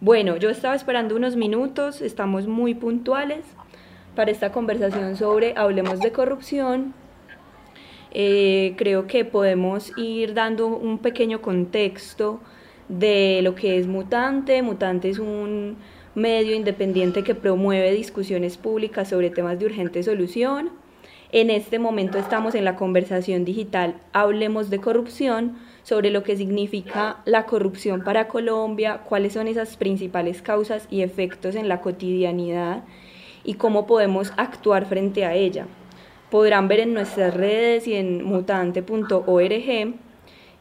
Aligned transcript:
Bueno, 0.00 0.36
yo 0.36 0.48
estaba 0.48 0.76
esperando 0.76 1.16
unos 1.16 1.34
minutos, 1.34 2.02
estamos 2.02 2.46
muy 2.46 2.72
puntuales 2.72 3.44
para 4.14 4.30
esta 4.30 4.52
conversación 4.52 5.16
sobre 5.16 5.54
Hablemos 5.56 5.98
de 5.98 6.12
Corrupción. 6.12 6.94
Eh, 8.12 8.74
creo 8.76 9.08
que 9.08 9.24
podemos 9.24 9.92
ir 9.98 10.34
dando 10.34 10.68
un 10.68 10.98
pequeño 10.98 11.42
contexto 11.42 12.38
de 12.88 13.40
lo 13.42 13.56
que 13.56 13.76
es 13.76 13.88
Mutante. 13.88 14.62
Mutante 14.62 15.08
es 15.08 15.18
un 15.18 15.76
medio 16.14 16.54
independiente 16.54 17.24
que 17.24 17.34
promueve 17.34 17.90
discusiones 17.90 18.56
públicas 18.56 19.08
sobre 19.08 19.30
temas 19.30 19.58
de 19.58 19.66
urgente 19.66 20.04
solución. 20.04 20.70
En 21.32 21.50
este 21.50 21.80
momento 21.80 22.18
estamos 22.18 22.54
en 22.54 22.64
la 22.64 22.76
conversación 22.76 23.44
digital 23.44 23.96
Hablemos 24.12 24.70
de 24.70 24.78
corrupción 24.78 25.56
sobre 25.88 26.10
lo 26.10 26.22
que 26.22 26.36
significa 26.36 27.16
la 27.24 27.46
corrupción 27.46 28.04
para 28.04 28.28
Colombia, 28.28 29.00
cuáles 29.08 29.32
son 29.32 29.48
esas 29.48 29.78
principales 29.78 30.42
causas 30.42 30.86
y 30.90 31.00
efectos 31.00 31.54
en 31.54 31.66
la 31.66 31.80
cotidianidad 31.80 32.84
y 33.42 33.54
cómo 33.54 33.86
podemos 33.86 34.34
actuar 34.36 34.84
frente 34.84 35.24
a 35.24 35.32
ella. 35.32 35.66
Podrán 36.30 36.68
ver 36.68 36.80
en 36.80 36.92
nuestras 36.92 37.32
redes 37.32 37.88
y 37.88 37.94
en 37.94 38.22
mutante.org, 38.22 39.94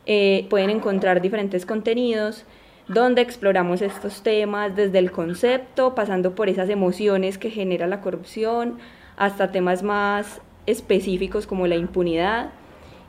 eh, 0.05 0.48
pueden 0.49 0.70
encontrar 0.70 1.21
diferentes 1.21 1.66
contenidos 1.66 2.46
donde 2.88 3.21
exploramos 3.21 3.82
estos 3.82 4.23
temas 4.23 4.77
desde 4.77 4.99
el 4.99 5.12
concepto, 5.12 5.94
pasando 5.94 6.35
por 6.35 6.48
esas 6.48 6.70
emociones 6.70 7.38
que 7.38 7.49
genera 7.49 7.85
la 7.85 7.99
corrupción, 7.99 8.77
hasta 9.18 9.52
temas 9.52 9.84
más 9.84 10.40
específicos 10.68 11.46
como 11.48 11.68
la 11.68 11.76
impunidad. 11.76 12.52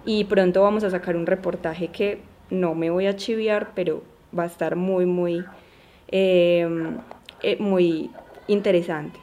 Y 0.09 0.25
pronto 0.25 0.63
vamos 0.63 0.85
a 0.85 0.91
sacar 0.91 1.19
un 1.19 1.27
reportaje 1.27 1.89
que 1.89 2.23
no 2.49 2.75
me 2.75 2.89
voy 2.89 3.07
a 3.07 3.17
chiviar, 3.17 3.73
pero 3.75 4.03
va 4.37 4.45
a 4.45 4.47
estar 4.47 4.75
muy, 4.75 5.05
muy, 5.05 5.45
em, 6.11 6.97
eh, 7.43 7.59
muy 7.61 8.11
interesante. 8.47 9.21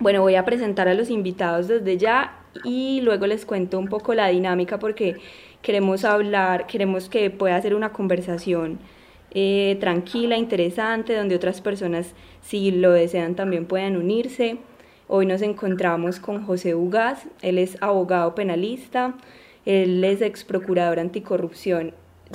Bueno, 0.00 0.20
voy 0.22 0.34
a 0.34 0.44
presentar 0.44 0.88
a 0.88 0.94
los 0.94 1.10
invitados 1.10 1.68
desde 1.68 1.96
ya 1.96 2.40
y 2.64 3.00
luego 3.02 3.28
les 3.28 3.46
cuento 3.46 3.78
un 3.78 3.86
poco 3.86 4.12
la 4.12 4.26
dinámica 4.26 4.80
porque 4.80 5.14
queremos 5.62 6.04
hablar, 6.04 6.66
queremos 6.66 7.08
que 7.08 7.30
pueda 7.30 7.62
ser 7.62 7.76
una 7.76 7.92
conversación 7.92 8.80
eh, 9.30 9.76
tranquila, 9.78 10.36
interesante, 10.36 11.14
donde 11.14 11.36
otras 11.36 11.60
personas, 11.60 12.16
si 12.42 12.72
lo 12.72 12.90
desean, 12.90 13.36
también 13.36 13.64
puedan 13.64 13.96
unirse. 13.96 14.58
Hoy 15.06 15.24
nos 15.24 15.40
encontramos 15.40 16.18
con 16.18 16.44
José 16.44 16.74
Ugaz, 16.74 17.28
él 17.42 17.58
es 17.58 17.80
abogado 17.80 18.34
penalista, 18.34 19.14
él 19.70 20.02
es 20.04 20.20
ex 20.22 20.44
procurador 20.44 20.98
anticorrupción 20.98 21.92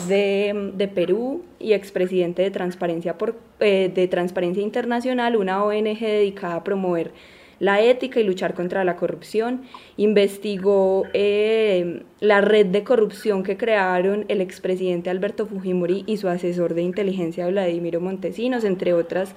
de, 0.08 0.92
Perú 0.94 1.44
y 1.60 1.74
expresidente 1.74 2.42
de 2.42 2.52
Transparencia, 2.52 3.16
eh, 3.60 3.92
de 3.94 4.08
Transparencia 4.08 4.62
Internacional, 4.62 5.36
una 5.36 5.64
ONG 5.64 6.00
dedicada 6.00 6.56
a 6.56 6.64
promover 6.64 7.12
la 7.60 7.82
ética 7.82 8.20
y 8.20 8.24
luchar 8.26 8.54
contra 8.54 8.84
la 8.84 8.98
corrupción. 8.98 9.62
Investigó 9.98 11.06
eh, 11.14 12.04
la 12.20 12.42
red 12.42 12.68
de 12.68 12.84
corrupción 12.84 13.44
que 13.44 13.58
crearon 13.58 14.26
el 14.28 14.42
expresidente 14.42 15.10
Alberto 15.10 15.46
Fujimori 15.46 16.04
y 16.06 16.18
su 16.18 16.28
asesor 16.28 16.74
de 16.74 16.82
inteligencia 16.82 17.48
Vladimiro 17.48 18.02
Montesinos, 18.02 18.66
entre 18.66 18.94
otras 18.94 19.34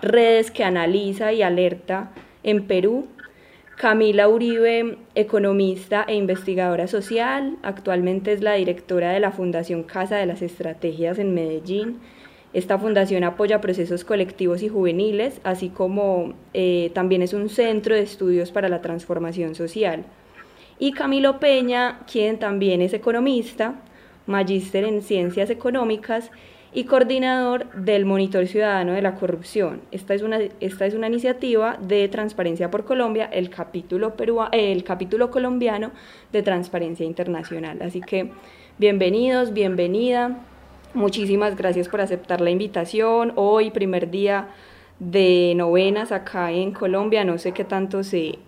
redes 0.00 0.50
que 0.50 0.64
analiza 0.64 1.32
y 1.32 1.42
alerta 1.42 2.12
en 2.42 2.66
Perú. 2.66 3.06
Camila 3.76 4.28
Uribe, 4.28 4.98
economista 5.16 6.04
e 6.06 6.14
investigadora 6.14 6.86
social, 6.86 7.56
actualmente 7.62 8.32
es 8.32 8.40
la 8.40 8.54
directora 8.54 9.10
de 9.10 9.18
la 9.18 9.32
Fundación 9.32 9.82
Casa 9.82 10.16
de 10.16 10.26
las 10.26 10.42
Estrategias 10.42 11.18
en 11.18 11.34
Medellín. 11.34 11.98
Esta 12.52 12.78
fundación 12.78 13.24
apoya 13.24 13.60
procesos 13.60 14.04
colectivos 14.04 14.62
y 14.62 14.68
juveniles, 14.68 15.40
así 15.42 15.70
como 15.70 16.34
eh, 16.52 16.92
también 16.94 17.20
es 17.20 17.32
un 17.32 17.48
centro 17.48 17.96
de 17.96 18.02
estudios 18.02 18.52
para 18.52 18.68
la 18.68 18.80
transformación 18.80 19.56
social. 19.56 20.04
Y 20.78 20.92
Camilo 20.92 21.40
Peña, 21.40 22.00
quien 22.10 22.38
también 22.38 22.80
es 22.80 22.92
economista, 22.92 23.74
magíster 24.26 24.84
en 24.84 25.02
ciencias 25.02 25.50
económicas 25.50 26.30
y 26.74 26.84
coordinador 26.84 27.70
del 27.72 28.04
Monitor 28.04 28.48
Ciudadano 28.48 28.92
de 28.92 29.00
la 29.00 29.14
Corrupción. 29.14 29.80
Esta 29.92 30.12
es 30.12 30.22
una, 30.22 30.40
esta 30.58 30.86
es 30.86 30.94
una 30.94 31.06
iniciativa 31.06 31.78
de 31.80 32.08
Transparencia 32.08 32.68
por 32.70 32.84
Colombia, 32.84 33.26
el 33.32 33.48
capítulo, 33.48 34.12
el 34.50 34.82
capítulo 34.82 35.30
colombiano 35.30 35.92
de 36.32 36.42
Transparencia 36.42 37.06
Internacional. 37.06 37.80
Así 37.80 38.00
que 38.00 38.32
bienvenidos, 38.78 39.52
bienvenida. 39.52 40.36
Muchísimas 40.94 41.56
gracias 41.56 41.88
por 41.88 42.00
aceptar 42.00 42.40
la 42.40 42.50
invitación. 42.50 43.32
Hoy, 43.36 43.70
primer 43.70 44.10
día 44.10 44.48
de 44.98 45.54
novenas 45.56 46.10
acá 46.10 46.50
en 46.50 46.72
Colombia. 46.72 47.24
No 47.24 47.38
sé 47.38 47.52
qué 47.52 47.64
tanto 47.64 48.02
se, 48.02 48.40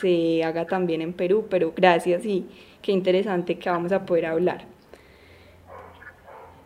se 0.00 0.44
haga 0.44 0.64
también 0.66 1.02
en 1.02 1.12
Perú, 1.12 1.46
pero 1.50 1.72
gracias 1.76 2.24
y 2.24 2.46
qué 2.82 2.92
interesante 2.92 3.58
que 3.58 3.68
vamos 3.68 3.90
a 3.90 4.06
poder 4.06 4.26
hablar. 4.26 4.73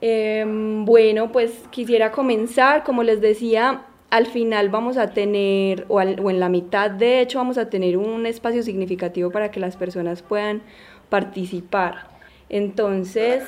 Em, 0.00 0.84
bueno, 0.84 1.32
pues 1.32 1.52
quisiera 1.70 2.12
comenzar, 2.12 2.84
como 2.84 3.02
les 3.02 3.20
decía, 3.20 3.82
al 4.10 4.26
final 4.26 4.68
vamos 4.68 4.96
a 4.96 5.10
tener, 5.10 5.84
o, 5.88 5.96
o 5.96 6.30
en 6.30 6.40
la 6.40 6.48
mitad 6.48 6.90
de 6.90 7.20
hecho, 7.20 7.38
vamos 7.38 7.58
a 7.58 7.68
tener 7.68 7.96
un 7.96 8.26
espacio 8.26 8.62
significativo 8.62 9.30
para 9.30 9.50
que 9.50 9.60
las 9.60 9.76
personas 9.76 10.22
puedan 10.22 10.62
participar. 11.08 12.08
Entonces, 12.48 13.44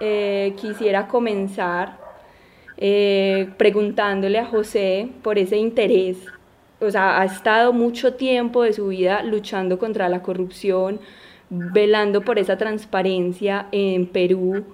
eh, 0.00 0.54
quisiera 0.56 1.06
comenzar 1.06 1.96
eh, 2.76 3.48
preguntándole 3.56 4.38
a 4.38 4.46
José 4.46 5.08
por 5.22 5.38
ese 5.38 5.56
interés. 5.56 6.18
O 6.80 6.90
sea, 6.90 7.20
ha 7.20 7.24
estado 7.24 7.72
mucho 7.72 8.14
tiempo 8.14 8.64
de 8.64 8.72
su 8.72 8.88
vida 8.88 9.22
luchando 9.22 9.78
contra 9.78 10.08
la 10.08 10.22
corrupción, 10.22 10.98
velando 11.50 12.22
por 12.22 12.40
esa 12.40 12.58
transparencia 12.58 13.68
en 13.70 14.06
Perú. 14.06 14.64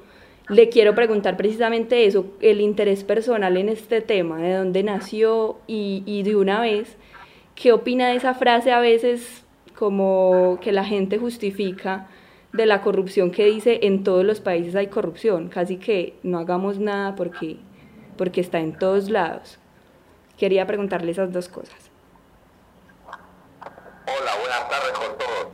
Le 0.48 0.68
quiero 0.70 0.94
preguntar 0.94 1.36
precisamente 1.36 2.06
eso, 2.06 2.26
el 2.40 2.60
interés 2.60 3.04
personal 3.04 3.56
en 3.56 3.68
este 3.68 4.00
tema, 4.00 4.38
de 4.38 4.54
dónde 4.54 4.82
nació 4.82 5.58
y, 5.66 6.02
y 6.06 6.22
de 6.22 6.36
una 6.36 6.60
vez, 6.60 6.96
¿qué 7.54 7.72
opina 7.72 8.08
de 8.08 8.16
esa 8.16 8.34
frase 8.34 8.72
a 8.72 8.80
veces 8.80 9.44
como 9.74 10.58
que 10.60 10.72
la 10.72 10.84
gente 10.84 11.18
justifica? 11.18 12.08
de 12.52 12.66
la 12.66 12.80
corrupción 12.80 13.30
que 13.30 13.44
dice 13.44 13.80
en 13.82 14.04
todos 14.04 14.24
los 14.24 14.40
países 14.40 14.74
hay 14.74 14.88
corrupción, 14.88 15.48
casi 15.48 15.76
que 15.76 16.18
no 16.22 16.38
hagamos 16.38 16.78
nada 16.78 17.14
porque, 17.14 17.58
porque 18.16 18.40
está 18.40 18.58
en 18.58 18.76
todos 18.76 19.10
lados. 19.10 19.58
Quería 20.36 20.66
preguntarle 20.66 21.10
esas 21.10 21.32
dos 21.32 21.48
cosas. 21.48 21.90
Hola, 24.06 24.32
buenas 24.40 24.68
tardes 24.68 24.92
con 24.92 25.18
todos. 25.18 25.48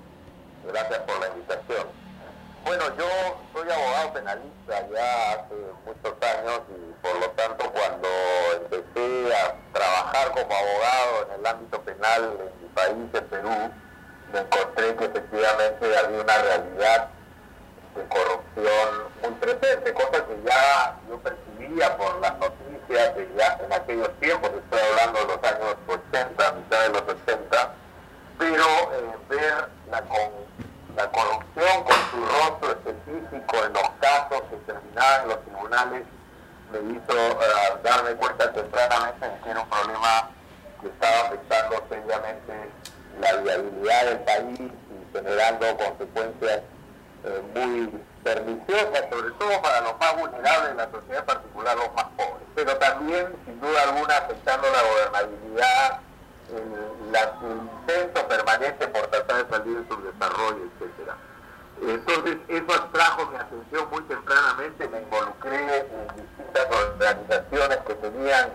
Gracias 0.68 0.98
por 1.00 1.20
la 1.20 1.28
invitación. 1.28 1.86
Bueno, 2.64 2.84
yo 2.98 3.43
soy 3.64 3.72
abogado 3.72 4.12
penalista 4.12 4.88
ya 4.92 5.32
hace 5.32 5.54
muchos 5.86 6.14
años 6.22 6.60
y 6.68 6.92
por 7.02 7.18
lo 7.20 7.30
tanto 7.30 7.70
cuando 7.70 8.08
empecé 8.56 9.34
a 9.34 9.54
trabajar 9.72 10.30
como 10.32 10.54
abogado 10.54 11.26
en 11.26 11.40
el 11.40 11.46
ámbito 11.46 11.80
penal 11.82 12.36
en 12.40 12.62
mi 12.62 12.68
país, 12.74 12.96
en 13.12 13.26
Perú, 13.28 13.70
me 14.32 14.40
encontré 14.40 14.96
que 14.96 15.04
efectivamente 15.04 15.98
había 15.98 16.20
una 16.20 16.38
realidad 16.38 17.08
de 17.96 18.04
corrupción 18.08 18.88
muy 19.22 19.30
presente, 19.32 19.94
cosa 19.94 20.26
que 20.26 20.42
ya 20.44 20.96
yo 21.08 21.18
percibía 21.20 21.96
por 21.96 22.20
las 22.20 22.36
noticias 22.38 23.16
de 23.16 23.30
ya 23.36 23.58
en 23.64 23.72
aquellos 23.72 24.10
tiempos, 24.20 24.50
estoy 24.50 24.80
hablando 24.90 25.20
de 25.20 25.26
los 25.26 25.44
años 25.44 25.76
80, 25.88 26.52
mitad 26.52 26.82
de 26.82 26.88
los 26.88 27.02
80, 27.02 27.74
pero 28.38 28.64
eh, 28.64 29.16
ver 29.28 29.68
la, 29.90 30.02
la 30.96 31.10
corrupción 31.10 31.84
con 31.84 31.96
su 32.10 32.24
rostro 32.24 32.70
específico 32.70 33.64
en 33.64 33.72
los 33.72 33.90
casos 34.00 34.42
en 35.22 35.28
los 35.28 35.44
tribunales 35.44 36.02
me 36.72 36.78
hizo 36.92 37.12
eh, 37.12 37.78
darme 37.82 38.14
cuenta 38.14 38.52
tempranamente 38.52 39.28
de 39.28 39.38
que 39.40 39.50
era 39.50 39.60
un 39.60 39.68
problema 39.68 40.30
que 40.80 40.88
estaba 40.88 41.20
afectando 41.28 41.84
seriamente 41.88 42.70
la 43.20 43.36
viabilidad 43.36 44.04
del 44.06 44.18
país 44.20 44.60
y 44.60 45.16
generando 45.16 45.76
consecuencias 45.76 46.60
eh, 47.24 47.42
muy 47.54 48.02
perniciosas, 48.22 49.04
sobre 49.10 49.30
todo 49.38 49.62
para 49.62 49.80
los 49.82 49.98
más 49.98 50.16
vulnerables 50.16 50.70
de 50.70 50.74
la 50.74 50.90
sociedad, 50.90 51.20
en 51.20 51.26
particular 51.26 51.76
los 51.76 51.94
más 51.94 52.06
pobres, 52.16 52.48
pero 52.54 52.76
también, 52.78 53.26
sin 53.44 53.60
duda 53.60 53.82
alguna, 53.82 54.16
afectando 54.16 54.66
la 54.70 54.82
gobernabilidad, 54.82 56.00
el, 56.50 56.94
intento 57.86 58.28
permanente 58.28 58.88
por 58.88 59.06
tratar 59.06 59.44
de 59.44 59.56
salir 59.56 59.78
de 59.78 59.88
su 59.88 60.02
desarrollo, 60.02 60.64
etc. 60.64 61.12
Entonces, 61.82 62.36
eso 62.48 62.74
atrajo 62.74 63.26
mi 63.26 63.36
atención 63.36 63.88
muy 63.90 64.02
tempranamente, 64.04 64.88
me 64.88 64.98
involucré 65.00 65.78
en 65.78 66.06
distintas 66.16 66.66
organizaciones 66.70 67.78
que 67.86 67.94
tenían 67.94 68.48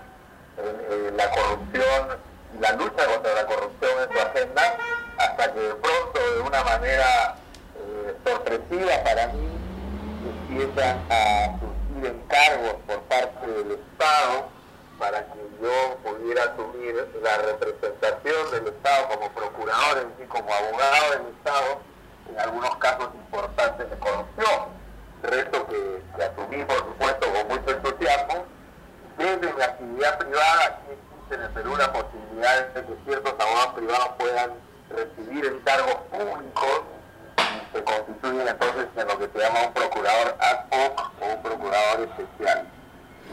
eh, 0.58 1.14
la 1.16 1.30
corrupción 1.32 2.20
la 2.60 2.72
lucha 2.74 3.06
contra 3.06 3.34
la 3.36 3.46
corrupción 3.46 3.92
en 4.04 4.12
su 4.12 4.20
agenda, 4.20 4.78
hasta 5.18 5.54
que 5.54 5.60
de 5.60 5.76
pronto, 5.76 6.34
de 6.34 6.42
una 6.42 6.64
manera 6.64 7.36
eh, 7.78 8.16
sorpresiva 8.26 9.04
para 9.04 9.28
mí, 9.28 9.48
empiezan 10.50 10.98
a 11.10 11.60
surgir 11.60 12.12
encargos 12.12 12.76
por 12.88 13.00
parte 13.04 13.48
del 13.48 13.72
Estado 13.72 14.50
para 14.98 15.26
yo 15.62 15.98
pudiera 16.04 16.44
asumir 16.44 17.08
la 17.22 17.38
representación 17.38 18.52
del 18.52 18.68
Estado 18.68 19.08
como 19.10 19.32
procurador, 19.32 20.00
en 20.00 20.14
sí, 20.18 20.28
como 20.28 20.54
abogado 20.54 21.12
del 21.12 21.28
Estado, 21.38 21.80
en 22.30 22.40
algunos 22.40 22.76
casos 22.78 23.10
importantes 23.16 23.90
de 23.90 23.98
corrupción. 23.98 24.80
Reto 25.24 25.68
que, 25.68 26.02
que 26.16 26.24
asumí, 26.24 26.64
por 26.64 26.78
supuesto, 26.78 27.28
con 27.34 27.48
mucho 27.48 27.72
entusiasmo. 27.72 28.46
Desde 29.18 29.54
mi 29.54 29.62
actividad 29.62 30.18
privada, 30.18 30.66
aquí 30.66 30.92
existe 30.94 31.36
en 31.36 31.42
el 31.42 31.50
Perú 31.50 31.76
la 31.76 31.92
posibilidad 31.92 32.68
de 32.68 32.86
que 32.86 32.96
ciertos 33.06 33.34
abogados 33.38 33.74
privados 33.74 34.10
puedan 34.18 34.52
recibir 34.90 35.46
encargos 35.46 35.96
públicos 36.10 36.82
y 37.38 37.78
se 37.78 37.84
constituyen 37.84 38.48
entonces 38.48 38.88
en 38.96 39.08
lo 39.08 39.20
que 39.20 39.28
se 39.28 39.40
llama 39.40 39.68
un 39.68 39.74
procurador 39.74 40.36
ad 40.40 40.60
hoc 40.72 41.12
o 41.22 41.26
un 41.26 41.42
procurador 41.44 42.08
especial. 42.08 42.68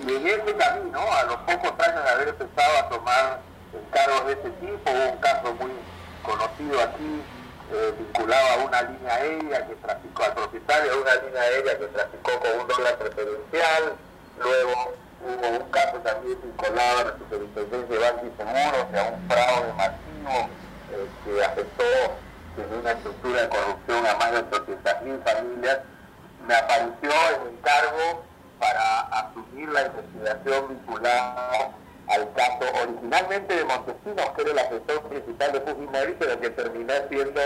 Y 0.07 0.15
en 0.15 0.27
ese 0.27 0.57
camino, 0.57 1.01
a 1.01 1.25
los 1.25 1.37
pocos 1.37 1.73
años 1.87 2.05
de 2.05 2.11
haber 2.11 2.29
empezado 2.29 2.79
a 2.79 2.89
tomar 2.89 3.41
encargos 3.73 4.27
de 4.27 4.33
ese 4.33 4.51
tipo, 4.51 4.91
hubo 4.91 5.11
un 5.13 5.19
caso 5.19 5.55
muy 5.55 5.73
conocido 6.23 6.83
aquí, 6.83 7.23
eh, 7.73 7.95
vinculado 7.99 8.49
a 8.49 8.65
una 8.65 8.83
línea 8.83 9.15
aérea 9.15 9.67
que 9.67 9.75
traficó, 9.77 10.23
al 10.25 10.35
propietario 10.35 10.93
de 10.93 11.03
una 11.03 11.15
línea 11.17 11.43
aérea 11.43 11.79
que 11.79 11.87
traficó 11.87 12.41
con 12.41 12.61
un 12.61 12.69
dólar 12.69 12.97
preferencial, 12.99 13.97
luego 14.39 14.95
hubo 15.21 15.49
un 15.49 15.71
caso 15.71 15.97
también 15.99 16.39
vinculado 16.43 16.99
a 17.01 17.05
la 17.05 17.19
superintendencia 17.19 17.97
de 17.97 17.99
bancos 17.99 18.25
y 18.25 18.37
seguros, 18.37 18.87
a 18.95 19.03
un 19.11 19.29
fraude 19.29 19.73
masivo 19.73 20.49
que 21.25 21.45
afectó 21.45 21.85
desde 22.57 22.77
una 22.79 22.93
estructura 22.93 23.43
de 23.43 23.49
corrupción 23.49 24.07
a 24.07 24.15
más 24.15 24.33
de 24.33 24.39
800.000 24.45 25.25
familias, 25.25 25.79
me 26.47 26.55
apareció 26.55 27.11
el 27.11 27.53
encargo 27.53 28.25
para 28.59 29.01
asumir 29.01 29.69
la 29.69 29.87
investigación 29.87 30.69
vinculada 30.69 31.73
al 32.09 32.33
caso 32.35 32.65
originalmente 32.83 33.57
de 33.57 33.65
Montesinos, 33.65 34.31
que 34.37 34.43
era 34.43 34.51
el 34.53 34.59
asesor 34.59 35.03
principal 35.09 35.53
de 35.53 35.61
Fujimori, 35.61 36.17
pero 36.19 36.41
que 36.41 36.51
terminó 36.51 36.93
siendo 37.09 37.41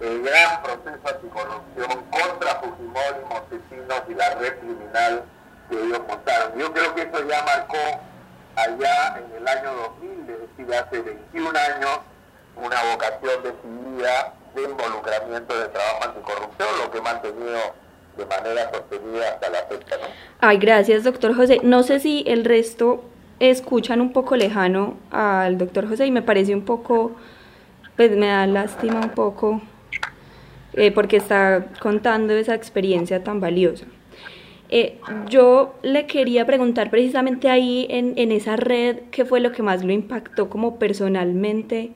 el 0.00 0.22
gran 0.22 0.62
proceso 0.62 1.08
anticorrupción 1.08 2.04
contra 2.10 2.54
Fujimori, 2.56 3.24
Montesinos 3.28 4.02
y 4.08 4.14
la 4.14 4.34
red 4.34 4.58
criminal 4.58 5.24
que 5.68 5.76
ellos 5.76 6.00
montaron. 6.08 6.58
Yo 6.58 6.72
creo 6.72 6.94
que 6.94 7.02
eso 7.02 7.28
ya 7.28 7.42
marcó 7.44 8.00
allá 8.56 9.18
en 9.18 9.36
el 9.36 9.48
año 9.48 9.72
2000, 10.00 10.30
es 10.30 10.40
decir, 10.40 10.74
hace 10.74 11.00
21 11.00 11.48
años, 11.48 12.00
una 12.56 12.82
vocación 12.92 13.42
decidida 13.42 14.34
de 14.54 14.62
involucramiento 14.62 15.58
de 15.58 15.68
trabajo 15.68 16.04
anticorrupción, 16.04 16.68
lo 16.78 16.90
que 16.90 16.98
he 16.98 17.00
mantenido 17.00 17.82
de 18.16 18.26
manera 18.26 18.70
sostenida 18.70 19.28
hasta 19.30 19.48
la 19.48 19.62
fecha. 19.64 19.96
Ay, 20.40 20.58
gracias, 20.58 21.04
doctor 21.04 21.34
José. 21.34 21.60
No 21.62 21.82
sé 21.82 22.00
si 22.00 22.24
el 22.26 22.44
resto 22.44 23.04
escuchan 23.50 24.00
un 24.00 24.12
poco 24.12 24.36
lejano 24.36 24.94
al 25.10 25.58
doctor 25.58 25.88
José 25.88 26.06
y 26.06 26.12
me 26.12 26.22
parece 26.22 26.54
un 26.54 26.62
poco, 26.62 27.12
pues 27.96 28.16
me 28.16 28.26
da 28.26 28.46
lástima 28.46 29.00
un 29.00 29.10
poco 29.10 29.60
eh, 30.74 30.92
porque 30.92 31.16
está 31.16 31.66
contando 31.80 32.34
esa 32.34 32.54
experiencia 32.54 33.24
tan 33.24 33.40
valiosa. 33.40 33.86
Eh, 34.68 34.98
yo 35.28 35.74
le 35.82 36.06
quería 36.06 36.46
preguntar 36.46 36.90
precisamente 36.90 37.50
ahí 37.50 37.86
en, 37.90 38.14
en, 38.16 38.32
esa 38.32 38.56
red, 38.56 39.00
¿qué 39.10 39.24
fue 39.24 39.40
lo 39.40 39.52
que 39.52 39.62
más 39.62 39.84
lo 39.84 39.92
impactó 39.92 40.48
como 40.48 40.78
personalmente 40.78 41.92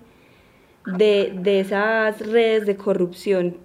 de, 0.84 1.32
de 1.34 1.60
esas 1.60 2.20
redes 2.26 2.66
de 2.66 2.76
corrupción, 2.76 3.56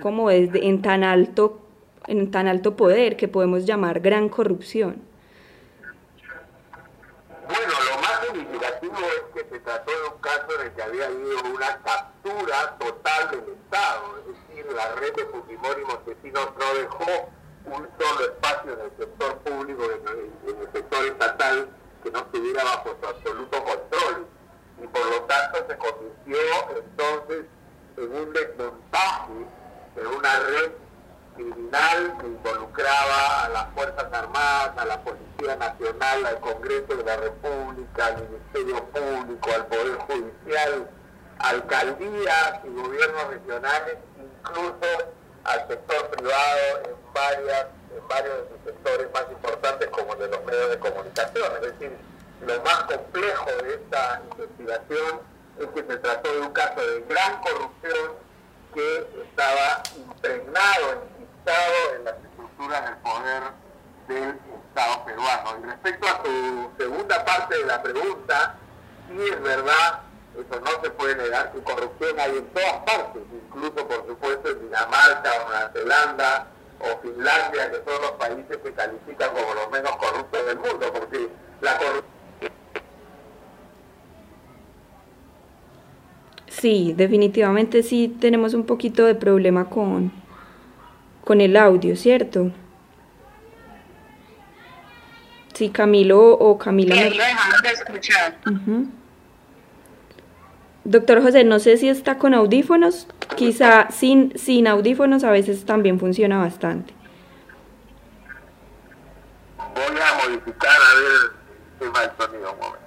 como 0.00 0.30
es 0.30 0.50
en 0.54 0.80
tan 0.80 1.04
alto 1.04 1.60
en 2.06 2.30
tan 2.30 2.48
alto 2.48 2.76
poder 2.76 3.16
que 3.16 3.28
podemos 3.28 3.66
llamar 3.66 4.00
gran 4.00 4.28
corrupción? 4.28 5.09
Bueno, 7.50 7.72
lo 7.90 8.00
más 8.00 8.20
significativo 8.22 8.96
es 8.96 9.22
que 9.34 9.50
se 9.50 9.58
trató 9.58 9.90
de 9.90 10.08
un 10.08 10.18
caso 10.20 10.46
en 10.54 10.66
el 10.66 10.72
que 10.72 10.82
había 10.82 11.06
habido 11.06 11.42
una 11.52 11.78
captura 11.82 12.76
total 12.78 13.30
del 13.32 13.54
Estado, 13.54 14.18
es 14.18 14.26
decir, 14.26 14.72
la 14.72 14.94
red 14.94 15.12
de 15.14 15.26
Fujimori 15.26 15.84
Montesinos 15.84 16.48
no 16.56 16.74
dejó 16.74 17.28
un 17.64 17.88
solo 17.98 18.24
espacio 18.24 18.72
en 18.74 18.80
el 18.80 18.90
sector 18.96 19.36
público, 19.38 19.82
en 19.82 20.08
el, 20.08 20.30
en 20.48 20.60
el 20.60 20.72
sector 20.72 21.04
estatal, 21.06 21.68
que 22.04 22.10
no 22.12 22.18
estuviera 22.20 22.62
bajo 22.62 22.96
su 23.00 23.06
absoluto 23.08 23.64
control. 23.64 24.26
Y 24.80 24.86
por 24.86 25.06
lo 25.06 25.20
tanto 25.22 25.58
se 25.68 25.76
convirtió 25.76 26.38
entonces 26.76 27.46
en 27.96 28.14
un 28.14 28.32
desmontaje 28.32 29.32
de 29.96 30.06
una 30.06 30.38
red 30.38 30.70
criminal 31.40 32.16
que 32.20 32.26
involucraba 32.26 33.44
a 33.44 33.48
las 33.48 33.66
Fuerzas 33.74 34.12
Armadas, 34.12 34.72
a 34.76 34.84
la 34.84 35.00
Policía 35.02 35.56
Nacional, 35.56 36.26
al 36.26 36.40
Congreso 36.40 36.96
de 36.96 37.04
la 37.04 37.16
República, 37.16 38.06
al 38.06 38.28
Ministerio 38.28 38.84
Público, 38.86 39.50
al 39.54 39.66
Poder 39.66 39.96
Judicial, 39.96 40.90
alcaldías 41.38 42.60
y 42.64 42.68
gobiernos 42.68 43.26
regionales, 43.28 43.96
incluso 44.18 45.12
al 45.44 45.68
sector 45.68 46.10
privado 46.10 46.82
en, 46.84 47.14
varias, 47.14 47.66
en 47.96 48.08
varios 48.08 48.36
de 48.36 48.48
sus 48.48 48.64
sectores 48.64 49.08
más 49.12 49.24
importantes 49.30 49.88
como 49.88 50.12
el 50.12 50.18
de 50.18 50.28
los 50.28 50.44
medios 50.44 50.70
de 50.70 50.78
comunicación. 50.78 51.52
Es 51.56 51.62
decir, 51.62 51.96
lo 52.46 52.62
más 52.62 52.84
complejo 52.84 53.50
de 53.62 53.74
esta 53.74 54.22
investigación 54.30 55.20
es 55.58 55.66
que 55.68 55.92
se 55.92 55.98
trató 55.98 56.32
de 56.32 56.40
un 56.40 56.52
caso 56.52 56.80
de 56.80 57.00
gran 57.08 57.40
corrupción 57.40 58.30
que 58.74 59.06
estaba 59.24 59.82
impregnado 59.96 60.92
en 60.92 61.19
en 61.96 62.04
las 62.04 62.14
estructuras 62.24 62.84
del 62.84 62.96
poder 62.98 63.42
del 64.08 64.38
Estado 64.68 65.04
peruano. 65.04 65.58
Y 65.62 65.66
respecto 65.66 66.06
a 66.06 66.22
su 66.24 66.70
segunda 66.78 67.24
parte 67.24 67.58
de 67.58 67.66
la 67.66 67.82
pregunta, 67.82 68.56
sí 69.08 69.16
es 69.30 69.42
verdad, 69.42 70.00
eso 70.34 70.60
no 70.60 70.70
se 70.82 70.90
puede 70.90 71.16
negar, 71.16 71.52
que 71.52 71.60
corrupción 71.60 72.18
hay 72.20 72.36
en 72.38 72.46
todas 72.48 72.76
partes, 72.84 73.22
incluso 73.32 73.88
por 73.88 74.06
supuesto 74.06 74.48
en 74.50 74.60
Dinamarca 74.60 75.30
o 75.40 75.48
Nueva 75.48 75.70
Zelanda 75.72 76.46
o 76.80 77.00
Finlandia, 77.02 77.70
que 77.70 77.76
son 77.76 78.02
los 78.02 78.12
países 78.12 78.56
que 78.56 78.72
califican 78.72 79.30
como 79.30 79.54
los 79.54 79.70
menos 79.70 79.96
corruptos 79.96 80.46
del 80.46 80.56
mundo, 80.58 80.92
porque 80.92 81.28
la 81.60 81.76
corrupción... 81.78 82.04
Sí, 86.48 86.94
definitivamente 86.96 87.82
sí 87.82 88.08
tenemos 88.20 88.54
un 88.54 88.66
poquito 88.66 89.06
de 89.06 89.14
problema 89.14 89.70
con, 89.70 90.12
con 91.30 91.40
el 91.40 91.56
audio, 91.56 91.94
¿cierto? 91.94 92.50
Sí, 95.54 95.68
Camilo 95.68 96.32
o 96.32 96.58
Camila. 96.58 96.96
Sí, 96.96 97.04
lo 97.04 97.22
dejamos 97.22 97.62
de 97.62 97.68
escuchar. 97.68 98.36
Doctor 100.82 101.22
José, 101.22 101.44
no 101.44 101.60
sé 101.60 101.76
si 101.76 101.88
está 101.88 102.18
con 102.18 102.34
audífonos, 102.34 103.06
quizá 103.36 103.92
sin, 103.92 104.36
sin 104.36 104.66
audífonos 104.66 105.22
a 105.22 105.30
veces 105.30 105.64
también 105.64 106.00
funciona 106.00 106.36
bastante. 106.38 106.92
Voy 109.56 109.84
a 109.84 110.26
modificar 110.26 110.68
a 110.68 111.00
ver 111.00 111.30
si 111.78 111.84
va 111.96 112.04
el 112.06 112.10
sonido 112.18 112.52
un 112.54 112.58
momento. 112.58 112.86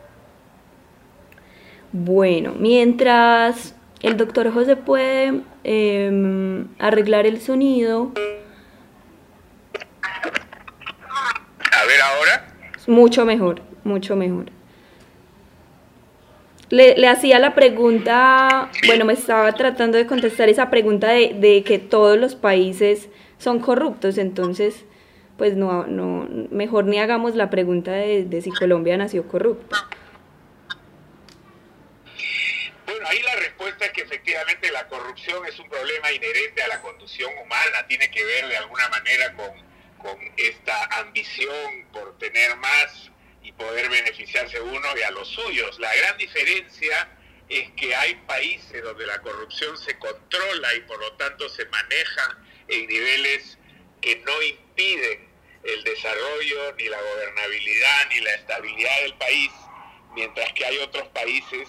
Bueno, 1.94 2.54
mientras 2.60 3.74
el 4.02 4.18
doctor 4.18 4.52
José 4.52 4.76
puede 4.76 5.44
eh, 5.64 6.66
arreglar 6.80 7.26
el 7.26 7.42
sonido. 7.42 8.12
A 11.72 11.86
ver 11.86 12.02
ahora. 12.02 12.48
Mucho 12.88 13.26
mejor, 13.26 13.62
mucho 13.84 14.16
mejor. 14.16 14.46
Le, 16.70 16.98
le, 16.98 17.08
hacía 17.08 17.40
la 17.40 17.54
pregunta, 17.54 18.72
bueno, 18.88 19.06
me 19.06 19.14
estaba 19.14 19.52
tratando 19.52 19.98
de 19.98 20.08
contestar 20.08 20.50
esa 20.50 20.70
pregunta 20.72 21.10
de, 21.10 21.36
de, 21.40 21.64
que 21.64 21.78
todos 21.78 22.18
los 22.18 22.36
países 22.36 23.10
son 23.38 23.60
corruptos, 23.60 24.18
entonces, 24.18 24.84
pues 25.38 25.56
no, 25.56 25.86
no, 25.86 26.28
mejor 26.50 26.86
ni 26.86 26.98
hagamos 26.98 27.36
la 27.36 27.52
pregunta 27.52 27.92
de, 27.92 28.26
de 28.26 28.42
si 28.42 28.50
Colombia 28.50 28.98
nació 28.98 29.28
corrupta. 29.28 29.78
Ahí 33.06 33.22
la 33.22 33.36
respuesta 33.36 33.86
es 33.86 33.92
que 33.92 34.02
efectivamente 34.02 34.72
la 34.72 34.88
corrupción 34.88 35.46
es 35.46 35.58
un 35.60 35.70
problema 35.70 36.12
inherente 36.12 36.62
a 36.64 36.68
la 36.68 36.82
conducción 36.82 37.32
humana, 37.38 37.86
tiene 37.88 38.10
que 38.12 38.24
ver 38.24 38.48
de 38.48 38.58
alguna 38.58 38.88
manera 38.90 39.34
con, 39.34 39.52
con 39.98 40.20
esta 40.38 40.86
ambición 41.00 41.88
por 41.92 42.18
tener 42.18 42.56
más 42.58 43.12
y 43.42 43.52
poder 43.54 43.90
beneficiarse 43.90 44.60
uno 44.62 44.88
y 44.98 45.02
a 45.02 45.12
los 45.12 45.28
suyos. 45.28 45.80
La 45.80 45.94
gran 45.96 46.18
diferencia 46.18 47.10
es 47.50 47.70
que 47.72 47.94
hay 47.96 48.16
países 48.28 48.84
donde 48.84 49.06
la 49.06 49.20
corrupción 49.22 49.78
se 49.78 49.98
controla 50.00 50.74
y 50.76 50.82
por 50.82 51.00
lo 51.00 51.14
tanto 51.14 51.50
se 51.50 51.66
maneja 51.66 52.38
en 52.68 52.88
niveles 52.88 53.58
que 54.02 54.16
no 54.18 54.42
impiden 54.42 55.30
el 55.64 55.84
desarrollo, 55.84 56.74
ni 56.76 56.90
la 56.90 57.02
gobernabilidad, 57.02 58.10
ni 58.10 58.20
la 58.20 58.34
estabilidad 58.34 59.02
del 59.02 59.14
país, 59.16 59.52
mientras 60.14 60.52
que 60.54 60.66
hay 60.66 60.78
otros 60.80 61.08
países 61.10 61.68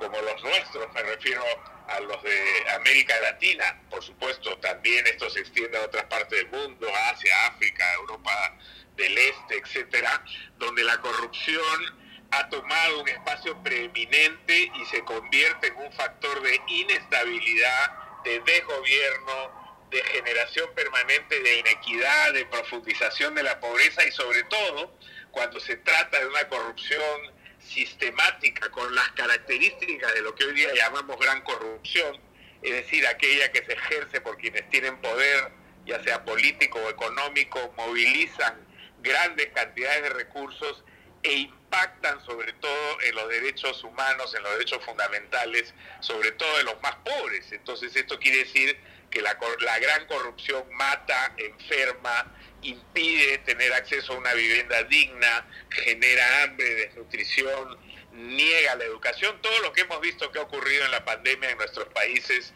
como 0.00 0.18
los 0.22 0.42
nuestros, 0.42 0.92
me 0.94 1.02
refiero 1.02 1.44
a 1.88 2.00
los 2.00 2.22
de 2.22 2.70
América 2.74 3.14
Latina, 3.20 3.82
por 3.90 4.02
supuesto, 4.02 4.56
también 4.58 5.06
esto 5.06 5.28
se 5.28 5.40
extiende 5.40 5.76
a 5.76 5.82
otras 5.82 6.04
partes 6.04 6.38
del 6.38 6.48
mundo, 6.48 6.88
Asia, 7.12 7.34
África, 7.48 7.84
Europa 7.94 8.56
del 8.96 9.16
Este, 9.16 9.58
etcétera, 9.58 10.24
donde 10.56 10.84
la 10.84 10.98
corrupción 11.00 11.98
ha 12.30 12.48
tomado 12.48 13.02
un 13.02 13.08
espacio 13.08 13.62
preeminente 13.62 14.72
y 14.74 14.86
se 14.86 15.04
convierte 15.04 15.66
en 15.66 15.76
un 15.76 15.92
factor 15.92 16.42
de 16.42 16.60
inestabilidad, 16.68 18.22
de 18.24 18.40
desgobierno, 18.40 19.88
de 19.90 20.02
generación 20.04 20.72
permanente 20.74 21.40
de 21.40 21.58
inequidad, 21.58 22.32
de 22.32 22.46
profundización 22.46 23.34
de 23.34 23.42
la 23.42 23.58
pobreza 23.60 24.04
y 24.06 24.12
sobre 24.12 24.44
todo 24.44 24.96
cuando 25.32 25.60
se 25.60 25.76
trata 25.76 26.20
de 26.20 26.26
una 26.26 26.48
corrupción 26.48 27.40
sistemática 27.58 28.69
con 28.80 28.94
las 28.94 29.10
características 29.10 30.14
de 30.14 30.22
lo 30.22 30.34
que 30.34 30.44
hoy 30.44 30.54
día 30.54 30.72
llamamos 30.74 31.18
gran 31.18 31.42
corrupción, 31.42 32.18
es 32.62 32.72
decir, 32.72 33.06
aquella 33.06 33.52
que 33.52 33.62
se 33.62 33.74
ejerce 33.74 34.22
por 34.22 34.38
quienes 34.38 34.66
tienen 34.70 34.96
poder, 35.02 35.52
ya 35.84 36.02
sea 36.02 36.24
político 36.24 36.78
o 36.78 36.88
económico, 36.88 37.74
movilizan 37.76 38.54
grandes 39.02 39.48
cantidades 39.48 40.04
de 40.04 40.08
recursos 40.10 40.82
e 41.22 41.32
impactan 41.32 42.24
sobre 42.24 42.54
todo 42.54 43.00
en 43.02 43.16
los 43.16 43.28
derechos 43.28 43.84
humanos, 43.84 44.34
en 44.34 44.44
los 44.44 44.52
derechos 44.52 44.82
fundamentales, 44.82 45.74
sobre 46.00 46.32
todo 46.32 46.56
de 46.56 46.64
los 46.64 46.80
más 46.80 46.94
pobres. 47.04 47.52
Entonces 47.52 47.94
esto 47.94 48.18
quiere 48.18 48.38
decir 48.38 48.78
que 49.10 49.20
la, 49.20 49.38
la 49.60 49.78
gran 49.78 50.06
corrupción 50.06 50.64
mata, 50.72 51.34
enferma, 51.36 52.34
impide 52.62 53.38
tener 53.38 53.74
acceso 53.74 54.14
a 54.14 54.16
una 54.16 54.32
vivienda 54.32 54.82
digna, 54.84 55.46
genera 55.68 56.44
hambre, 56.44 56.74
desnutrición, 56.76 57.89
niega 58.28 58.74
la 58.76 58.84
educación, 58.84 59.40
todo 59.42 59.58
lo 59.60 59.72
que 59.72 59.82
hemos 59.82 60.00
visto 60.00 60.30
que 60.30 60.38
ha 60.38 60.42
ocurrido 60.42 60.84
en 60.84 60.90
la 60.90 61.04
pandemia 61.04 61.50
en 61.50 61.58
nuestros 61.58 61.88
países, 61.88 62.52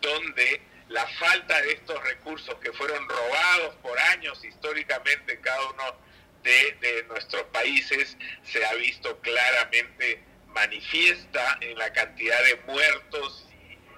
donde 0.00 0.60
la 0.88 1.06
falta 1.18 1.60
de 1.62 1.72
estos 1.72 2.02
recursos 2.04 2.54
que 2.56 2.72
fueron 2.72 3.08
robados 3.08 3.74
por 3.76 3.98
años 3.98 4.44
históricamente 4.44 5.34
en 5.34 5.40
cada 5.40 5.70
uno 5.70 6.04
de, 6.42 7.04
nuestros 7.08 7.42
países 7.44 8.16
se 8.42 8.64
ha 8.64 8.74
visto 8.74 9.18
claramente 9.20 10.22
manifiesta 10.48 11.58
en 11.60 11.78
la 11.78 11.92
cantidad 11.92 12.42
de 12.44 12.56
muertos 12.66 13.46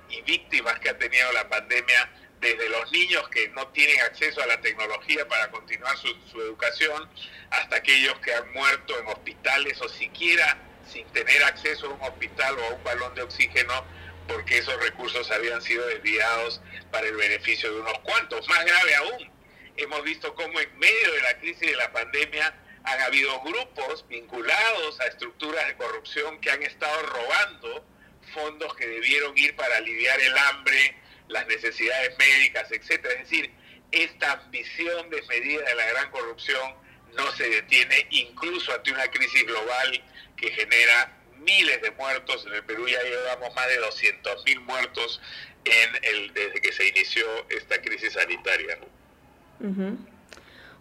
y 0.09 0.23
víctimas 0.23 0.79
que 0.79 0.91
ha 0.91 0.99
tenido 0.99 1.33
la 1.33 1.49
pandemia 1.49 2.09
desde 2.41 2.69
los 2.69 2.91
niños 2.93 3.29
que 3.31 3.49
no 3.49 3.67
tienen 3.69 4.01
acceso 4.03 4.41
a 4.43 4.47
la 4.47 4.61
tecnología 4.61 5.27
para 5.27 5.51
continuar 5.51 5.97
su, 5.97 6.41
educación, 6.41 7.09
hasta 7.51 7.77
aquellos 7.77 8.19
que 8.21 8.33
han 8.33 8.53
muerto 8.53 8.99
en 8.99 9.07
hospitales 9.09 9.81
o 9.81 9.89
siquiera 9.89 10.57
sin 10.87 11.07
tener 11.09 11.43
acceso 11.45 11.87
a 11.87 11.91
un 11.91 12.03
hospital 12.03 12.59
o 12.59 12.65
a 12.65 12.69
un 12.75 12.85
balón 12.85 13.15
de 13.15 13.23
oxígeno 13.23 13.85
porque 14.29 14.59
esos 14.59 14.77
recursos 14.83 15.31
habían 15.31 15.63
sido 15.63 15.87
desviados 15.87 16.61
para 16.91 17.07
el 17.07 17.17
beneficio 17.17 17.73
de 17.73 17.81
unos 17.81 17.99
cuantos. 18.01 18.49
Más 18.49 18.65
grave 18.65 18.95
aún, 18.97 19.31
hemos 19.77 20.03
visto 20.03 20.35
cómo 20.35 20.59
en 20.61 20.79
medio 20.79 21.13
de 21.13 21.23
la 21.23 21.39
crisis 21.39 21.71
de 21.71 21.77
la 21.77 21.93
pandemia 21.93 22.55
han 22.85 23.01
habido 23.01 23.41
grupos 23.43 24.07
vinculados 24.09 25.01
a 25.01 25.07
estructuras 25.07 25.67
de 25.67 25.77
corrupción 25.77 26.41
que 26.41 26.51
han 26.51 26.63
estado 26.63 27.03
robando 27.03 27.85
fondos 28.33 28.75
que 28.75 28.87
debieron 28.87 29.37
ir 29.37 29.55
para 29.57 29.77
aliviar 29.77 30.21
el 30.21 30.37
hambre, 30.37 30.97
las 31.29 31.47
necesidades 31.47 32.17
médicas, 32.19 32.71
etcétera. 32.71 33.15
Es 33.15 33.31
decir, 33.31 33.53
esta 33.93 34.33
ambición 34.33 35.11
desmedida 35.11 35.63
de 35.63 35.75
la 35.75 35.87
gran 35.87 36.11
corrupción 36.11 36.75
no 37.17 37.31
se 37.33 37.49
detiene 37.49 38.07
incluso 38.11 38.73
ante 38.73 38.93
una 38.93 39.09
crisis 39.09 39.45
global 39.45 40.05
que 40.37 40.51
genera 40.51 41.17
miles 41.39 41.81
de 41.83 41.91
muertos. 41.93 42.47
En 42.47 42.55
el 42.55 42.65
Perú 42.65 42.87
ya 42.89 43.03
llevamos 43.03 43.55
más 43.55 43.69
de 43.69 43.77
200 43.79 44.45
mil 44.45 44.61
muertos 44.61 45.21
en 45.65 46.15
el, 46.15 46.35
desde 46.35 46.61
que 46.61 46.73
se 46.73 46.89
inició 46.89 47.25
esta 47.51 47.81
crisis 47.81 48.13
sanitaria. 48.13 48.79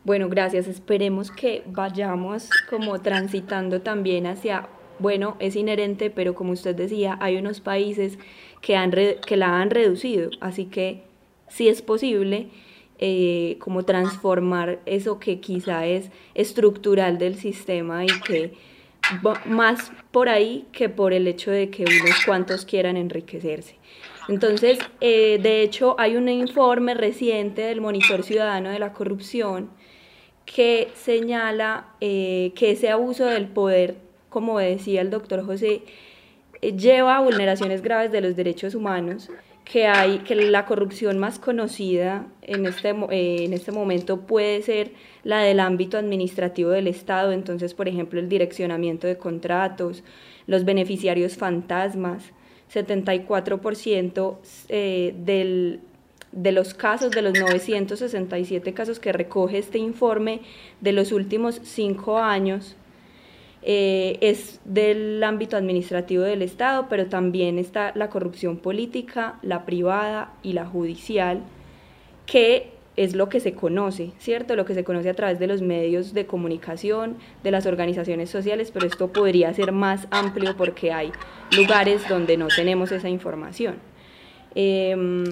Bueno, 0.03 0.29
gracias. 0.29 0.67
Esperemos 0.67 1.31
que 1.31 1.63
vayamos 1.65 2.49
como 2.69 3.01
transitando 3.01 3.81
también 3.81 4.27
hacia, 4.27 4.67
bueno, 4.99 5.37
es 5.39 5.55
inherente, 5.55 6.09
pero 6.09 6.35
como 6.35 6.51
usted 6.51 6.75
decía, 6.75 7.17
hay 7.21 7.37
unos 7.37 7.61
países 7.61 8.17
que, 8.61 8.75
han 8.75 8.91
que 8.91 9.37
la 9.37 9.59
han 9.59 9.69
reducido. 9.69 10.29
Así 10.41 10.65
que 10.65 11.03
sí 11.47 11.69
es 11.69 11.81
posible 11.81 12.49
eh, 12.99 13.57
como 13.59 13.83
transformar 13.83 14.79
eso 14.85 15.19
que 15.19 15.39
quizá 15.39 15.85
es 15.85 16.11
estructural 16.33 17.17
del 17.17 17.35
sistema 17.35 18.05
y 18.05 18.19
que 18.21 18.53
más 19.45 19.91
por 20.11 20.29
ahí 20.29 20.65
que 20.71 20.89
por 20.89 21.13
el 21.13 21.27
hecho 21.27 21.51
de 21.51 21.69
que 21.69 21.83
unos 21.83 22.25
cuantos 22.25 22.65
quieran 22.65 22.97
enriquecerse. 22.97 23.75
Entonces, 24.27 24.79
eh, 25.01 25.39
de 25.41 25.61
hecho, 25.61 25.95
hay 25.99 26.15
un 26.15 26.27
informe 26.29 26.93
reciente 26.93 27.61
del 27.61 27.81
Monitor 27.81 28.23
Ciudadano 28.23 28.69
de 28.69 28.79
la 28.79 28.93
Corrupción 28.93 29.69
que 30.45 30.89
señala 30.95 31.87
eh, 32.01 32.51
que 32.55 32.71
ese 32.71 32.89
abuso 32.89 33.25
del 33.25 33.47
poder, 33.47 33.97
como 34.29 34.59
decía 34.59 35.01
el 35.01 35.09
doctor 35.09 35.45
José, 35.45 35.83
eh, 36.61 36.75
lleva 36.75 37.17
a 37.17 37.21
vulneraciones 37.21 37.81
graves 37.81 38.11
de 38.11 38.21
los 38.21 38.35
derechos 38.35 38.75
humanos, 38.75 39.29
que 39.65 39.87
hay 39.87 40.19
que 40.19 40.35
la 40.35 40.65
corrupción 40.65 41.17
más 41.17 41.39
conocida 41.39 42.27
en 42.43 42.67
este, 42.67 42.89
eh, 42.89 43.45
en 43.45 43.51
este 43.51 43.71
momento 43.71 44.21
puede 44.21 44.61
ser 44.61 44.91
la 45.23 45.39
del 45.39 45.59
ámbito 45.59 45.97
administrativo 45.97 46.69
del 46.69 46.87
Estado, 46.87 47.31
entonces, 47.31 47.73
por 47.73 47.87
ejemplo, 47.87 48.19
el 48.19 48.29
direccionamiento 48.29 49.07
de 49.07 49.17
contratos, 49.17 50.03
los 50.45 50.65
beneficiarios 50.65 51.35
fantasmas, 51.35 52.31
74% 52.71 54.37
eh, 54.69 55.15
del, 55.17 55.79
de 56.31 56.51
los 56.51 56.75
casos, 56.75 57.09
de 57.11 57.23
los 57.23 57.33
967 57.33 58.73
casos 58.73 58.99
que 58.99 59.11
recoge 59.13 59.57
este 59.57 59.79
informe 59.79 60.41
de 60.79 60.91
los 60.91 61.11
últimos 61.11 61.59
cinco 61.63 62.19
años, 62.19 62.75
eh, 63.67 64.19
es 64.21 64.61
del 64.63 65.23
ámbito 65.23 65.57
administrativo 65.57 66.21
del 66.21 66.43
Estado, 66.43 66.85
pero 66.87 67.07
también 67.07 67.57
está 67.57 67.91
la 67.95 68.11
corrupción 68.11 68.57
política, 68.57 69.39
la 69.41 69.65
privada 69.65 70.33
y 70.43 70.53
la 70.53 70.67
judicial, 70.67 71.41
que 72.27 72.73
es 72.95 73.15
lo 73.15 73.27
que 73.27 73.39
se 73.39 73.55
conoce, 73.55 74.11
¿cierto? 74.19 74.55
Lo 74.55 74.65
que 74.65 74.75
se 74.75 74.83
conoce 74.83 75.09
a 75.09 75.15
través 75.15 75.39
de 75.39 75.47
los 75.47 75.63
medios 75.63 76.13
de 76.13 76.27
comunicación, 76.27 77.17
de 77.43 77.49
las 77.49 77.65
organizaciones 77.65 78.29
sociales, 78.29 78.69
pero 78.71 78.85
esto 78.85 79.11
podría 79.11 79.51
ser 79.55 79.71
más 79.71 80.07
amplio 80.11 80.55
porque 80.55 80.91
hay 80.91 81.11
lugares 81.57 82.07
donde 82.07 82.37
no 82.37 82.49
tenemos 82.55 82.91
esa 82.91 83.09
información. 83.09 83.77
Em, 84.53 85.23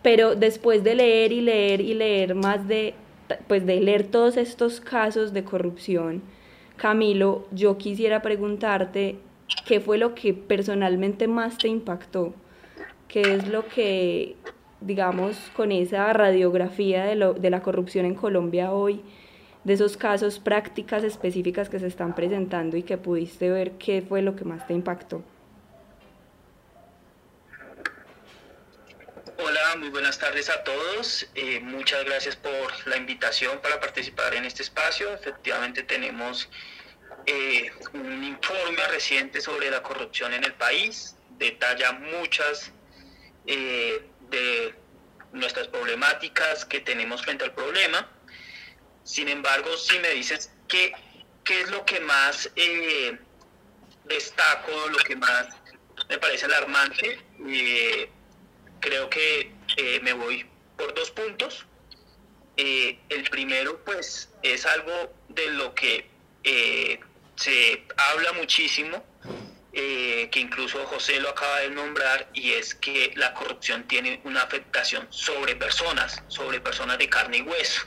pero 0.00 0.36
después 0.36 0.84
de 0.84 0.94
leer 0.94 1.32
y 1.32 1.40
leer 1.40 1.80
y 1.80 1.94
leer 1.94 2.36
más 2.36 2.68
de, 2.68 2.94
pues 3.48 3.66
de 3.66 3.80
leer 3.80 4.04
todos 4.04 4.36
estos 4.36 4.80
casos 4.80 5.32
de 5.32 5.42
corrupción, 5.42 6.22
Camilo, 6.76 7.46
yo 7.52 7.78
quisiera 7.78 8.20
preguntarte 8.20 9.16
qué 9.66 9.80
fue 9.80 9.98
lo 9.98 10.14
que 10.14 10.34
personalmente 10.34 11.28
más 11.28 11.58
te 11.58 11.68
impactó, 11.68 12.34
qué 13.08 13.20
es 13.34 13.48
lo 13.48 13.66
que, 13.66 14.36
digamos, 14.80 15.36
con 15.56 15.72
esa 15.72 16.12
radiografía 16.12 17.04
de, 17.04 17.14
lo, 17.14 17.34
de 17.34 17.50
la 17.50 17.62
corrupción 17.62 18.06
en 18.06 18.14
Colombia 18.14 18.72
hoy, 18.72 19.00
de 19.62 19.72
esos 19.72 19.96
casos, 19.96 20.38
prácticas 20.38 21.04
específicas 21.04 21.68
que 21.68 21.78
se 21.78 21.86
están 21.86 22.14
presentando 22.14 22.76
y 22.76 22.82
que 22.82 22.98
pudiste 22.98 23.50
ver, 23.50 23.72
qué 23.72 24.02
fue 24.02 24.20
lo 24.20 24.36
que 24.36 24.44
más 24.44 24.66
te 24.66 24.74
impactó. 24.74 25.22
Hola, 29.46 29.76
muy 29.76 29.90
buenas 29.90 30.18
tardes 30.18 30.48
a 30.48 30.64
todos. 30.64 31.26
Eh, 31.34 31.60
muchas 31.60 32.02
gracias 32.06 32.34
por 32.34 32.88
la 32.88 32.96
invitación 32.96 33.60
para 33.60 33.78
participar 33.78 34.34
en 34.34 34.46
este 34.46 34.62
espacio. 34.62 35.12
Efectivamente 35.12 35.82
tenemos 35.82 36.48
eh, 37.26 37.70
un 37.92 38.24
informe 38.24 38.82
reciente 38.86 39.42
sobre 39.42 39.70
la 39.70 39.82
corrupción 39.82 40.32
en 40.32 40.44
el 40.44 40.54
país. 40.54 41.16
Detalla 41.36 41.92
muchas 41.92 42.72
eh, 43.46 44.08
de 44.30 44.74
nuestras 45.34 45.68
problemáticas 45.68 46.64
que 46.64 46.80
tenemos 46.80 47.20
frente 47.20 47.44
al 47.44 47.52
problema. 47.52 48.08
Sin 49.02 49.28
embargo, 49.28 49.76
si 49.76 49.98
me 49.98 50.08
dices 50.12 50.50
qué, 50.68 50.94
qué 51.44 51.60
es 51.60 51.70
lo 51.70 51.84
que 51.84 52.00
más 52.00 52.50
destaco, 54.04 54.88
lo 54.88 54.98
que 55.00 55.16
más 55.16 55.48
me 56.08 56.16
parece 56.16 56.46
alarmante, 56.46 57.18
creo 58.84 59.08
que 59.08 59.50
eh, 59.78 60.00
me 60.02 60.12
voy 60.12 60.46
por 60.76 60.92
dos 60.94 61.10
puntos. 61.10 61.64
Eh, 62.56 62.98
el 63.08 63.24
primero, 63.30 63.82
pues, 63.84 64.28
es 64.42 64.66
algo 64.66 65.12
de 65.30 65.46
lo 65.52 65.74
que 65.74 66.06
eh, 66.44 67.00
se 67.34 67.82
habla 67.96 68.32
muchísimo, 68.34 69.02
que 69.72 70.40
incluso 70.40 70.86
José 70.86 71.18
lo 71.18 71.30
acaba 71.30 71.60
de 71.60 71.70
nombrar, 71.70 72.30
y 72.32 72.52
es 72.52 72.76
que 72.76 73.12
la 73.16 73.34
corrupción 73.34 73.88
tiene 73.88 74.20
una 74.24 74.42
afectación 74.42 75.06
sobre 75.10 75.56
personas, 75.56 76.22
sobre 76.28 76.60
personas 76.60 76.96
de 76.98 77.08
carne 77.08 77.38
y 77.38 77.42
hueso. 77.42 77.82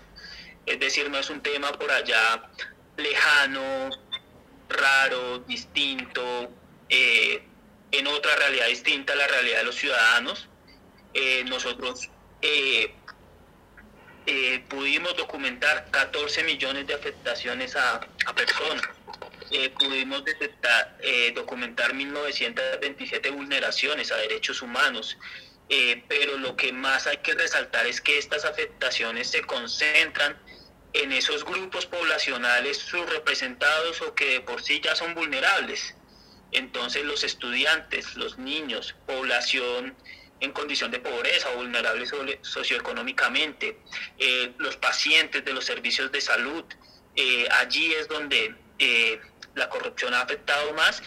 Es 0.66 0.80
decir, 0.80 1.10
no 1.10 1.18
es 1.18 1.30
un 1.30 1.42
tema 1.42 1.72
por 1.72 1.90
allá 1.90 2.50
lejano, 2.98 3.90
raro, 4.68 5.40
distinto, 5.40 6.52
en 6.90 8.08
otra 8.08 8.36
realidad 8.36 8.68
distinta 8.68 9.14
a 9.14 9.16
la 9.16 9.28
realidad 9.28 9.60
de 9.60 9.64
los 9.64 9.76
ciudadanos, 9.76 10.50
eh, 11.20 11.44
nosotros 11.46 12.12
eh, 12.44 12.94
eh, 14.28 14.64
pudimos 14.70 15.18
documentar 15.18 15.90
14 15.90 16.44
millones 16.44 16.86
de 16.86 16.94
afectaciones 16.94 17.76
a, 17.76 18.02
personas. 18.36 18.88
pudimos 19.80 20.24
detectar, 20.26 20.96
documentar 21.34 21.96
1927 21.96 23.32
vulneraciones 23.32 24.12
a 24.12 24.18
derechos 24.18 24.62
humanos, 24.62 25.18
pero 26.08 26.38
lo 26.38 26.56
que 26.56 26.72
más 26.72 27.08
hay 27.08 27.18
que 27.18 27.34
resaltar 27.34 27.88
es 27.88 28.00
que 28.00 28.20
estas 28.20 28.46
afectaciones 28.46 29.32
se 29.32 29.42
concentran 29.42 30.38
en 30.94 31.14
esos 31.14 31.44
grupos 31.44 31.88
poblacionales 31.88 32.78
subrepresentados 32.78 34.02
o 34.04 34.14
que 34.14 34.34
de 34.34 34.42
por 34.42 34.62
sí 34.62 34.82
ya 34.84 34.96
son 34.96 35.16
vulnerables. 35.16 35.96
Entonces 36.52 37.04
los 37.06 37.24
estudiantes, 37.24 38.16
los 38.16 38.38
niños, 38.38 38.96
población 39.08 39.96
en 40.40 40.52
condición 40.52 40.92
de 40.92 41.00
pobreza 41.00 41.50
o 41.52 41.58
vulnerables 41.58 42.12
socioeconómicamente, 42.42 43.80
los 44.58 44.78
pacientes 44.78 45.44
de 45.44 45.54
los 45.54 45.66
servicios 45.66 46.12
de 46.12 46.22
salud, 46.22 46.64
allí 47.52 47.94
es 47.94 48.08
donde 48.08 48.56
la 49.56 49.70
corrupción 49.70 50.14
ha 50.14 50.22
afectado 50.22 50.74
más, 50.74 51.02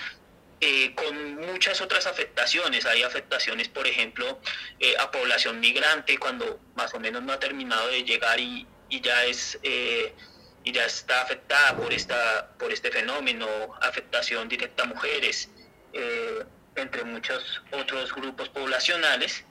eh, 0.63 0.95
con 0.95 1.37
muchas 1.37 1.81
otras 1.81 2.07
afectaciones. 2.07 2.85
Hay 2.85 3.03
afectaciones, 3.03 3.69
por 3.69 3.87
ejemplo, 3.87 4.39
eh, 4.79 4.95
a 4.99 5.11
población 5.11 5.59
migrante 5.59 6.19
cuando 6.19 6.61
más 6.75 6.93
o 6.93 7.01
menos 7.01 7.23
no 7.23 7.33
ha 7.33 7.39
terminado 7.39 7.89
de 7.89 8.05
llegar 8.05 8.39
y, 8.39 8.67
ya 8.91 9.25
es 9.25 9.59
eh, 9.63 10.13
y 10.63 10.73
ya 10.73 10.85
está 10.85 11.23
afectada 11.23 11.77
por 11.77 11.95
esta 11.95 12.51
por 12.59 12.71
este 12.73 12.91
fenómeno, 12.91 13.47
afectación 13.81 14.49
directa 14.49 14.83
a 14.83 14.87
mujeres, 14.87 15.49
entre 16.77 17.05
muchos 17.05 17.63
otros 17.73 18.15
grupos 18.15 18.49
poblacionales. 18.49 19.45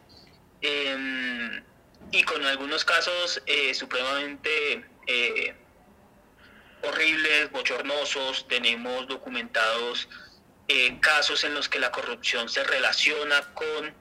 Em, 0.61 1.63
y 2.11 2.23
con 2.23 2.43
algunos 2.45 2.83
casos 2.83 3.41
supremamente 3.73 4.83
horribles, 6.81 7.51
bochornosos, 7.51 8.47
tenemos 8.47 9.07
documentados 9.07 10.07
eh, 10.67 10.99
casos 10.99 11.43
en 11.43 11.53
los 11.53 11.67
que 11.67 11.79
la 11.79 11.91
corrupción 11.91 12.47
se 12.47 12.63
relaciona 12.63 13.41
con 13.53 13.93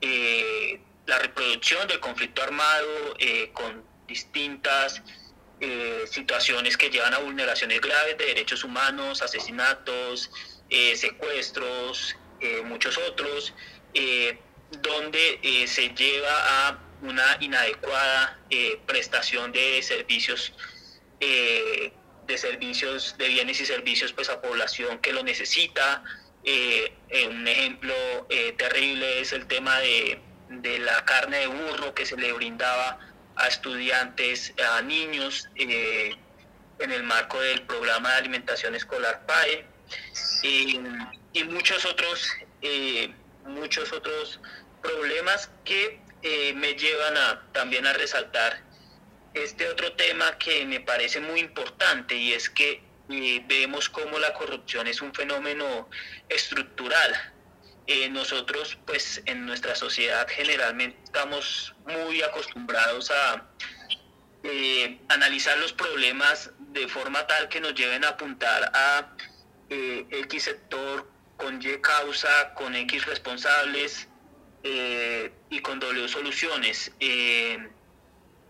eh, 0.00 0.80
la 1.06 1.18
reproducción 1.18 1.86
del 1.86 2.00
conflicto 2.00 2.42
armado, 2.42 3.14
eh, 3.18 3.50
con 3.52 3.84
distintas 4.06 5.02
situaciones 6.10 6.76
que 6.76 6.90
llevan 6.90 7.14
a 7.14 7.18
vulneraciones 7.18 7.80
graves 7.80 8.18
de 8.18 8.26
derechos 8.26 8.64
humanos, 8.64 9.22
asesinatos, 9.22 10.28
secuestros, 10.96 12.16
muchos 12.64 12.98
otros, 12.98 13.54
donde 14.82 15.66
se 15.66 15.88
lleva 15.90 16.68
a 16.68 16.78
una 17.02 17.36
inadecuada 17.40 18.38
prestación 18.86 19.52
de 19.52 19.82
servicios 19.82 20.52
de 22.26 22.38
servicios, 22.38 23.16
de 23.18 23.28
bienes 23.28 23.60
y 23.60 23.66
servicios 23.66 24.12
pues 24.12 24.28
a 24.28 24.40
población 24.40 24.98
que 24.98 25.12
lo 25.12 25.22
necesita. 25.22 26.02
Eh, 26.44 26.92
un 27.28 27.46
ejemplo 27.46 27.94
eh, 28.28 28.52
terrible 28.56 29.20
es 29.20 29.32
el 29.32 29.46
tema 29.46 29.78
de, 29.80 30.20
la 30.80 31.04
carne 31.04 31.38
de 31.38 31.46
burro 31.46 31.94
que 31.94 32.04
se 32.04 32.16
le 32.16 32.32
brindaba 32.32 32.98
a 33.36 33.48
estudiantes, 33.48 34.52
a 34.58 34.82
niños 34.82 35.48
eh, 35.56 36.14
en 36.78 36.92
el 36.92 37.02
marco 37.04 37.40
del 37.40 37.62
programa 37.62 38.10
de 38.12 38.16
alimentación 38.16 38.74
escolar 38.74 39.24
PAE 39.26 39.64
y 40.42 40.78
muchos 41.44 41.84
otros, 41.84 42.28
muchos 43.46 43.92
otros 43.92 44.40
problemas 44.82 45.50
que 45.64 46.00
me 46.54 46.74
llevan 46.74 47.16
a, 47.16 47.42
también 47.52 47.86
a 47.86 47.92
resaltar 47.92 48.62
este 49.34 49.68
otro 49.68 49.92
tema 49.92 50.36
que 50.38 50.64
me 50.66 50.80
parece 50.80 51.20
muy 51.20 51.40
importante 51.40 52.14
y 52.14 52.32
es 52.32 52.50
que 52.50 52.82
eh, 53.10 53.44
vemos 53.46 53.88
cómo 53.88 54.18
la 54.18 54.32
corrupción 54.34 54.86
es 54.86 55.02
un 55.02 55.14
fenómeno 55.14 55.88
estructural. 56.28 57.34
Eh, 57.86 58.08
nosotros, 58.08 58.78
pues 58.86 59.22
en 59.26 59.44
nuestra 59.44 59.74
sociedad 59.74 60.26
generalmente 60.28 60.98
estamos 61.02 61.74
muy 61.86 62.22
acostumbrados 62.22 63.10
a 63.10 63.48
eh, 64.44 65.00
analizar 65.08 65.58
los 65.58 65.72
problemas 65.72 66.50
de 66.58 66.86
forma 66.88 67.26
tal 67.26 67.48
que 67.48 67.60
nos 67.60 67.74
lleven 67.74 68.04
a 68.04 68.10
apuntar 68.10 68.70
a 68.72 69.10
X 70.10 70.42
sector 70.42 71.08
con 71.36 71.60
Y 71.62 71.78
causa, 71.80 72.54
con 72.54 72.74
X 72.74 73.06
responsables 73.06 74.08
y 74.64 75.60
con 75.60 75.80
W 75.80 76.08
soluciones 76.08 76.92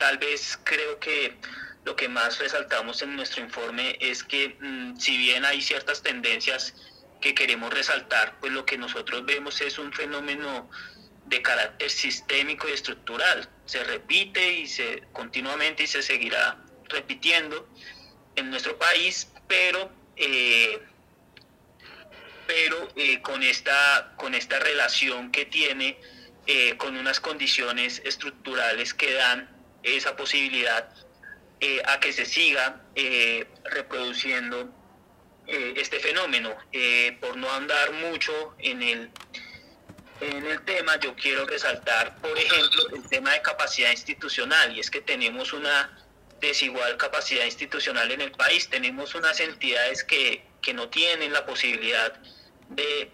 tal 0.02 0.18
vez 0.18 0.58
creo 0.64 0.98
que 0.98 1.36
lo 1.84 1.94
que 1.94 2.08
más 2.08 2.40
resaltamos 2.40 3.02
en 3.02 3.14
nuestro 3.14 3.40
informe 3.40 3.96
es 4.00 4.24
que 4.24 4.56
mm, 4.60 4.96
si 4.98 5.16
bien 5.16 5.44
hay 5.44 5.62
ciertas 5.62 6.02
tendencias 6.02 6.74
que 7.20 7.36
queremos 7.36 7.72
resaltar, 7.72 8.36
pues 8.40 8.52
lo 8.52 8.66
que 8.66 8.76
nosotros 8.76 9.24
vemos 9.24 9.60
es 9.60 9.78
un 9.78 9.92
fenómeno 9.92 10.68
de 11.26 11.40
carácter 11.40 11.88
sistémico 11.88 12.68
y 12.68 12.72
estructural. 12.72 13.48
Se 13.64 13.84
repite 13.84 14.54
y 14.54 14.66
se 14.66 15.04
continuamente 15.12 15.84
y 15.84 15.86
se 15.86 16.02
seguirá 16.02 16.58
repitiendo 16.88 17.68
en 18.34 18.50
nuestro 18.50 18.76
país, 18.76 19.30
pero 19.46 19.88
eh, 20.16 20.82
pero 22.46 22.88
eh, 22.96 23.20
con 23.22 23.42
esta 23.42 24.12
con 24.16 24.34
esta 24.34 24.58
relación 24.58 25.30
que 25.30 25.44
tiene 25.44 25.98
eh, 26.46 26.76
con 26.76 26.96
unas 26.96 27.20
condiciones 27.20 28.02
estructurales 28.04 28.94
que 28.94 29.12
dan 29.14 29.48
esa 29.82 30.16
posibilidad 30.16 30.88
eh, 31.60 31.80
a 31.86 32.00
que 32.00 32.12
se 32.12 32.26
siga 32.26 32.80
reproduciendo 33.64 34.68
este 35.46 35.98
fenómeno. 35.98 36.56
por 37.20 37.36
no 37.36 37.50
andar 37.52 37.92
mucho 37.92 38.54
en 38.58 38.82
el, 38.82 39.10
en 40.20 40.46
el 40.46 40.64
tema, 40.64 40.98
yo 41.00 41.14
quiero 41.16 41.46
resaltar, 41.46 42.16
por 42.20 42.38
ejemplo, 42.38 42.88
el 42.94 43.08
tema 43.08 43.32
de 43.32 43.42
capacidad 43.42 43.90
institucional, 43.90 44.76
y 44.76 44.80
es 44.80 44.90
que 44.90 45.00
tenemos 45.00 45.52
una 45.52 45.90
desigual 46.40 46.96
capacidad 46.96 47.44
institucional 47.44 48.10
en 48.10 48.20
el 48.20 48.32
país. 48.32 48.68
Tenemos 48.68 49.14
unas 49.14 49.40
entidades 49.40 50.04
que, 50.04 50.44
que 50.62 50.72
no 50.72 50.88
tienen 50.88 51.32
la 51.32 51.44
posibilidad 51.44 52.14
de 52.68 53.10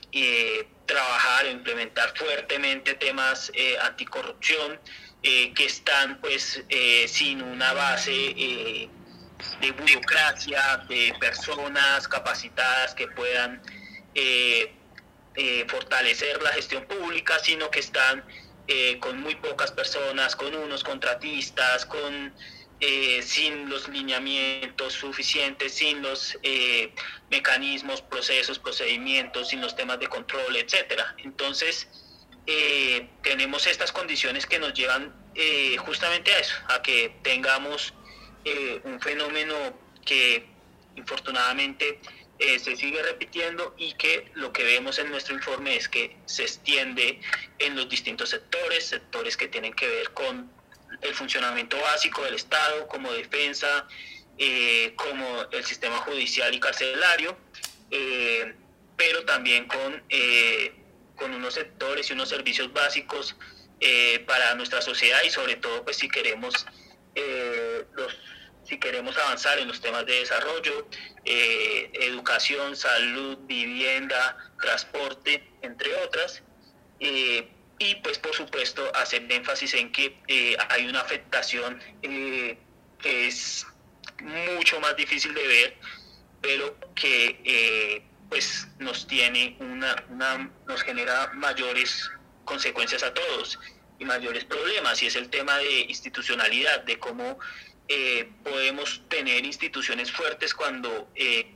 trabajar 0.86 1.46
o 1.46 1.50
implementar 1.50 2.16
fuertemente 2.16 2.94
temas 2.94 3.50
anticorrupción, 3.82 4.78
eh, 5.20 5.52
que 5.52 5.64
están 5.64 6.20
pues 6.20 6.62
eh, 6.68 7.08
sin 7.08 7.42
una 7.42 7.72
base 7.72 8.12
eh, 8.14 8.88
de 9.60 9.72
burocracia, 9.72 10.84
de 10.88 11.12
personas 11.18 12.06
capacitadas 12.06 12.94
que 12.94 13.08
puedan 13.08 13.60
fortalecer 15.68 16.40
la 16.42 16.50
gestión 16.50 16.84
pública, 16.86 17.38
sino 17.40 17.70
que 17.70 17.80
están 17.80 18.24
con 19.00 19.20
muy 19.20 19.36
pocas 19.36 19.70
personas, 19.70 20.34
con 20.34 20.54
unos 20.54 20.82
contratistas, 20.82 21.86
con 21.86 22.32
sin 23.22 23.68
los 23.68 23.88
lineamientos 23.88 24.92
suficientes, 24.92 25.74
sin 25.74 26.00
los 26.00 26.38
mecanismos, 27.30 28.02
procesos, 28.02 28.58
procedimientos, 28.58 29.48
sin 29.48 29.60
los 29.60 29.74
temas 29.74 29.98
de 29.98 30.06
control, 30.06 30.56
etcétera. 30.56 31.14
Entonces, 31.24 31.88
eh, 32.50 33.06
tenemos 33.22 33.66
estas 33.66 33.92
condiciones 33.92 34.46
que 34.46 34.58
nos 34.58 34.72
llevan 34.72 35.14
eh, 35.34 35.76
justamente 35.76 36.32
a 36.32 36.38
eso, 36.38 36.54
a 36.68 36.80
que 36.80 37.14
tengamos 37.22 37.92
eh, 38.46 38.80
un 38.84 38.98
fenómeno 39.02 39.54
que 40.02 40.46
infortunadamente 40.96 42.00
se 42.38 42.76
sigue 42.76 43.02
repitiendo 43.02 43.74
y 43.76 43.92
que 43.94 44.30
lo 44.34 44.52
que 44.52 44.62
vemos 44.62 45.00
en 45.00 45.10
nuestro 45.10 45.34
informe 45.34 45.76
es 45.76 45.88
que 45.88 46.16
se 46.24 46.44
extiende 46.44 47.20
en 47.58 47.74
los 47.74 47.88
distintos 47.88 48.30
sectores, 48.30 48.86
sectores 48.86 49.36
que 49.36 49.48
tienen 49.48 49.74
que 49.74 49.88
ver 49.88 50.10
con 50.12 50.48
el 51.00 51.14
funcionamiento 51.14 51.78
básico 51.80 52.22
del 52.24 52.34
Estado, 52.34 52.86
como 52.88 53.12
defensa, 53.12 53.86
como 54.96 55.42
el 55.50 55.64
sistema 55.64 55.98
judicial 55.98 56.54
y 56.54 56.60
carcelario, 56.60 57.36
pero 58.96 59.24
también 59.24 59.66
con 59.66 60.02
con 61.18 61.34
unos 61.34 61.54
sectores 61.54 62.08
y 62.08 62.12
unos 62.14 62.28
servicios 62.28 62.72
básicos 62.72 63.36
eh, 63.80 64.24
para 64.26 64.54
nuestra 64.54 64.80
sociedad 64.80 65.18
y 65.24 65.30
sobre 65.30 65.56
todo 65.56 65.84
pues 65.84 65.98
si 65.98 66.08
queremos 66.08 66.66
eh, 67.14 67.84
los, 67.94 68.16
si 68.64 68.78
queremos 68.78 69.16
avanzar 69.18 69.58
en 69.58 69.68
los 69.68 69.80
temas 69.80 70.06
de 70.06 70.20
desarrollo, 70.20 70.86
eh, 71.24 71.90
educación, 71.94 72.76
salud, 72.76 73.38
vivienda, 73.42 74.36
transporte, 74.60 75.42
entre 75.62 75.94
otras. 76.04 76.42
Y 77.78 77.94
pues 77.96 78.18
por 78.18 78.34
supuesto 78.34 78.94
hacer 78.94 79.30
énfasis 79.30 79.74
en 79.74 79.92
que 79.92 80.16
hay 80.68 80.86
una 80.86 81.00
afectación 81.00 81.80
que 82.02 82.58
es 83.28 83.66
mucho 84.22 84.80
más 84.80 84.96
difícil 84.96 85.32
de 85.34 85.46
ver, 85.46 85.76
pero 86.40 86.76
que 86.94 88.02
pues 88.28 88.68
nos 88.78 89.06
tiene 89.06 89.56
una, 89.60 89.96
nos 90.66 90.82
genera 90.82 91.30
mayores 91.34 92.10
consecuencias 92.44 93.02
a 93.02 93.14
todos 93.14 93.58
y 93.98 94.04
mayores 94.04 94.44
problemas. 94.44 95.02
Y 95.02 95.06
es 95.06 95.16
el 95.16 95.28
tema 95.30 95.56
de 95.58 95.80
institucionalidad, 95.82 96.84
de 96.84 96.98
cómo 96.98 97.38
eh, 97.88 98.30
podemos 98.44 99.02
tener 99.08 99.44
instituciones 99.44 100.12
fuertes 100.12 100.54
cuando 100.54 101.08
eh, 101.14 101.54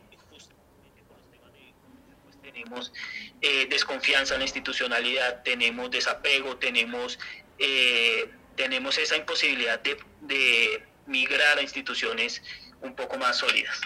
tenemos 2.63 2.93
eh, 3.41 3.67
desconfianza 3.69 4.35
en 4.35 4.41
la 4.41 4.45
institucionalidad, 4.45 5.43
tenemos 5.43 5.91
desapego, 5.91 6.57
tenemos, 6.57 7.19
eh, 7.59 8.29
tenemos 8.57 8.99
esa 8.99 9.17
imposibilidad 9.17 9.81
de, 9.81 9.97
migrar 11.05 11.59
a 11.59 11.63
instituciones 11.63 12.43
un 12.81 12.95
poco 12.95 13.19
más 13.19 13.37
sólidas. 13.37 13.81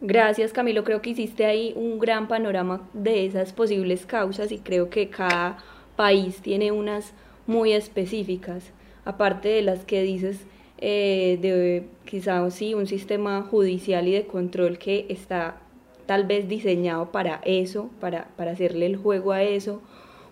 Gracias 0.00 0.52
Camilo, 0.52 0.82
creo 0.82 1.00
que 1.00 1.10
hiciste 1.10 1.46
ahí 1.46 1.72
un 1.76 2.00
gran 2.00 2.26
panorama 2.26 2.88
de 2.92 3.24
esas 3.24 3.52
posibles 3.52 4.04
causas 4.04 4.50
y 4.50 4.58
creo 4.58 4.90
que 4.90 5.10
cada 5.10 5.64
país 5.96 6.42
tiene 6.42 6.72
unas 6.72 7.12
muy 7.46 7.72
específicas, 7.72 8.72
aparte 9.04 9.48
de 9.48 9.62
las 9.62 9.84
que 9.84 10.02
dices 10.02 10.38
eh, 10.78 11.38
de 11.40 11.86
quizá 12.04 12.48
sí 12.50 12.74
un 12.74 12.88
sistema 12.88 13.42
judicial 13.42 14.08
y 14.08 14.12
de 14.12 14.26
control 14.26 14.78
que 14.78 15.06
está 15.08 15.60
tal 16.08 16.24
vez 16.24 16.48
diseñado 16.48 17.12
para 17.12 17.42
eso, 17.44 17.90
para, 18.00 18.28
para 18.38 18.52
hacerle 18.52 18.86
el 18.86 18.96
juego 18.96 19.32
a 19.32 19.42
eso, 19.42 19.82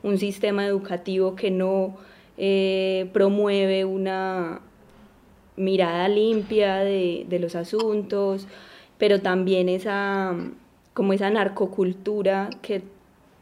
un 0.03 0.17
sistema 0.17 0.65
educativo 0.65 1.37
que 1.37 1.51
no 1.51 1.99
eh, 2.39 3.11
promueve 3.13 3.85
una 3.85 4.63
mirada 5.57 6.09
limpia 6.09 6.77
de, 6.77 7.27
de, 7.29 7.39
los 7.39 7.55
asuntos, 7.57 8.49
pero 8.97 9.21
también 9.21 9.69
esa 9.69 10.35
como 10.95 11.13
esa 11.13 11.29
narcocultura 11.29 12.49
que 12.63 12.81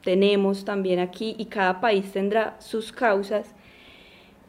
tenemos 0.02 0.64
también 0.64 0.98
aquí 0.98 1.36
y 1.38 1.44
cada 1.44 1.80
país 1.80 2.10
tendrá 2.10 2.56
sus 2.58 2.90
causas. 2.90 3.54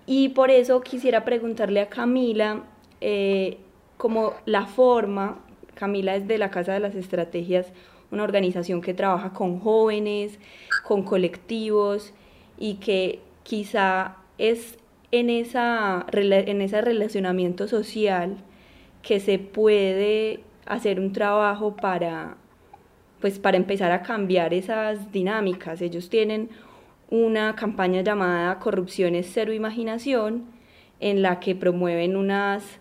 Y 0.08 0.30
por 0.30 0.50
eso 0.50 0.82
quisiera 0.82 1.24
preguntarle 1.24 1.82
a 1.82 1.90
Camila 1.90 2.64
eh, 3.00 3.60
como 3.98 4.34
la 4.48 4.66
forma, 4.66 5.45
Camila 5.76 6.16
es 6.16 6.28
de 6.28 6.38
la 6.38 6.50
Casa 6.50 6.74
de 6.74 6.80
las 6.80 6.96
Estrategias, 6.96 7.68
una 8.12 8.24
organización 8.24 8.82
que 8.82 8.94
trabaja 8.94 9.34
con 9.34 9.60
jóvenes, 9.60 10.40
con 10.84 11.04
colectivos 11.04 12.14
y 12.58 12.76
que 12.76 13.20
quizá 13.44 14.18
es 14.38 14.78
en, 15.12 15.30
esa, 15.30 16.06
en 16.12 16.62
ese 16.62 16.82
relacionamiento 16.82 17.68
social 17.68 18.38
que 19.02 19.20
se 19.20 19.38
puede 19.38 20.42
hacer 20.66 21.00
un 21.00 21.14
trabajo 21.14 21.76
para, 21.76 22.38
pues, 23.22 23.40
para 23.40 23.58
empezar 23.58 23.92
a 23.92 24.02
cambiar 24.02 24.54
esas 24.54 25.12
dinámicas. 25.12 25.82
Ellos 25.82 26.10
tienen 26.10 26.50
una 27.10 27.56
campaña 27.56 28.02
llamada 28.02 28.60
Corrupción 28.60 29.16
es 29.16 29.30
cero 29.32 29.54
imaginación, 29.54 30.46
en 31.00 31.22
la 31.22 31.40
que 31.40 31.56
promueven 31.56 32.16
unas 32.16 32.80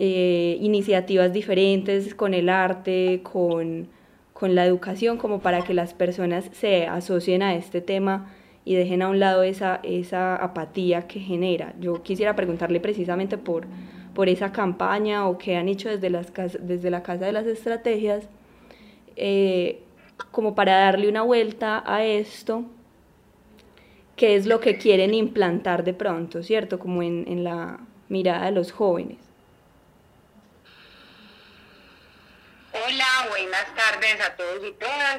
eh, 0.00 0.56
iniciativas 0.60 1.32
diferentes 1.32 2.14
con 2.14 2.32
el 2.32 2.48
arte, 2.48 3.20
con, 3.24 3.88
con 4.32 4.54
la 4.54 4.64
educación, 4.64 5.18
como 5.18 5.40
para 5.40 5.62
que 5.62 5.74
las 5.74 5.92
personas 5.92 6.48
se 6.52 6.86
asocien 6.86 7.42
a 7.42 7.56
este 7.56 7.80
tema 7.80 8.32
y 8.64 8.76
dejen 8.76 9.02
a 9.02 9.08
un 9.08 9.18
lado 9.18 9.42
esa, 9.42 9.80
esa 9.82 10.36
apatía 10.36 11.08
que 11.08 11.18
genera. 11.18 11.74
Yo 11.80 12.00
quisiera 12.04 12.36
preguntarle 12.36 12.78
precisamente 12.78 13.38
por, 13.38 13.66
por 14.14 14.28
esa 14.28 14.52
campaña 14.52 15.26
o 15.26 15.36
qué 15.36 15.56
han 15.56 15.68
hecho 15.68 15.88
desde, 15.88 16.10
las, 16.10 16.32
desde 16.60 16.90
la 16.90 17.02
Casa 17.02 17.26
de 17.26 17.32
las 17.32 17.46
Estrategias, 17.46 18.28
eh, 19.16 19.80
como 20.30 20.54
para 20.54 20.78
darle 20.78 21.08
una 21.08 21.22
vuelta 21.22 21.82
a 21.84 22.04
esto 22.04 22.66
qué 24.14 24.36
es 24.36 24.46
lo 24.46 24.60
que 24.60 24.78
quieren 24.78 25.12
implantar 25.12 25.82
de 25.82 25.94
pronto, 25.94 26.44
¿cierto? 26.44 26.78
Como 26.78 27.02
en, 27.02 27.24
en 27.26 27.42
la 27.42 27.80
mirada 28.08 28.46
de 28.46 28.52
los 28.52 28.70
jóvenes. 28.70 29.27
Hola, 32.70 33.26
buenas 33.30 33.74
tardes 33.74 34.20
a 34.20 34.36
todos 34.36 34.62
y 34.62 34.72
todas. 34.72 35.18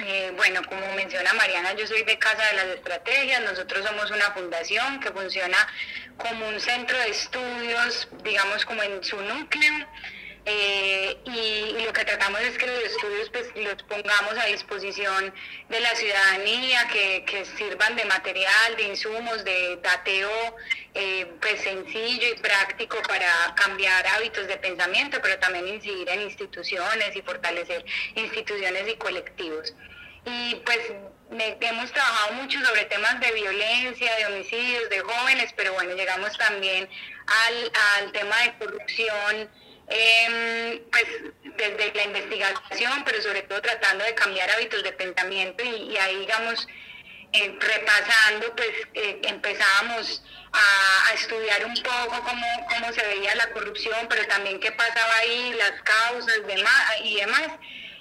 Eh, 0.00 0.32
bueno, 0.36 0.60
como 0.68 0.92
menciona 0.94 1.32
Mariana, 1.34 1.72
yo 1.74 1.86
soy 1.86 2.02
de 2.02 2.18
Casa 2.18 2.44
de 2.46 2.52
las 2.54 2.66
Estrategias. 2.66 3.42
Nosotros 3.42 3.86
somos 3.86 4.10
una 4.10 4.32
fundación 4.32 4.98
que 4.98 5.12
funciona 5.12 5.56
como 6.16 6.48
un 6.48 6.58
centro 6.58 6.98
de 6.98 7.10
estudios, 7.10 8.08
digamos 8.24 8.64
como 8.64 8.82
en 8.82 9.04
su 9.04 9.20
núcleo. 9.20 9.86
Eh, 10.50 11.14
y, 11.26 11.84
lo 11.84 11.92
que 11.92 12.06
tratamos 12.06 12.40
es 12.40 12.56
que 12.56 12.66
los 12.66 12.82
estudios 12.84 13.28
pues, 13.30 13.48
los 13.54 13.82
pongamos 13.82 14.32
a 14.38 14.46
disposición 14.46 15.34
de 15.68 15.80
la 15.80 15.94
ciudadanía, 15.94 16.88
que, 16.88 17.22
que 17.26 17.44
sirvan 17.44 17.96
de 17.96 18.06
material, 18.06 18.76
de 18.78 18.84
insumos, 18.84 19.44
de 19.44 19.76
dateo 19.82 20.56
eh, 20.94 21.26
pues, 21.42 21.60
sencillo 21.60 22.28
y 22.28 22.34
práctico 22.40 22.96
para 23.06 23.54
cambiar 23.56 24.06
hábitos 24.06 24.46
de 24.46 24.56
pensamiento, 24.56 25.18
pero 25.22 25.38
también 25.38 25.68
incidir 25.68 26.08
en 26.08 26.22
instituciones 26.22 27.14
y 27.14 27.20
fortalecer 27.20 27.84
instituciones 28.14 28.88
y 28.88 28.94
colectivos. 28.94 29.74
Y 30.24 30.54
pues 30.64 30.78
hemos 31.30 31.92
trabajado 31.92 32.32
mucho 32.34 32.58
sobre 32.64 32.86
temas 32.86 33.20
de 33.20 33.32
violencia, 33.32 34.16
de 34.16 34.26
homicidios, 34.26 34.88
de 34.88 35.00
jóvenes, 35.00 35.52
pero 35.56 35.74
bueno, 35.74 35.94
llegamos 35.94 36.36
también 36.38 36.88
al, 37.26 37.72
al 37.98 38.12
tema 38.12 38.36
de 38.42 38.54
corrupción 38.58 39.50
eh, 39.90 40.82
pues 40.90 41.04
desde 41.56 41.94
la 41.94 42.04
investigación, 42.04 43.04
pero 43.04 43.22
sobre 43.22 43.42
todo 43.42 43.60
tratando 43.62 44.04
de 44.04 44.14
cambiar 44.14 44.50
hábitos 44.50 44.82
de 44.82 44.92
pensamiento 44.92 45.64
y, 45.64 45.96
ahí 45.96 46.16
digamos 46.20 46.66
eh, 47.32 47.56
repasando 47.58 48.54
pues 48.54 48.70
eh, 48.94 49.20
empezábamos 49.24 50.22
a, 50.52 51.14
estudiar 51.14 51.64
un 51.64 51.74
poco 51.82 52.22
cómo, 52.22 52.46
cómo 52.68 52.92
se 52.92 53.06
veía 53.06 53.34
la 53.34 53.50
corrupción, 53.50 54.06
pero 54.08 54.26
también 54.28 54.60
qué 54.60 54.72
pasaba 54.72 55.16
ahí, 55.16 55.54
las 55.54 55.82
causas 55.82 56.38
y 57.02 57.16
demás 57.16 57.50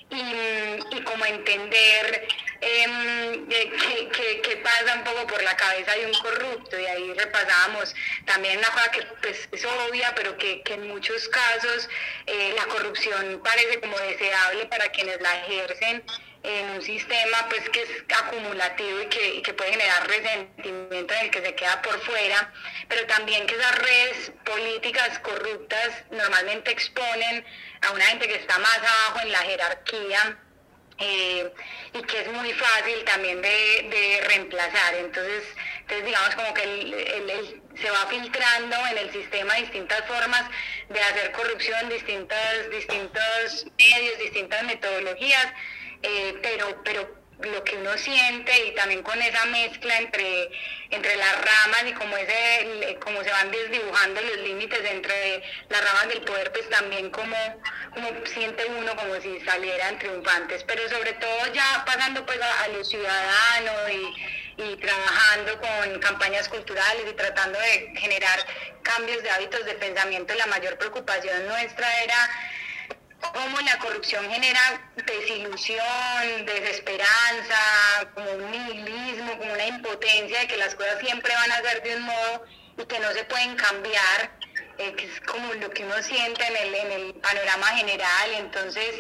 y, 0.10 1.02
como 1.04 1.26
entender 1.26 2.28
em, 2.62 3.48
qué, 3.48 4.62
pasa 4.64 4.96
un 4.96 5.04
poco 5.04 5.28
por 5.28 5.44
la 5.44 5.56
cabeza 5.56 5.92
de 5.94 6.06
un 6.06 6.14
corrupto 6.14 6.80
y 6.80 6.86
ahí 6.86 7.14
repasábamos 7.14 7.94
también 8.26 8.58
una 8.58 8.70
cosa 8.70 8.92
que 8.92 9.02
pues, 9.22 9.50
es 9.52 9.66
obvia 9.66 10.14
pero 10.16 10.38
que, 10.38 10.64
en 10.66 10.88
muchos 10.88 11.28
casos 11.30 11.90
eh, 12.26 12.54
la 12.56 12.66
corrupción 12.66 13.42
parece 13.44 13.80
como 13.80 13.98
deseable 14.00 14.66
para 14.68 14.90
quienes 14.90 15.20
la 15.22 15.40
ejercen 15.46 16.04
en 16.44 16.70
un 16.72 16.82
sistema 16.82 17.48
pues 17.50 17.70
que 17.70 17.82
es 17.82 17.90
acumulativo 18.16 19.02
y 19.02 19.06
que, 19.08 19.42
que, 19.42 19.54
puede 19.54 19.72
generar 19.72 20.08
resentimiento 20.08 21.14
en 21.14 21.20
el 21.20 21.32
que 21.32 21.42
se 21.42 21.56
queda 21.56 21.82
por 21.82 22.00
fuera, 22.02 22.54
pero 22.88 23.06
también 23.08 23.46
que 23.48 23.56
esas 23.56 23.78
redes 23.80 24.32
políticas 24.46 25.20
corruptas 25.20 26.04
normalmente 26.12 26.72
exponen 26.72 27.46
a 27.82 27.92
una 27.92 28.06
gente 28.06 28.28
que 28.28 28.36
está 28.36 28.58
más 28.60 28.78
abajo 28.78 29.20
en 29.24 29.32
la 29.32 29.40
jerarquía 29.40 30.38
eh, 31.00 31.54
y 31.94 32.02
que 32.02 32.22
es 32.22 32.28
muy 32.32 32.52
fácil 32.54 33.04
también 33.06 33.42
de, 33.42 34.24
reemplazar. 34.28 34.96
Entonces, 34.96 35.44
entonces, 35.82 36.06
digamos 36.06 36.36
como 36.36 36.54
que 36.54 37.62
se 37.76 37.90
va 37.92 38.08
filtrando 38.08 38.76
en 38.88 38.98
el 38.98 39.12
sistema 39.12 39.54
distintas 39.56 40.04
formas 40.06 40.44
de 40.90 41.00
hacer 41.00 41.32
corrupción, 41.34 41.90
distintas, 41.90 42.70
distintos 42.72 43.68
medios, 43.78 44.18
distintas 44.20 44.64
metodologías, 44.64 45.54
eh, 46.04 46.40
pero, 46.42 46.82
pero 46.84 47.18
lo 47.40 47.64
que 47.64 47.78
uno 47.78 47.96
siente 47.98 48.68
y 48.68 48.72
también 48.74 49.04
con 49.04 49.22
esa 49.22 49.46
mezcla 49.46 49.98
entre, 50.00 50.50
entre 50.90 51.16
las 51.18 51.36
ramas 51.36 51.84
y 51.88 51.94
como, 51.94 52.18
ese, 52.18 52.98
como 53.00 53.24
se 53.24 53.30
van 53.30 53.52
desdibujando 53.52 54.22
los 54.22 54.38
límites 54.38 54.84
entre 54.86 55.44
las 55.70 55.84
ramas 55.84 56.08
del 56.08 56.22
poder, 56.22 56.52
pues 56.52 56.68
también 56.70 57.12
como, 57.12 57.36
como 57.94 58.10
siente 58.26 58.66
uno 58.66 58.96
como 58.96 59.22
si 59.22 59.40
salieran 59.42 60.00
triunfantes, 60.00 60.64
pero 60.64 60.90
sobre 60.90 61.14
todo 61.14 61.54
ya 61.54 61.84
pasando 61.86 62.26
pues 62.26 62.40
a, 62.42 62.68
los 62.70 62.90
ciudadanos 62.90 63.92
y 64.58 64.76
trabajando 64.78 65.62
con 65.62 66.00
campañas 66.00 66.50
culturales 66.50 67.04
y 67.08 67.14
tratando 67.14 67.60
de 67.60 67.92
generar 68.00 68.40
cambios 68.82 69.22
de 69.22 69.30
hábitos 69.30 69.64
de 69.66 69.74
pensamiento, 69.76 70.34
la 70.34 70.48
mayor 70.48 70.78
preocupación 70.80 71.48
nuestra 71.48 72.04
era 72.04 72.30
cómo 73.22 73.60
la 73.62 73.78
corrupción 73.80 74.30
genera 74.30 74.60
desilusión, 75.06 76.46
desesperanza, 76.46 77.58
como 78.14 78.32
un 78.32 78.52
nihilismo, 78.52 79.38
como 79.38 79.54
una 79.54 79.66
impotencia 79.68 80.40
de 80.42 80.48
que 80.48 80.58
las 80.58 80.76
cosas 80.76 81.00
siempre 81.00 81.34
van 81.34 81.52
a 81.52 81.62
ser 81.62 81.84
de 81.84 81.96
un 81.96 82.04
modo 82.04 82.46
y 82.78 82.86
que 82.86 83.00
no 83.00 83.12
se 83.12 83.24
pueden 83.26 83.56
cambiar, 83.56 84.37
eh, 84.78 84.96
es 84.98 85.22
como 85.22 85.54
lo 85.56 85.70
que 85.72 85.84
uno 85.84 86.02
siente 86.04 86.46
en 86.46 86.56
el, 86.56 86.76
en 86.76 86.92
el 86.92 87.14
panorama 87.16 87.68
general, 87.78 88.32
entonces 88.38 88.96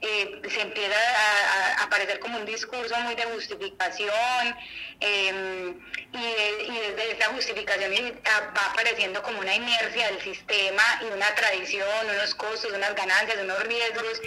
eh, 0.00 0.40
se 0.48 0.60
empieza 0.60 0.96
a, 0.96 1.84
aparecer 1.84 2.18
como 2.20 2.38
un 2.38 2.46
discurso 2.46 2.96
muy 3.00 3.14
de 3.14 3.24
justificación 3.24 4.56
em, 5.00 5.80
y, 6.12 6.78
desde 6.96 7.12
esa 7.12 7.26
justificación 7.32 7.92
va 8.26 8.66
apareciendo 8.72 9.22
como 9.22 9.40
una 9.40 9.54
inercia 9.54 10.06
del 10.08 10.20
sistema 10.20 10.82
y 11.02 11.12
una 11.14 11.34
tradición, 11.34 11.88
unos 12.10 12.34
costos, 12.34 12.72
unas 12.72 12.94
ganancias, 12.94 13.38
unos 13.42 13.62
riesgos 13.64 14.20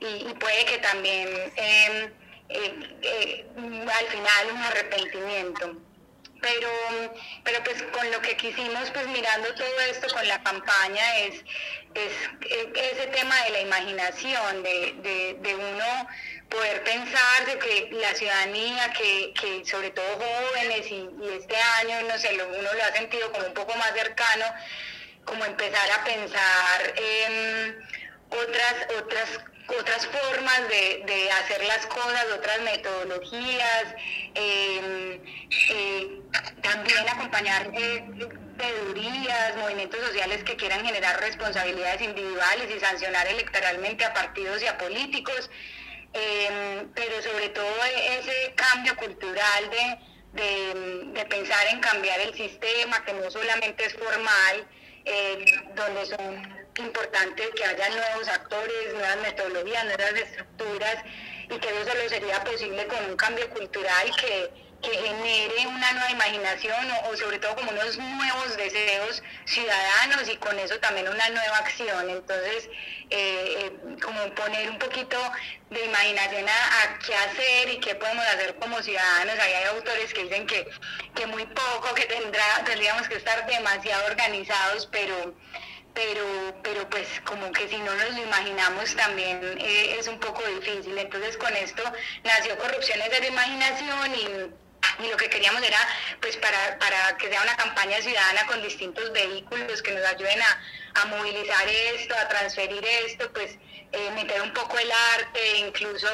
y, 0.00 0.34
puede 0.34 0.64
que 0.64 0.78
también 0.78 1.28
em, 1.56 2.12
eh, 2.48 3.46
al 3.54 4.06
final 4.06 4.50
un 4.52 4.62
arrepentimiento 4.62 5.89
pero, 6.40 6.70
pero 7.44 7.62
pues 7.64 7.82
con 7.92 8.10
lo 8.10 8.20
que 8.20 8.36
quisimos, 8.36 8.90
pues 8.90 9.06
mirando 9.08 9.54
todo 9.54 9.80
esto 9.90 10.08
con 10.12 10.26
la 10.26 10.42
campaña, 10.42 11.18
es, 11.18 11.44
es, 11.94 12.12
ese 12.74 13.06
tema 13.08 13.34
de 13.44 13.50
la 13.50 13.60
imaginación, 13.60 14.62
de, 14.62 14.94
de, 15.02 15.36
de 15.40 15.54
uno 15.54 16.08
poder 16.50 16.82
pensar 16.82 17.58
que 17.58 17.88
la 17.92 18.14
ciudadanía, 18.14 18.92
que, 18.92 19.32
que 19.40 19.64
sobre 19.64 19.90
todo 19.90 20.06
jóvenes 20.16 20.90
y, 20.90 21.08
este 21.38 21.56
año, 21.56 22.02
no 22.08 22.18
sé, 22.18 22.34
uno 22.34 22.74
lo 22.74 22.84
ha 22.84 22.92
sentido 22.92 23.30
como 23.32 23.46
un 23.46 23.54
poco 23.54 23.74
más 23.76 23.92
cercano, 23.94 24.46
como 25.24 25.44
empezar 25.44 25.90
a 25.92 26.04
pensar 26.04 26.94
en 26.96 27.78
otras, 28.30 28.74
otras 28.98 29.28
otras 29.78 30.06
formas 30.06 30.68
de, 30.68 31.30
hacer 31.30 31.64
las 31.64 31.86
cosas, 31.86 32.26
otras 32.34 32.60
metodologías, 32.62 33.84
em, 34.34 35.20
eh, 35.70 36.20
también 36.62 37.08
acompañar 37.08 37.70
eh, 37.72 38.04
pedurías, 38.56 39.56
movimientos 39.56 40.00
sociales 40.00 40.44
que 40.44 40.56
quieran 40.56 40.84
generar 40.84 41.20
responsabilidades 41.20 42.02
individuales 42.02 42.68
y 42.74 42.80
sancionar 42.80 43.26
electoralmente 43.28 44.04
a 44.04 44.12
partidos 44.12 44.62
y 44.62 44.66
a 44.66 44.76
políticos, 44.78 45.50
em, 46.12 46.88
pero 46.94 47.22
sobre 47.22 47.48
todo 47.50 47.84
ese 47.84 48.52
cambio 48.54 48.96
cultural 48.96 49.70
de, 49.70 49.98
de 50.32 51.24
pensar 51.26 51.66
en 51.68 51.80
cambiar 51.80 52.20
el 52.20 52.34
sistema, 52.34 53.04
que 53.04 53.12
no 53.12 53.30
solamente 53.30 53.84
es 53.84 53.94
formal, 53.94 54.66
eh, 55.04 55.44
donde 55.74 56.06
son 56.06 56.59
importantes 56.80 57.48
que 57.54 57.64
haya 57.64 57.88
nuevos 57.90 58.28
actores, 58.28 58.92
nuevas 58.94 59.16
metodologías, 59.18 59.84
nuevas 59.84 60.12
estructuras 60.14 60.96
y 61.50 61.58
que 61.58 61.68
eso 61.68 61.90
solo 61.90 62.08
sería 62.08 62.42
posible 62.44 62.86
con 62.86 63.04
un 63.10 63.16
cambio 63.16 63.48
cultural 63.50 64.10
que, 64.16 64.50
que 64.82 64.90
genere 64.90 65.66
una 65.66 65.92
nueva 65.92 66.10
imaginación 66.10 66.90
o, 67.04 67.16
sobre 67.16 67.38
todo 67.38 67.56
como 67.56 67.70
unos 67.70 67.98
nuevos 67.98 68.56
deseos 68.56 69.22
ciudadanos 69.44 70.28
y 70.28 70.36
con 70.36 70.58
eso 70.58 70.78
también 70.78 71.08
una 71.08 71.28
nueva 71.28 71.58
acción. 71.58 72.08
Entonces, 72.08 72.68
eh, 73.10 73.10
eh, 73.10 73.96
como 74.02 74.34
poner 74.34 74.70
un 74.70 74.78
poquito 74.78 75.18
de 75.70 75.84
imaginación 75.84 76.48
a, 76.48 76.98
qué 77.04 77.14
hacer 77.14 77.68
y 77.70 77.80
qué 77.80 77.94
podemos 77.96 78.24
hacer 78.26 78.54
como 78.56 78.82
ciudadanos. 78.82 79.38
Ahí 79.38 79.52
hay 79.52 79.64
autores 79.64 80.14
que 80.14 80.24
dicen 80.24 80.46
que, 80.46 80.66
que 81.14 81.26
muy 81.26 81.44
poco, 81.46 81.94
que 81.94 82.04
tendrá, 82.06 82.62
tendríamos 82.64 83.08
que 83.08 83.16
estar 83.16 83.46
demasiado 83.46 84.06
organizados, 84.06 84.86
pero 84.90 85.34
pero, 85.94 86.54
pero 86.62 86.88
pues 86.88 87.08
como 87.24 87.50
que 87.52 87.68
si 87.68 87.76
no 87.78 87.94
nos 87.94 88.10
lo 88.14 88.22
imaginamos 88.22 88.94
también 88.96 89.58
eh, 89.58 89.96
es 89.98 90.08
un 90.08 90.18
poco 90.20 90.42
difícil. 90.46 90.96
Entonces 90.96 91.36
con 91.36 91.54
esto 91.56 91.82
nació 92.24 92.56
Corrupciones 92.58 93.10
de 93.10 93.20
la 93.20 93.26
Imaginación 93.26 94.14
y 94.14 95.08
lo 95.08 95.16
que 95.16 95.28
queríamos 95.28 95.62
era 95.62 95.78
pues 96.20 96.36
para, 96.36 96.78
para 96.78 97.16
que 97.16 97.28
sea 97.28 97.42
una 97.42 97.56
campaña 97.56 98.00
ciudadana 98.00 98.46
con 98.46 98.62
distintos 98.62 99.12
vehículos 99.12 99.82
que 99.82 99.92
nos 99.92 100.04
ayuden 100.04 100.40
a, 100.42 101.02
a 101.02 101.06
movilizar 101.06 101.68
esto, 101.68 102.14
a 102.16 102.28
transferir 102.28 102.84
esto, 103.06 103.30
pues 103.32 103.58
eh, 103.92 104.10
meter 104.12 104.40
un 104.42 104.52
poco 104.52 104.78
el 104.78 104.90
arte, 105.16 105.58
incluso 105.58 106.08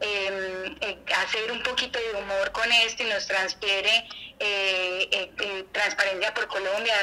em, 0.00 0.76
eh, 0.80 0.98
hacer 1.16 1.52
un 1.52 1.62
poquito 1.62 1.98
de 1.98 2.18
humor 2.18 2.50
con 2.52 2.70
esto 2.72 3.02
y 3.02 3.06
nos 3.06 3.26
transfiere 3.26 4.06
eh, 4.40 5.66
Transparencia 5.72 6.34
por 6.34 6.46
Colombia, 6.48 6.94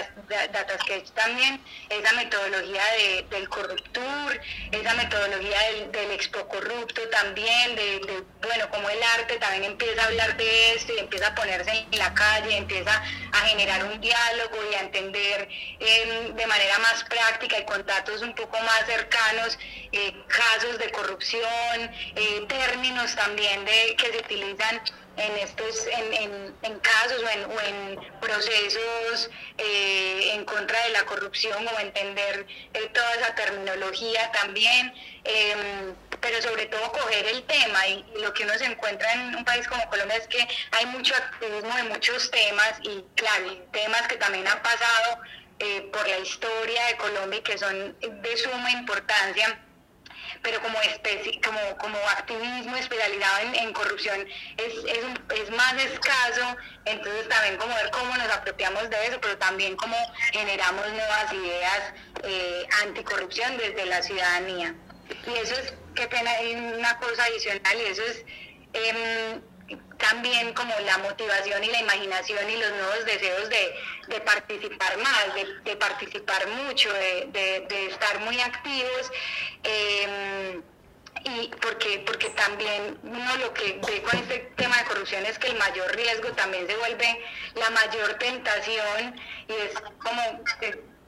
Sketch 0.81 1.11
también, 1.11 1.63
esa 1.89 2.13
metodología 2.13 2.81
del 3.29 3.47
corruptur, 3.49 4.39
esa 4.71 4.93
metodología 4.95 5.57
del, 5.91 6.11
expo 6.11 6.47
corrupto 6.47 7.01
también, 7.09 7.75
de, 7.75 7.99
de, 7.99 8.23
bueno, 8.41 8.69
como 8.71 8.89
el 8.89 9.01
arte 9.03 9.37
también 9.37 9.63
empieza 9.65 10.03
a 10.03 10.05
hablar 10.07 10.35
de 10.37 10.73
esto 10.73 10.93
y 10.93 10.99
empieza 10.99 11.27
a 11.27 11.35
ponerse 11.35 11.85
en 11.91 11.99
la 11.99 12.13
calle, 12.13 12.57
empieza 12.57 13.03
a 13.31 13.37
generar 13.47 13.83
un 13.85 14.01
diálogo 14.01 14.57
y 14.71 14.75
a 14.75 14.81
entender 14.81 15.47
em, 15.79 16.35
de 16.35 16.47
manera 16.47 16.79
más 16.79 17.03
práctica 17.03 17.59
y 17.59 17.65
con 17.65 17.85
datos 17.85 18.21
un 18.21 18.33
poco 18.33 18.59
más 18.59 18.85
cercanos 18.85 19.57
eh, 19.91 20.13
casos 20.27 20.77
de 20.77 20.91
corrupción, 20.91 21.91
eh, 22.15 22.45
términos 22.47 23.15
también 23.15 23.63
de 23.65 23.95
que 23.95 24.11
se 24.11 24.17
utilizan 24.17 24.81
en 25.17 25.37
estos 25.37 25.87
en, 25.87 26.55
en, 26.61 26.79
casos 26.79 27.23
o 27.23 27.61
en, 27.61 27.99
procesos 28.21 29.29
eh, 29.57 30.31
en 30.33 30.45
contra 30.45 30.81
de 30.83 30.89
la 30.91 31.05
corrupción 31.05 31.67
o 31.67 31.79
entender 31.79 32.45
toda 32.93 33.15
esa 33.15 33.35
terminología 33.35 34.31
también 34.31 34.93
em, 35.23 35.95
pero 36.21 36.41
sobre 36.41 36.65
todo 36.67 36.91
coger 36.91 37.25
el 37.27 37.43
tema 37.43 37.87
y, 37.87 38.05
lo 38.21 38.33
que 38.33 38.43
uno 38.43 38.57
se 38.57 38.65
encuentra 38.65 39.11
en 39.13 39.35
un 39.35 39.45
país 39.45 39.67
como 39.67 39.89
Colombia 39.89 40.17
es 40.17 40.27
que 40.27 40.47
hay 40.71 40.85
mucho 40.87 41.15
activismo 41.15 41.75
de 41.75 41.83
muchos 41.83 42.31
temas 42.31 42.73
y 42.83 43.03
claro, 43.15 43.57
temas 43.71 44.07
que 44.07 44.15
también 44.17 44.47
han 44.47 44.61
pasado 44.61 45.19
eh, 45.59 45.89
por 45.91 46.07
la 46.07 46.19
historia 46.19 46.85
de 46.85 46.97
Colombia 46.97 47.39
y 47.39 47.43
que 47.43 47.57
son 47.57 47.97
de 47.99 48.37
suma 48.37 48.71
importancia 48.71 49.59
pero 50.41 50.61
como, 50.61 50.77
como, 51.43 51.77
como 51.77 51.97
activismo 52.09 52.75
especializado 52.75 53.53
en, 53.53 53.73
corrupción 53.73 54.27
es, 54.57 54.73
es, 54.85 55.39
es, 55.41 55.51
más 55.51 55.73
escaso, 55.83 56.55
entonces 56.85 57.27
también 57.29 57.57
como 57.57 57.75
ver 57.75 57.89
cómo 57.91 58.15
nos 58.17 58.29
apropiamos 58.29 58.89
de 58.89 59.07
eso, 59.07 59.19
pero 59.21 59.37
también 59.37 59.75
cómo 59.75 59.95
generamos 60.31 60.89
nuevas 60.91 61.33
ideas 61.33 61.93
eh, 62.23 62.65
anticorrupción 62.83 63.57
desde 63.57 63.85
la 63.85 64.01
ciudadanía. 64.01 64.75
Y 65.27 65.37
eso 65.37 65.55
es, 65.55 65.73
qué 65.95 66.07
pena, 66.07 66.31
una 66.77 66.97
cosa 66.99 67.23
adicional 67.23 67.77
y 67.77 67.85
eso 67.91 68.03
es... 68.03 68.25
Em, 68.73 69.41
también 69.97 70.53
como 70.53 70.73
la 70.79 70.97
motivación 70.99 71.63
y 71.63 71.67
la 71.67 71.79
imaginación 71.79 72.49
y 72.49 72.57
los 72.57 72.71
nuevos 72.71 73.05
deseos 73.05 73.49
de, 73.49 74.19
participar 74.21 74.97
más, 74.97 75.25
de, 75.63 75.75
participar 75.75 76.47
mucho, 76.47 76.91
de, 76.93 77.87
estar 77.89 78.19
muy 78.19 78.39
activos. 78.39 79.11
Em, 79.63 80.61
y 81.23 81.49
porque, 81.61 82.03
porque 82.05 82.29
también 82.29 82.97
uno 83.03 83.37
lo 83.37 83.53
que 83.53 83.79
ve 83.85 84.01
con 84.03 84.19
este 84.19 84.51
tema 84.55 84.77
de 84.77 84.85
corrupción 84.85 85.25
es 85.25 85.37
que 85.39 85.47
el 85.47 85.57
mayor 85.57 85.93
riesgo 85.95 86.31
también 86.33 86.67
se 86.67 86.75
vuelve 86.77 87.19
la 87.55 87.69
mayor 87.71 88.13
tentación 88.15 89.19
y 89.47 89.53
es 89.53 89.73
como 89.97 90.21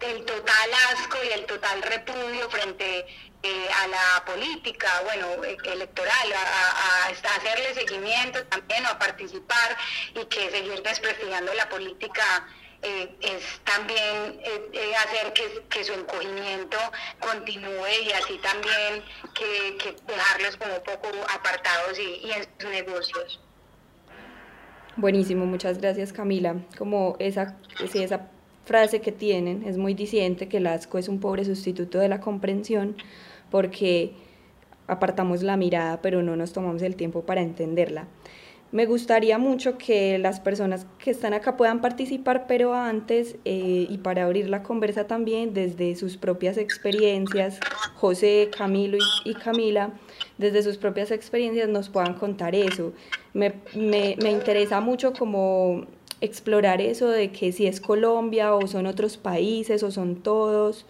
el 0.01 0.25
total 0.25 0.69
asco 0.93 1.17
y 1.23 1.29
el 1.29 1.45
total 1.45 1.81
repudio 1.83 2.49
frente 2.49 3.05
eh, 3.41 3.67
a 3.83 3.87
la 3.87 4.25
política, 4.25 4.89
bueno, 5.05 5.41
eh, 5.45 5.55
electoral, 5.63 6.33
a, 6.33 7.07
hacerle 7.07 7.73
seguimiento 7.73 8.43
también 8.47 8.85
o 8.85 8.89
a 8.89 8.99
participar 8.99 9.77
y 10.13 10.25
que 10.25 10.49
seguir 10.49 10.83
desprestigiando 10.83 11.53
la 11.53 11.69
política 11.69 12.45
eh, 12.81 13.15
es 13.21 13.61
también 13.63 14.41
hacer 14.97 15.31
que, 15.69 15.83
su 15.85 15.93
encogimiento 15.93 16.77
continúe 17.21 17.87
y 18.03 18.11
así 18.11 18.37
también 18.39 19.05
que, 19.33 19.95
dejarlos 20.05 20.57
como 20.57 20.75
un 20.75 20.83
poco 20.83 21.07
apartados 21.33 21.97
y, 21.97 22.29
en 22.31 22.43
sus 22.59 22.69
negocios. 22.69 23.39
Buenísimo, 24.97 25.45
muchas 25.45 25.77
gracias 25.77 26.11
Camila. 26.11 26.57
Como 26.77 27.15
esa, 27.19 27.57
esa 27.93 28.29
frase 28.65 28.99
que 28.99 29.13
tienen 29.13 29.63
es 29.65 29.77
muy 29.77 29.93
diciente 29.93 30.49
que 30.49 30.57
el 30.57 30.67
asco 30.67 30.97
es 30.97 31.07
un 31.07 31.21
pobre 31.21 31.45
sustituto 31.45 31.99
de 31.99 32.09
la 32.09 32.19
comprensión 32.19 32.97
porque 33.49 34.13
apartamos 34.87 35.43
la 35.43 35.57
mirada 35.57 36.01
pero 36.01 36.23
no 36.23 36.35
nos 36.35 36.53
tomamos 36.53 36.81
el 36.81 36.95
tiempo 36.95 37.23
para 37.23 37.41
entenderla. 37.41 38.07
Me 38.71 38.85
gustaría 38.85 39.39
mucho 39.39 39.79
que 39.79 40.19
las 40.19 40.39
personas 40.39 40.85
que 40.99 41.09
están 41.09 41.33
acá 41.33 41.57
puedan 41.57 41.81
participar, 41.81 42.45
pero 42.47 42.75
antes, 42.75 43.35
eh, 43.43 43.87
y 43.89 43.97
para 43.97 44.25
abrir 44.25 44.47
la 44.47 44.61
conversa 44.61 45.07
también 45.07 45.55
desde 45.55 45.95
sus 45.95 46.17
propias 46.17 46.55
experiencias, 46.57 47.59
José, 47.95 48.51
Camilo 48.55 48.99
y, 49.25 49.33
Camila, 49.33 49.93
desde 50.37 50.61
sus 50.61 50.77
propias 50.77 51.09
experiencias 51.09 51.67
nos 51.67 51.89
puedan 51.89 52.13
contar 52.13 52.53
eso. 52.53 52.93
Me, 53.33 53.53
me, 53.73 54.15
me 54.21 54.29
interesa 54.29 54.81
mucho 54.81 55.13
como 55.13 55.87
explorar 56.21 56.79
eso 56.79 57.09
de 57.09 57.31
que 57.31 57.51
si 57.51 57.65
es 57.65 57.81
Colombia 57.81 58.53
o 58.53 58.67
son 58.67 58.85
otros 58.85 59.17
países 59.17 59.81
o 59.81 59.89
son 59.89 60.17
todos 60.17 60.85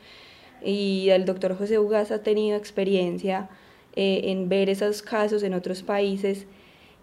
y 0.64 1.10
el 1.10 1.26
doctor 1.26 1.58
José 1.58 1.80
Ugas 1.80 2.12
ha 2.12 2.22
tenido 2.24 2.58
experiencia 2.58 3.50
eh, 3.96 4.22
en 4.26 4.50
ver 4.50 4.70
esos 4.70 5.02
casos 5.02 5.44
en 5.44 5.54
otros 5.54 5.84
países, 5.84 6.46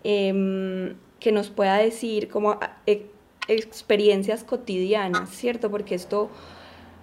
em, 0.04 0.94
que 1.20 1.32
nos 1.32 1.50
pueda 1.50 1.76
decir 1.78 2.28
como 2.28 2.52
ah, 2.52 2.78
e, 2.86 3.06
experiencias 3.48 4.44
cotidianas, 4.44 5.30
¿cierto? 5.30 5.70
Porque 5.70 5.94
esto 5.94 6.30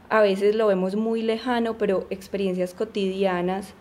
a 0.10 0.22
veces 0.22 0.56
lo 0.56 0.68
vemos 0.68 0.96
muy 0.96 1.22
lejano, 1.22 1.78
pero 1.78 2.08
experiencias 2.10 2.74
cotidianas 2.74 3.74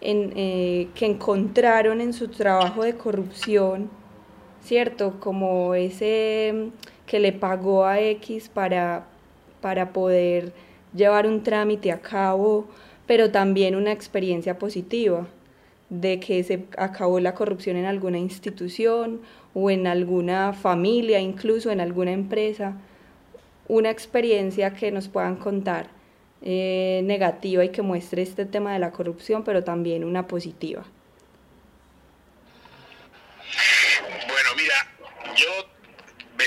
en, 0.00 0.32
eh, 0.36 0.88
que 0.94 1.06
encontraron 1.06 2.00
en 2.00 2.12
su 2.12 2.28
trabajo 2.28 2.84
de 2.84 2.96
corrupción, 2.96 3.90
¿cierto? 4.62 5.18
Como 5.20 5.74
ese 5.74 6.70
que 7.06 7.18
le 7.18 7.32
pagó 7.32 7.84
a 7.86 8.00
X 8.00 8.48
para, 8.48 9.06
para 9.60 9.92
poder 9.92 10.52
llevar 10.94 11.26
un 11.26 11.42
trámite 11.42 11.92
a 11.92 12.00
cabo, 12.00 12.66
pero 13.06 13.30
también 13.30 13.74
una 13.74 13.92
experiencia 13.92 14.58
positiva 14.58 15.26
de 15.88 16.20
que 16.20 16.42
se 16.44 16.66
acabó 16.78 17.18
la 17.20 17.34
corrupción 17.34 17.76
en 17.76 17.84
alguna 17.84 18.18
institución 18.18 19.20
o 19.54 19.70
en 19.70 19.86
alguna 19.86 20.52
familia, 20.52 21.18
incluso 21.18 21.70
en 21.70 21.80
alguna 21.80 22.12
empresa, 22.12 22.76
una 23.66 23.90
experiencia 23.90 24.72
que 24.74 24.92
nos 24.92 25.08
puedan 25.08 25.36
contar 25.36 25.88
eh, 26.42 27.02
negativa 27.04 27.64
y 27.64 27.70
que 27.70 27.82
muestre 27.82 28.22
este 28.22 28.46
tema 28.46 28.72
de 28.72 28.78
la 28.78 28.92
corrupción, 28.92 29.44
pero 29.44 29.64
también 29.64 30.04
una 30.04 30.26
positiva. 30.26 30.84
mira, 34.56 34.74
yo 35.36 35.48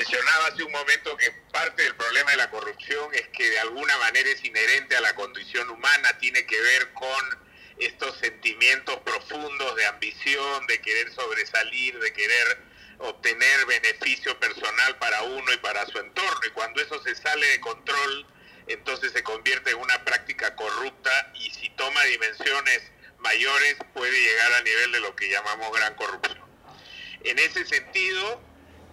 mencionaba 0.03 0.47
hace 0.47 0.63
un 0.63 0.71
momento 0.71 1.15
que 1.15 1.31
parte 1.51 1.81
del 1.81 1.95
problema 1.95 2.31
de 2.31 2.37
la 2.37 2.49
corrupción 2.49 3.13
es 3.13 3.27
que 3.29 3.49
de 3.49 3.59
alguna 3.59 3.97
manera 3.99 4.29
es 4.29 4.43
inherente 4.43 4.97
a 4.97 5.01
la 5.01 5.15
condición 5.15 5.69
humana, 5.69 6.17
tiene 6.17 6.45
que 6.45 6.59
ver 6.59 6.91
con 6.93 7.39
estos 7.77 8.17
sentimientos 8.19 8.97
profundos 8.99 9.75
de 9.77 9.85
ambición, 9.85 10.67
de 10.67 10.81
querer 10.81 11.11
sobresalir, 11.13 11.97
de 11.99 12.11
querer 12.11 12.57
obtener 12.99 13.65
beneficio 13.65 14.37
personal 14.39 14.97
para 14.97 15.23
uno 15.23 15.53
y 15.53 15.57
para 15.57 15.85
su 15.85 15.97
entorno. 15.97 16.41
Y 16.47 16.51
cuando 16.51 16.81
eso 16.81 17.01
se 17.01 17.15
sale 17.15 17.47
de 17.47 17.61
control, 17.61 18.27
entonces 18.67 19.13
se 19.13 19.23
convierte 19.23 19.71
en 19.71 19.77
una 19.77 20.03
práctica 20.03 20.55
corrupta 20.55 21.31
y 21.35 21.49
si 21.51 21.69
toma 21.71 22.03
dimensiones 22.03 22.91
mayores 23.19 23.77
puede 23.93 24.19
llegar 24.19 24.53
al 24.53 24.63
nivel 24.65 24.91
de 24.91 24.99
lo 24.99 25.15
que 25.15 25.29
llamamos 25.29 25.71
gran 25.71 25.95
corrupción. 25.95 26.43
En 27.23 27.39
ese 27.39 27.65
sentido, 27.65 28.41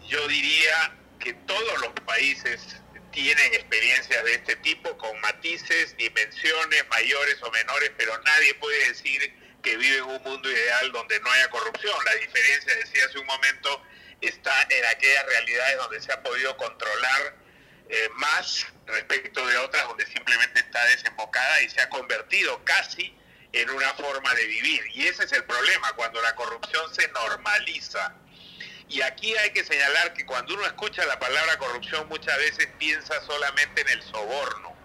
yo 0.08 0.26
diría 0.28 0.96
que 1.20 1.34
todos 1.34 1.80
los 1.80 1.92
países 2.04 2.80
tienen 3.12 3.54
experiencias 3.54 4.24
de 4.24 4.34
este 4.34 4.56
tipo 4.56 4.96
con 4.98 5.20
matices, 5.20 5.96
dimensiones 5.96 6.88
mayores 6.88 7.42
o 7.42 7.50
menores, 7.50 7.92
pero 7.96 8.16
nadie 8.22 8.54
puede 8.54 8.88
decir 8.88 9.34
que 9.62 9.76
vive 9.76 9.98
en 9.98 10.04
un 10.04 10.22
mundo 10.22 10.50
ideal 10.50 10.92
donde 10.92 11.20
no 11.20 11.30
haya 11.30 11.50
corrupción. 11.50 11.94
La 12.04 12.14
diferencia, 12.14 12.74
decía 12.76 13.04
hace 13.06 13.18
un 13.18 13.26
momento, 13.26 13.82
está 14.20 14.62
en 14.70 14.84
aquellas 14.86 15.26
realidades 15.26 15.76
donde 15.78 16.00
se 16.00 16.12
ha 16.12 16.22
podido 16.22 16.56
controlar 16.56 17.36
eh, 17.88 18.08
más 18.14 18.66
respecto 18.86 19.46
de 19.46 19.56
otras 19.58 19.86
donde 19.88 20.06
simplemente 20.06 20.60
está 20.60 20.84
desembocada 20.86 21.62
y 21.62 21.70
se 21.70 21.80
ha 21.80 21.88
convertido 21.88 22.64
casi 22.64 23.16
en 23.52 23.68
una 23.70 23.92
forma 23.94 24.34
de 24.34 24.46
vivir. 24.46 24.82
Y 24.94 25.08
ese 25.08 25.24
es 25.24 25.32
el 25.32 25.44
problema, 25.44 25.92
cuando 25.94 26.22
la 26.22 26.34
corrupción 26.34 26.94
se 26.94 27.08
normaliza. 27.08 28.14
Y 28.90 29.02
aquí 29.02 29.32
hay 29.36 29.50
que 29.50 29.62
señalar 29.62 30.12
que 30.14 30.26
cuando 30.26 30.52
uno 30.52 30.66
escucha 30.66 31.06
la 31.06 31.16
palabra 31.16 31.56
corrupción 31.58 32.08
muchas 32.08 32.36
veces 32.38 32.68
piensa 32.76 33.24
solamente 33.24 33.82
en 33.82 33.88
el 33.88 34.02
soborno. 34.02 34.76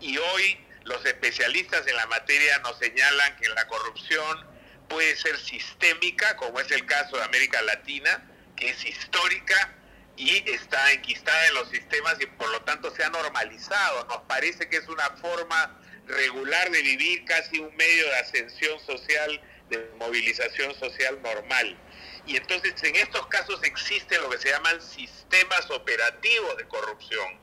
Y 0.00 0.18
hoy 0.18 0.66
los 0.82 1.04
especialistas 1.06 1.86
en 1.86 1.94
la 1.94 2.06
materia 2.06 2.58
nos 2.58 2.76
señalan 2.78 3.36
que 3.36 3.48
la 3.50 3.64
corrupción 3.68 4.48
puede 4.88 5.14
ser 5.14 5.38
sistémica, 5.38 6.36
como 6.36 6.58
es 6.58 6.72
el 6.72 6.84
caso 6.86 7.16
de 7.16 7.22
América 7.22 7.62
Latina, 7.62 8.28
que 8.56 8.70
es 8.70 8.84
histórica 8.84 9.72
y 10.16 10.42
está 10.50 10.90
enquistada 10.90 11.46
en 11.46 11.54
los 11.54 11.70
sistemas 11.70 12.16
y 12.20 12.26
por 12.26 12.50
lo 12.50 12.62
tanto 12.62 12.92
se 12.92 13.04
ha 13.04 13.10
normalizado. 13.10 14.06
Nos 14.06 14.22
parece 14.22 14.68
que 14.68 14.78
es 14.78 14.88
una 14.88 15.08
forma 15.18 15.80
regular 16.08 16.68
de 16.68 16.82
vivir, 16.82 17.24
casi 17.26 17.60
un 17.60 17.74
medio 17.76 18.06
de 18.06 18.16
ascensión 18.16 18.80
social, 18.80 19.40
de 19.70 19.88
movilización 20.00 20.74
social 20.80 21.22
normal. 21.22 21.78
Y 22.26 22.36
entonces 22.36 22.74
en 22.82 22.96
estos 22.96 23.26
casos 23.26 23.60
existen 23.62 24.22
lo 24.22 24.30
que 24.30 24.38
se 24.38 24.50
llaman 24.50 24.80
sistemas 24.80 25.70
operativos 25.70 26.56
de 26.56 26.68
corrupción, 26.68 27.40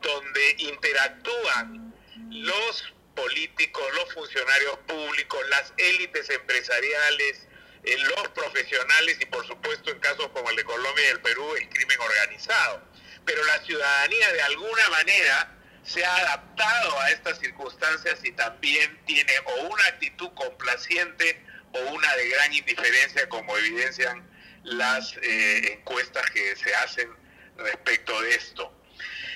donde 0.00 0.54
interactúan 0.58 1.94
los 2.30 2.94
políticos, 3.14 3.84
los 3.94 4.14
funcionarios 4.14 4.78
públicos, 4.86 5.40
las 5.50 5.72
élites 5.76 6.30
empresariales, 6.30 7.46
eh, 7.84 7.96
los 7.98 8.28
profesionales 8.28 9.18
y 9.20 9.26
por 9.26 9.46
supuesto 9.46 9.90
en 9.90 9.98
casos 10.00 10.28
como 10.28 10.50
el 10.50 10.56
de 10.56 10.64
Colombia 10.64 11.04
y 11.04 11.08
el 11.12 11.20
Perú 11.20 11.54
el 11.56 11.68
crimen 11.68 12.00
organizado. 12.00 12.82
Pero 13.24 13.44
la 13.44 13.62
ciudadanía 13.64 14.32
de 14.32 14.42
alguna 14.42 14.88
manera 14.90 15.54
se 15.84 16.04
ha 16.04 16.16
adaptado 16.16 17.00
a 17.00 17.10
estas 17.10 17.38
circunstancias 17.38 18.20
y 18.24 18.32
también 18.32 19.00
tiene 19.06 19.32
o 19.44 19.62
una 19.68 19.84
actitud 19.86 20.30
complaciente 20.34 21.42
o 21.72 21.78
una 21.92 22.16
de 22.16 22.28
gran 22.28 22.52
indiferencia 22.52 23.28
como 23.28 23.56
evidencian 23.56 24.28
las 24.64 25.16
eh, 25.22 25.72
encuestas 25.72 26.28
que 26.30 26.56
se 26.56 26.74
hacen 26.74 27.08
respecto 27.56 28.20
de 28.22 28.34
esto. 28.34 28.72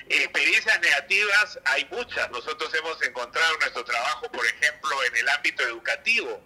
Experiencias 0.09 0.79
negativas 0.81 1.59
hay 1.65 1.85
muchas. 1.91 2.29
Nosotros 2.31 2.73
hemos 2.73 3.01
encontrado 3.01 3.53
en 3.53 3.59
nuestro 3.59 3.85
trabajo, 3.85 4.31
por 4.31 4.45
ejemplo, 4.45 5.03
en 5.05 5.15
el 5.17 5.29
ámbito 5.29 5.63
educativo, 5.63 6.41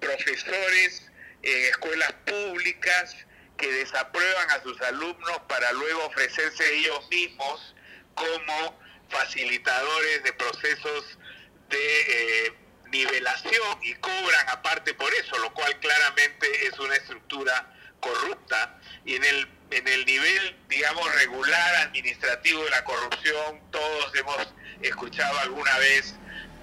profesores 0.00 1.02
en 1.42 1.64
escuelas 1.64 2.12
públicas 2.24 3.16
que 3.58 3.70
desaprueban 3.70 4.50
a 4.50 4.62
sus 4.62 4.80
alumnos 4.82 5.40
para 5.48 5.72
luego 5.72 6.06
ofrecerse 6.06 6.74
ellos 6.74 7.08
mismos 7.10 7.74
como 8.14 8.78
facilitadores 9.08 10.22
de 10.24 10.32
procesos 10.32 11.18
de 11.68 12.46
eh, 12.46 12.54
nivelación 12.98 13.78
y 13.82 13.94
cobran 13.94 14.48
aparte 14.48 14.94
por 14.94 15.12
eso, 15.14 15.38
lo 15.38 15.52
cual 15.52 15.78
claramente 15.80 16.66
es 16.66 16.78
una 16.78 16.96
estructura 16.96 17.72
corrupta. 18.00 18.78
Y 19.04 19.16
en 19.16 19.24
el, 19.24 19.48
en 19.70 19.88
el 19.88 20.06
nivel, 20.06 20.56
digamos, 20.68 21.14
regular 21.14 21.74
administrativo 21.76 22.64
de 22.64 22.70
la 22.70 22.84
corrupción, 22.84 23.60
todos 23.70 24.14
hemos 24.14 24.48
escuchado 24.82 25.38
alguna 25.40 25.76
vez 25.78 26.14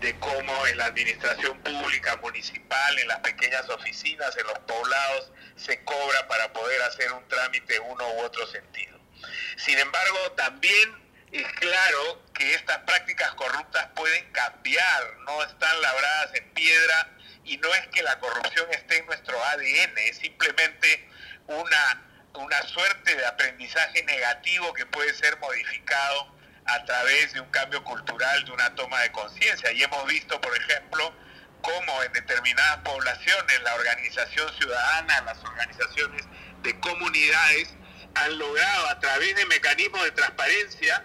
de 0.02 0.20
cómo 0.20 0.68
en 0.68 0.78
la 0.78 0.86
administración 0.86 1.58
pública, 1.60 2.18
municipal, 2.18 3.00
en 3.00 3.08
las 3.08 3.20
pequeñas 3.20 3.70
oficinas, 3.70 4.36
en 4.38 4.48
los 4.48 4.60
poblados, 4.60 5.32
se 5.56 5.82
cobra 5.86 6.28
para 6.28 6.52
poder 6.52 6.82
hacer 6.84 7.12
un 7.14 7.26
trámite 7.30 7.76
en 7.78 7.84
uno 7.84 8.08
u 8.16 8.20
otro 8.22 8.46
sentido. 8.48 9.00
Sin 9.56 9.80
embargo, 9.80 10.18
también 10.36 11.03
es 11.34 11.52
claro 11.54 12.22
que 12.34 12.54
estas 12.54 12.78
prácticas 12.80 13.34
corruptas 13.34 13.88
pueden 13.96 14.32
cambiar, 14.32 15.18
no 15.26 15.44
están 15.44 15.82
labradas 15.82 16.36
en 16.36 16.48
piedra 16.52 17.10
y 17.44 17.58
no 17.58 17.74
es 17.74 17.88
que 17.88 18.04
la 18.04 18.20
corrupción 18.20 18.68
esté 18.72 19.00
en 19.00 19.08
nuestro 19.08 19.44
ADN, 19.44 19.98
es 19.98 20.18
simplemente 20.18 21.10
una, 21.48 22.04
una 22.36 22.62
suerte 22.68 23.16
de 23.16 23.26
aprendizaje 23.26 24.04
negativo 24.04 24.74
que 24.74 24.86
puede 24.86 25.12
ser 25.16 25.38
modificado 25.40 26.32
a 26.66 26.86
través 26.86 27.34
de 27.34 27.42
un 27.42 27.50
cambio 27.50 27.84
cultural, 27.84 28.46
de 28.46 28.52
una 28.52 28.74
toma 28.76 29.02
de 29.02 29.12
conciencia. 29.12 29.72
Y 29.72 29.84
hemos 29.84 30.06
visto, 30.06 30.40
por 30.40 30.56
ejemplo, 30.56 31.14
cómo 31.62 32.04
en 32.04 32.14
determinadas 32.14 32.78
poblaciones 32.78 33.62
la 33.64 33.74
organización 33.74 34.54
ciudadana, 34.56 35.22
las 35.22 35.40
organizaciones 35.40 36.26
de 36.62 36.80
comunidades 36.80 37.74
han 38.16 38.38
logrado 38.38 38.88
a 38.90 39.00
través 39.00 39.36
de 39.36 39.46
mecanismos 39.48 40.04
de 40.04 40.12
transparencia 40.12 41.04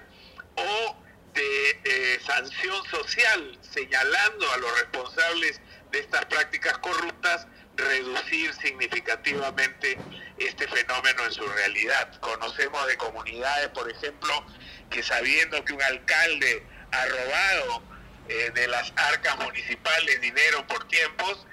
o 0.58 0.96
de 1.34 2.20
sanción 2.24 2.84
social, 2.86 3.58
señalando 3.60 4.52
a 4.52 4.56
los 4.58 4.80
responsables 4.80 5.60
de 5.90 6.00
estas 6.00 6.24
prácticas 6.26 6.76
corruptas, 6.78 7.46
reducir 7.76 8.52
significativamente 8.54 9.98
este 10.38 10.66
fenómeno 10.68 11.24
en 11.24 11.32
su 11.32 11.46
realidad. 11.46 12.12
Conocemos 12.20 12.86
de 12.86 12.96
comunidades, 12.96 13.68
por 13.68 13.90
ejemplo, 13.90 14.44
que 14.90 15.02
sabiendo 15.02 15.64
que 15.64 15.72
un 15.72 15.82
alcalde 15.82 16.66
ha 16.90 17.06
robado 17.06 17.82
eh, 18.28 18.50
de 18.54 18.68
las 18.68 18.92
arcas 18.96 19.38
municipales 19.38 20.20
dinero 20.20 20.66
por 20.66 20.86
tiempos, 20.88 21.46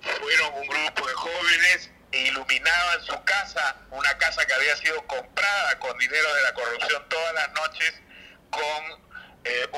fueron 0.00 0.54
un 0.54 0.66
grupo 0.66 1.06
de 1.06 1.14
jóvenes 1.14 1.90
e 2.12 2.26
iluminaban 2.26 3.04
su 3.04 3.22
casa, 3.24 3.76
una 3.90 4.16
casa 4.18 4.44
que 4.46 4.54
había 4.54 4.76
sido 4.78 5.06
comprada 5.06 5.78
con 5.78 5.96
dinero 5.98 6.34
de 6.34 6.42
la 6.42 6.54
corrupción 6.54 7.08
todas 7.08 7.34
las 7.34 7.52
noches, 7.52 7.94
con 8.50 9.10
eh, 9.44 9.68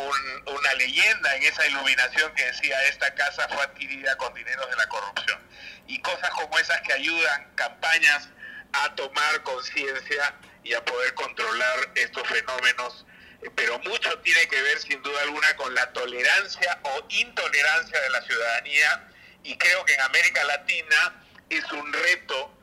una 0.47 0.75
leyenda 0.75 1.37
en 1.37 1.45
esa 1.45 1.67
iluminación 1.67 2.35
que 2.35 2.45
decía 2.45 2.83
esta 2.85 3.15
casa 3.15 3.49
fue 3.49 3.63
adquirida 3.63 4.17
con 4.17 4.35
dinero 4.35 4.67
de 4.67 4.77
la 4.77 4.89
corrupción. 4.89 5.41
Y 5.87 6.01
cosas 6.01 6.31
como 6.31 6.59
esas 6.59 6.81
que 6.83 6.93
ayudan 6.93 7.53
campañas 7.55 8.29
a 8.73 8.95
tomar 8.95 9.43
conciencia 9.43 10.35
y 10.65 10.75
a 10.75 10.85
poder 10.85 11.15
controlar 11.15 11.91
estos 11.95 12.27
fenómenos, 12.29 13.07
eh, 13.43 13.51
pero 13.55 13.79
mucho 13.81 14.19
tiene 14.21 14.49
que 14.49 14.61
ver 14.63 14.79
sin 14.81 15.03
duda 15.03 15.23
alguna 15.23 15.55
con 15.57 15.75
la 15.75 15.93
tolerancia 15.93 16.81
o 16.83 17.07
intolerancia 17.09 18.01
de 18.01 18.11
la 18.11 18.23
ciudadanía 18.23 19.09
y 19.45 19.57
creo 19.59 19.85
que 19.85 19.95
en 19.95 20.01
América 20.03 20.45
Latina 20.45 21.23
es 21.51 21.71
un 21.73 21.93
reto 21.93 22.59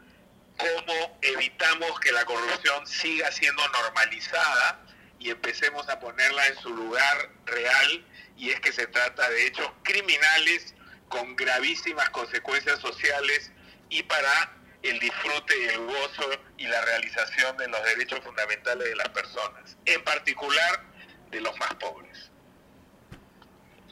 cómo 0.58 1.20
evitamos 1.22 2.00
que 2.00 2.12
la 2.12 2.26
corrupción 2.26 2.86
siga 2.88 3.32
siendo 3.32 3.66
normalizada 3.70 4.80
y 5.20 5.30
empecemos 5.30 5.88
a 5.90 6.00
ponerla 6.00 6.48
en 6.48 6.56
su 6.58 6.70
lugar 6.70 7.30
real 7.46 8.06
y 8.38 8.50
es 8.50 8.60
que 8.62 8.72
se 8.72 8.88
trata 8.88 9.30
de 9.30 9.48
hechos 9.48 9.70
criminales 9.84 10.74
con 11.10 11.36
gravísimas 11.36 12.10
consecuencias 12.12 12.80
sociales 12.80 13.52
y 13.90 14.04
para 14.04 14.56
el 14.82 14.98
disfrute 15.00 15.54
y 15.62 15.66
el 15.66 15.86
gozo 15.86 16.30
y 16.58 16.68
la 16.68 16.82
realización 16.82 17.58
de 17.58 17.68
los 17.68 17.84
derechos 17.84 18.20
fundamentales 18.22 18.88
de 18.88 18.96
las 18.96 19.10
personas, 19.10 19.78
en 19.86 20.02
particular 20.04 20.84
de 21.32 21.42
los 21.42 21.58
más 21.60 21.76
pobres. 21.76 22.32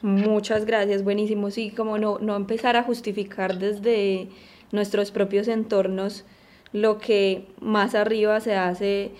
Muchas 0.00 0.64
gracias, 0.64 1.02
buenísimo. 1.02 1.50
Sí, 1.50 1.72
como 1.72 1.98
no, 1.98 2.18
no 2.20 2.36
empezar 2.36 2.76
a 2.76 2.84
justificar 2.84 3.58
desde 3.58 4.28
nuestros 4.70 5.10
propios 5.10 5.48
entornos 5.48 6.24
lo 6.72 6.98
que 6.98 7.48
más 7.60 7.94
arriba 7.94 8.40
se 8.40 8.54
hace 8.54 9.12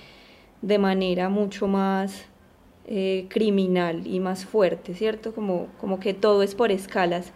de 0.63 0.79
manera 0.79 1.29
mucho 1.29 1.69
más 1.69 2.27
eh, 2.87 3.27
criminal 3.29 4.07
y 4.07 4.19
más 4.19 4.45
fuerte, 4.45 4.95
¿cierto? 4.95 5.35
Como, 5.35 5.67
como 5.81 6.01
que 6.01 6.15
todo 6.15 6.43
es 6.43 6.55
por 6.55 6.73
escalas. 6.73 7.33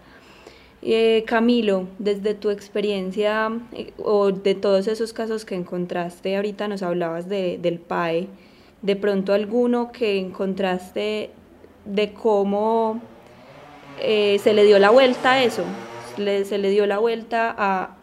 Eh, 0.81 1.25
Camilo, 1.27 1.87
desde 1.99 2.35
tu 2.35 2.51
experiencia 2.51 3.53
eh, 3.73 3.93
o 3.99 4.33
de 4.33 4.55
todos 4.55 4.89
esos 4.89 5.13
casos 5.13 5.45
que 5.45 5.55
encontraste, 5.55 6.37
ahorita 6.37 6.69
nos 6.69 6.83
hablabas 6.83 7.29
de, 7.29 7.59
del 7.59 7.79
PAE, 7.79 8.29
de 8.81 8.97
pronto 8.97 9.33
alguno 9.33 9.93
que 9.93 10.19
encontraste 10.19 11.31
de 11.85 12.13
cómo 12.13 13.01
se 13.99 14.55
le 14.55 14.65
dio 14.65 14.81
la 14.81 14.91
vuelta 14.91 15.33
a 15.33 15.45
eso, 15.45 15.63
se 16.17 16.59
le 16.59 16.71
dio 16.71 16.87
la 16.87 16.99
vuelta 16.99 17.55
a, 17.57 17.97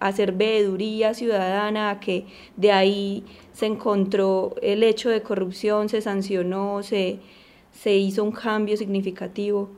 hacer 0.00 0.32
veeduría 0.32 1.14
ciudadana, 1.14 2.00
que 2.00 2.26
de 2.56 2.72
ahí 2.72 3.24
se 3.52 3.66
encontró 3.66 4.54
el 4.62 4.82
hecho 4.82 5.08
de 5.10 5.22
corrupción, 5.22 5.88
se 5.88 6.02
sancionó, 6.02 6.82
se, 6.82 7.20
se 7.72 7.92
hizo 7.92 8.22
un 8.24 8.32
cambio 8.32 8.76
significativo. 8.76 9.70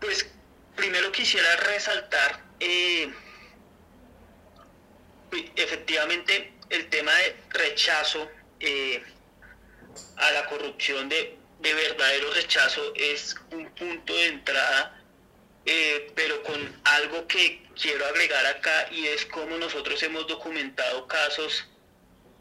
Pues 0.00 0.30
primero 0.76 1.12
quisiera 1.12 1.56
resaltar 1.56 2.42
eh, 2.58 3.12
efectivamente 5.56 6.52
el 6.70 6.88
tema 6.88 7.12
de 7.12 7.36
rechazo 7.50 8.28
eh, 8.60 9.02
a 10.16 10.30
la 10.32 10.46
corrupción 10.46 11.08
de, 11.08 11.39
de, 11.60 11.74
verdadero 11.74 12.32
rechazo 12.32 12.92
es 12.94 13.36
un 13.50 13.68
punto 13.74 14.12
de 14.12 14.26
entrada, 14.26 15.02
eh, 15.66 16.12
pero 16.14 16.42
con 16.42 16.80
algo 16.84 17.26
que 17.26 17.62
quiero 17.80 18.04
agregar 18.06 18.46
acá 18.46 18.88
y 18.90 19.06
es 19.06 19.26
cómo 19.26 19.56
nosotros 19.56 20.02
hemos 20.02 20.26
documentado 20.26 21.06
casos 21.06 21.66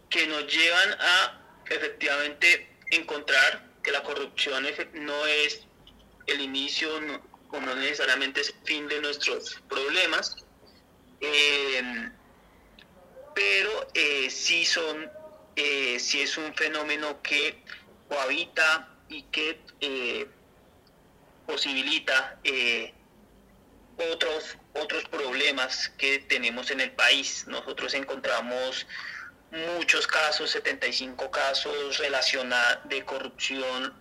que 0.09 0.25
nos 0.27 0.47
llevan 0.47 0.93
a 0.99 1.41
efectivamente 1.69 2.69
encontrar 2.91 3.69
que 3.83 3.91
la 3.91 4.03
corrupción 4.03 4.65
no 4.93 5.25
es 5.25 5.61
el 6.27 6.41
inicio 6.41 6.89
o 7.51 7.59
no 7.59 7.75
necesariamente 7.75 8.41
es 8.41 8.49
el 8.49 8.65
fin 8.65 8.87
de 8.87 9.01
nuestros 9.01 9.61
problemas. 9.69 10.37
Eh, 11.21 12.11
pero 13.33 13.87
eh, 13.93 14.29
sí 14.29 14.65
son, 14.65 15.09
eh, 15.55 15.95
es 15.95 16.37
un 16.37 16.53
fenómeno 16.55 17.21
que 17.21 17.63
cohabita 18.07 18.89
y 19.09 19.23
que 19.23 19.59
eh, 19.81 20.27
posibilita 21.45 22.39
eh, 22.43 22.93
otros, 24.13 24.57
otros 24.73 25.03
problemas 25.05 25.89
que 25.97 26.19
tenemos 26.19 26.71
en 26.71 26.79
el 26.79 26.91
país. 26.91 27.45
Nosotros 27.47 27.93
encontramos 27.93 28.87
muchos 29.51 30.07
casos, 30.07 30.51
75 30.51 31.31
casos 31.31 31.97
relacionados 31.97 32.87
de 32.87 33.03
corrupción 33.03 33.93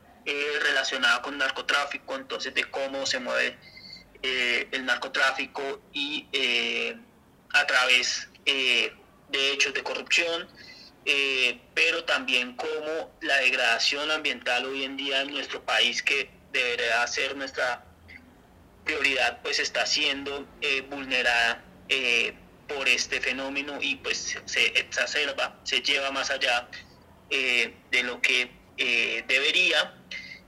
relacionada 0.63 1.23
con 1.23 1.39
narcotráfico, 1.39 2.15
entonces 2.15 2.53
de 2.53 2.65
cómo 2.65 3.07
se 3.07 3.19
mueve 3.19 3.57
el 4.21 4.85
narcotráfico 4.85 5.81
y 5.95 6.27
a 7.55 7.67
través 7.67 8.29
de 8.45 9.53
hechos 9.53 9.73
de 9.73 9.83
corrupción, 9.83 10.47
eh, 11.11 11.59
pero 11.73 12.05
también 12.05 12.53
como 12.53 13.11
la 13.23 13.39
degradación 13.39 14.11
ambiental 14.11 14.67
hoy 14.67 14.85
en 14.85 14.99
día 14.99 15.23
en 15.23 15.31
nuestro 15.31 15.65
país, 15.65 16.03
que 16.03 16.29
debería 16.53 17.07
ser 17.07 17.35
nuestra 17.35 17.83
prioridad, 18.85 19.41
pues 19.41 19.59
está 19.59 19.87
siendo 19.87 20.47
eh, 20.61 20.83
vulnerada 20.83 21.65
eh, 21.89 22.35
por 22.69 22.87
este 22.91 23.23
fenómeno 23.23 23.79
y 23.81 23.97
pues 23.97 24.37
se 24.45 24.67
exacerba, 24.79 25.59
se 25.65 25.81
lleva 25.81 26.11
más 26.11 26.31
allá 26.31 26.69
de 27.31 28.03
lo 28.03 28.21
que 28.21 28.51
debería. 29.27 29.95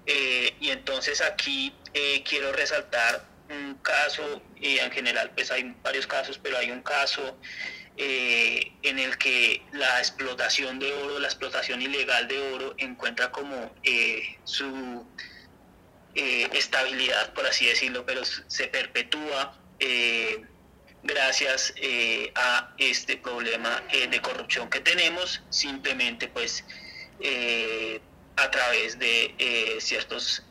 y 0.07 0.69
entonces 0.69 1.23
aquí 1.23 1.75
quiero 2.29 2.53
resaltar 2.53 3.25
un 3.49 3.77
caso, 3.77 4.43
en 4.61 4.91
general 4.91 5.31
pues 5.35 5.51
hay 5.51 5.75
varios 5.83 6.07
casos, 6.07 6.39
pero 6.39 6.59
hay 6.59 6.71
un 6.71 6.83
caso 6.83 7.39
eh, 7.97 8.73
en 8.83 8.99
el 8.99 9.19
que 9.19 9.63
la 9.73 9.99
explotación 9.99 10.79
de 10.79 10.93
oro, 10.93 11.19
la 11.19 11.27
explotación 11.27 11.83
ilegal 11.83 12.29
de 12.29 12.41
oro 12.53 12.75
encuentra 12.79 13.31
como 13.31 13.75
eh, 13.83 14.39
su 14.45 15.07
eh, 16.15 16.49
estabilidad, 16.53 17.35
por 17.35 17.47
así 17.47 17.67
decirlo, 17.67 18.07
pero 18.07 18.23
se 18.25 18.69
perpetúa 18.69 19.57
gracias 21.03 21.73
a 22.35 22.75
este 22.77 23.17
problema 23.17 23.83
de 23.91 24.21
corrupción 24.21 24.69
que 24.69 24.81
tenemos, 24.81 25.43
simplemente 25.49 26.29
pues 26.29 26.65
a 28.37 28.51
través 28.51 28.99
de 28.99 29.79
ciertos 29.81 30.45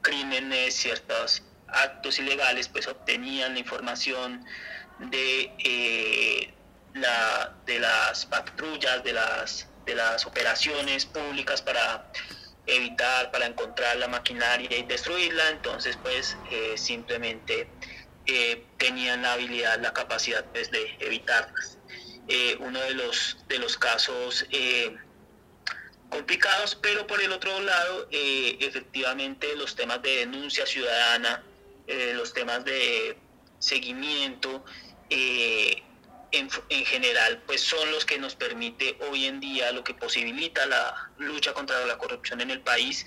crímenes, 0.00 0.74
ciertos 0.74 1.42
actos 1.68 2.18
ilegales, 2.18 2.68
pues 2.68 2.86
obtenían 2.86 3.52
la 3.52 3.58
información 3.58 4.46
de, 4.98 5.52
eh, 5.58 6.52
de 7.66 7.78
las 7.78 8.26
patrullas, 8.26 9.04
de 9.04 9.12
las, 9.12 9.68
de 9.84 9.94
las 9.94 10.26
operaciones 10.26 11.06
públicas 11.06 11.62
para 11.62 12.10
evitar, 12.66 13.30
para 13.30 13.46
encontrar 13.46 13.96
la 13.96 14.08
maquinaria 14.08 14.76
y 14.76 14.82
destruirla, 14.84 15.50
entonces 15.50 15.98
pues 16.02 16.36
eh, 16.50 16.76
simplemente 16.76 17.68
eh, 18.26 18.64
tenían 18.78 19.22
la 19.22 19.34
habilidad, 19.34 19.78
la 19.80 19.92
capacidad 19.92 20.44
pues, 20.46 20.70
de 20.70 20.96
evitarlas. 21.00 21.78
uno 22.58 22.80
de 22.80 22.94
los, 22.94 23.36
de 23.48 23.58
los 23.58 23.76
casos 23.76 24.46
complicados, 26.08 26.74
pero 26.74 27.06
por 27.06 27.20
el 27.20 27.30
otro 27.32 27.60
lado, 27.60 28.08
efectivamente 28.10 29.54
los 29.56 29.76
temas 29.76 30.02
de 30.02 30.16
denuncia 30.16 30.66
ciudadana, 30.66 31.42
los 32.14 32.32
temas 32.32 32.64
de 32.64 33.16
seguimiento, 33.58 34.64
eh, 35.10 35.82
en, 36.32 36.50
general 36.84 37.42
pues 37.46 37.60
son 37.60 37.90
los 37.90 38.04
que 38.04 38.18
nos 38.18 38.34
permite 38.34 38.98
hoy 39.08 39.26
en 39.26 39.40
día, 39.40 39.72
lo 39.72 39.84
que 39.84 39.94
posibilita 39.94 40.66
la 40.66 41.10
lucha 41.18 41.52
contra 41.54 41.84
la 41.86 41.96
corrupción 41.98 42.40
en 42.40 42.50
el 42.50 42.60
país. 42.60 43.06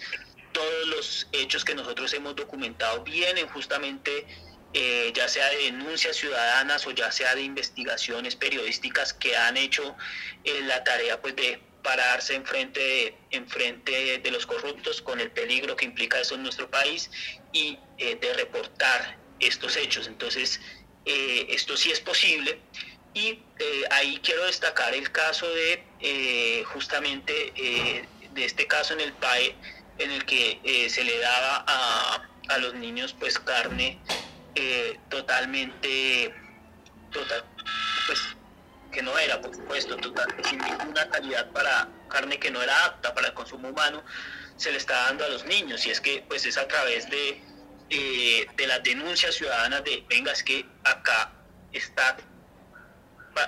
Todos 0.51 0.87
los 0.87 1.27
hechos 1.31 1.63
que 1.63 1.75
nosotros 1.75 2.13
hemos 2.13 2.35
documentado 2.35 3.03
vienen 3.03 3.47
justamente 3.49 4.25
eh, 4.73 5.11
ya 5.15 5.27
sea 5.27 5.49
de 5.49 5.57
denuncias 5.57 6.15
ciudadanas 6.15 6.85
o 6.87 6.91
ya 6.91 7.11
sea 7.11 7.35
de 7.35 7.41
investigaciones 7.41 8.35
periodísticas 8.35 9.13
que 9.13 9.35
han 9.35 9.57
hecho 9.57 9.95
eh, 10.43 10.61
la 10.63 10.83
tarea 10.83 11.19
pues 11.21 11.35
de 11.35 11.59
pararse 11.83 12.35
enfrente 12.35 12.79
de, 12.79 13.17
enfrente 13.31 14.19
de 14.19 14.31
los 14.31 14.45
corruptos 14.45 15.01
con 15.01 15.19
el 15.19 15.31
peligro 15.31 15.75
que 15.75 15.85
implica 15.85 16.19
eso 16.19 16.35
en 16.35 16.43
nuestro 16.43 16.69
país 16.69 17.09
y 17.53 17.79
de 17.97 18.33
reportar 18.33 19.17
estos 19.39 19.77
hechos. 19.77 20.07
Entonces, 20.07 20.59
eh, 21.10 21.47
esto 21.49 21.76
sí 21.76 21.91
es 21.91 21.99
posible. 21.99 22.60
Y 23.16 23.39
eh, 23.57 23.84
ahí 23.89 24.20
quiero 24.24 24.45
destacar 24.45 24.93
el 24.93 25.12
caso 25.12 25.49
de 25.49 25.84
eh, 26.01 26.64
justamente 26.68 27.34
de 28.32 28.45
este 28.45 28.68
caso 28.68 28.93
en 28.93 29.01
el 29.01 29.14
PAE, 29.14 29.55
en 29.97 30.12
el 30.12 30.24
que 30.26 30.88
se 30.88 31.03
le 31.03 31.18
daba 31.18 31.66
a, 31.68 32.30
a, 32.49 32.57
los 32.60 32.76
niños 32.76 33.16
pues 33.20 33.39
carne 33.39 33.99
totalmente, 35.10 36.32
total, 37.12 37.43
pues 38.05 38.22
que 38.91 39.01
no 39.01 39.18
era, 39.18 39.41
por 39.41 39.55
supuesto, 39.55 39.97
total, 39.97 40.28
sin 40.47 40.60
ninguna 40.60 41.10
calidad 41.10 41.49
para 41.51 41.89
carne 42.07 42.38
que 42.39 42.51
no 42.51 42.62
era 42.62 42.86
apta 42.86 43.16
para 43.16 43.30
el 43.30 43.34
consumo 43.34 43.70
humano, 43.70 44.03
se 44.57 44.72
le 44.72 44.78
está 44.78 45.05
dando 45.05 45.26
a 45.26 45.30
los 45.30 45.43
niños. 45.45 45.86
Y 45.88 45.89
es 45.89 45.99
que 46.01 46.24
pues 46.28 46.45
es 46.45 46.57
a 46.57 46.68
través 46.68 47.10
de 47.10 47.41
eh, 47.89 48.47
de 48.55 48.67
las 48.67 48.83
denuncias 48.83 49.35
ciudadanas 49.35 49.83
de, 49.83 50.03
venga, 50.09 50.31
es 50.31 50.43
que 50.43 50.65
acá 50.83 51.31
está, 51.73 52.17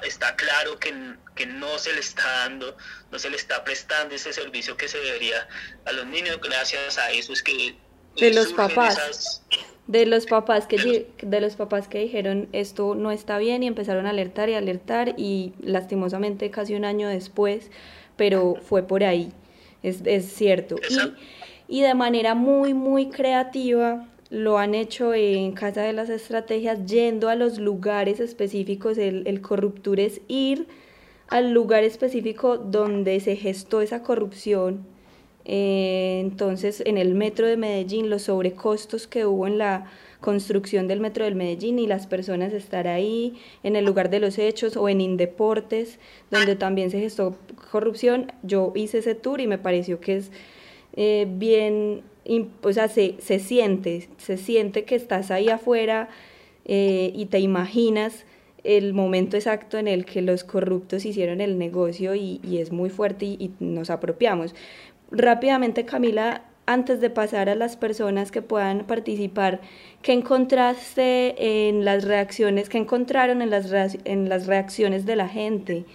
está 0.03 0.35
claro 0.35 0.79
que, 0.79 0.93
que 1.35 1.45
no 1.45 1.77
se 1.77 1.93
le 1.93 1.99
está 1.99 2.27
dando, 2.39 2.75
no 3.11 3.19
se 3.19 3.29
le 3.29 3.37
está 3.37 3.63
prestando 3.63 4.15
ese 4.15 4.33
servicio 4.33 4.75
que 4.77 4.87
se 4.87 4.97
debería 4.97 5.47
a 5.85 5.91
los 5.91 6.05
niños, 6.07 6.39
gracias 6.41 6.97
a 6.97 7.11
eso 7.11 7.33
es 7.33 7.43
que... 7.43 7.75
De 8.17 8.33
los 8.33 8.51
papás. 8.53 9.43
De 9.87 10.05
los 10.05 10.25
papás 10.25 10.67
que 10.67 11.07
de 11.21 11.41
los 11.41 11.55
papás 11.55 11.87
que 11.87 11.99
dijeron 11.99 12.49
esto 12.51 12.95
no 12.95 13.11
está 13.11 13.37
bien 13.37 13.63
y 13.63 13.67
empezaron 13.67 14.05
a 14.05 14.11
alertar 14.11 14.49
y 14.49 14.55
alertar 14.55 15.15
y 15.17 15.53
lastimosamente 15.59 16.49
casi 16.51 16.75
un 16.75 16.85
año 16.85 17.09
después, 17.09 17.71
pero 18.17 18.55
fue 18.67 18.83
por 18.83 19.03
ahí, 19.03 19.33
es, 19.81 20.01
es 20.05 20.33
cierto. 20.33 20.75
Y, 20.89 21.77
y 21.79 21.81
de 21.81 21.93
manera 21.93 22.35
muy, 22.35 22.73
muy 22.73 23.09
creativa, 23.09 24.07
lo 24.31 24.57
han 24.57 24.73
hecho 24.73 25.13
en 25.13 25.51
Casa 25.51 25.81
de 25.81 25.91
las 25.91 26.09
Estrategias 26.09 26.85
yendo 26.85 27.27
a 27.27 27.35
los 27.35 27.59
lugares 27.59 28.21
específicos, 28.21 28.97
el, 28.97 29.27
el 29.27 29.41
es 29.99 30.21
ir 30.29 30.67
al 31.27 31.51
lugar 31.51 31.83
específico 31.83 32.57
donde 32.57 33.19
se 33.19 33.35
gestó 33.35 33.81
esa 33.81 34.03
corrupción. 34.03 34.85
Eh, 35.43 36.19
entonces, 36.21 36.81
en 36.85 36.97
el 36.97 37.13
metro 37.13 37.45
de 37.45 37.57
Medellín, 37.57 38.09
los 38.09 38.23
sobrecostos 38.23 39.05
que 39.05 39.25
hubo 39.25 39.47
en 39.47 39.57
la 39.57 39.91
construcción 40.21 40.87
del 40.87 41.01
metro 41.01 41.25
del 41.25 41.35
Medellín 41.35 41.77
y 41.77 41.87
las 41.87 42.07
personas 42.07 42.53
estar 42.53 42.87
ahí 42.87 43.35
en 43.63 43.75
el 43.75 43.83
lugar 43.83 44.09
de 44.09 44.21
los 44.21 44.37
hechos 44.37 44.77
o 44.77 44.87
en 44.87 45.01
Indeportes, 45.01 45.99
donde 46.29 46.55
también 46.55 46.89
se 46.89 47.01
gestó 47.01 47.35
corrupción. 47.69 48.31
Yo 48.43 48.71
hice 48.75 48.99
ese 48.99 49.13
tour 49.13 49.41
y 49.41 49.47
me 49.47 49.57
pareció 49.57 49.99
que 49.99 50.17
es 50.17 50.31
eh, 50.93 51.27
bien, 51.29 52.03
o 52.25 52.73
se, 52.73 53.15
se, 53.19 53.39
siente, 53.39 54.09
se 54.17 54.37
siente 54.37 54.83
que 54.83 54.95
estás 54.95 55.31
ahí 55.31 55.49
afuera 55.49 56.09
eh, 56.65 57.11
y 57.15 57.25
te 57.25 57.39
imaginas 57.39 58.25
el 58.63 58.93
momento 58.93 59.37
exacto 59.37 59.77
en 59.77 59.87
el 59.87 60.05
que 60.05 60.21
los 60.21 60.43
corruptos 60.43 61.05
hicieron 61.05 61.41
el 61.41 61.57
negocio 61.57 62.13
y, 62.13 62.39
es 62.59 62.71
muy 62.71 62.89
fuerte 62.89 63.25
y, 63.25 63.37
y, 63.39 63.51
nos 63.63 63.89
apropiamos. 63.89 64.53
Rápidamente, 65.09 65.83
Camila, 65.85 66.43
antes 66.65 67.01
de 67.01 67.09
pasar 67.09 67.49
a 67.49 67.55
las 67.55 67.75
personas 67.75 68.31
que 68.31 68.41
puedan 68.41 68.85
participar, 68.85 69.61
¿qué 70.01 70.13
encontraste 70.13 71.67
en 71.67 71.85
las 71.85 72.03
reacciones, 72.03 72.69
qué 72.69 72.77
encontraron 72.77 73.41
en 73.41 73.49
las, 73.49 73.71
en 74.05 74.29
las 74.29 74.47
reacciones 74.47 75.05
de 75.05 75.15
la 75.15 75.27
gente? 75.27 75.85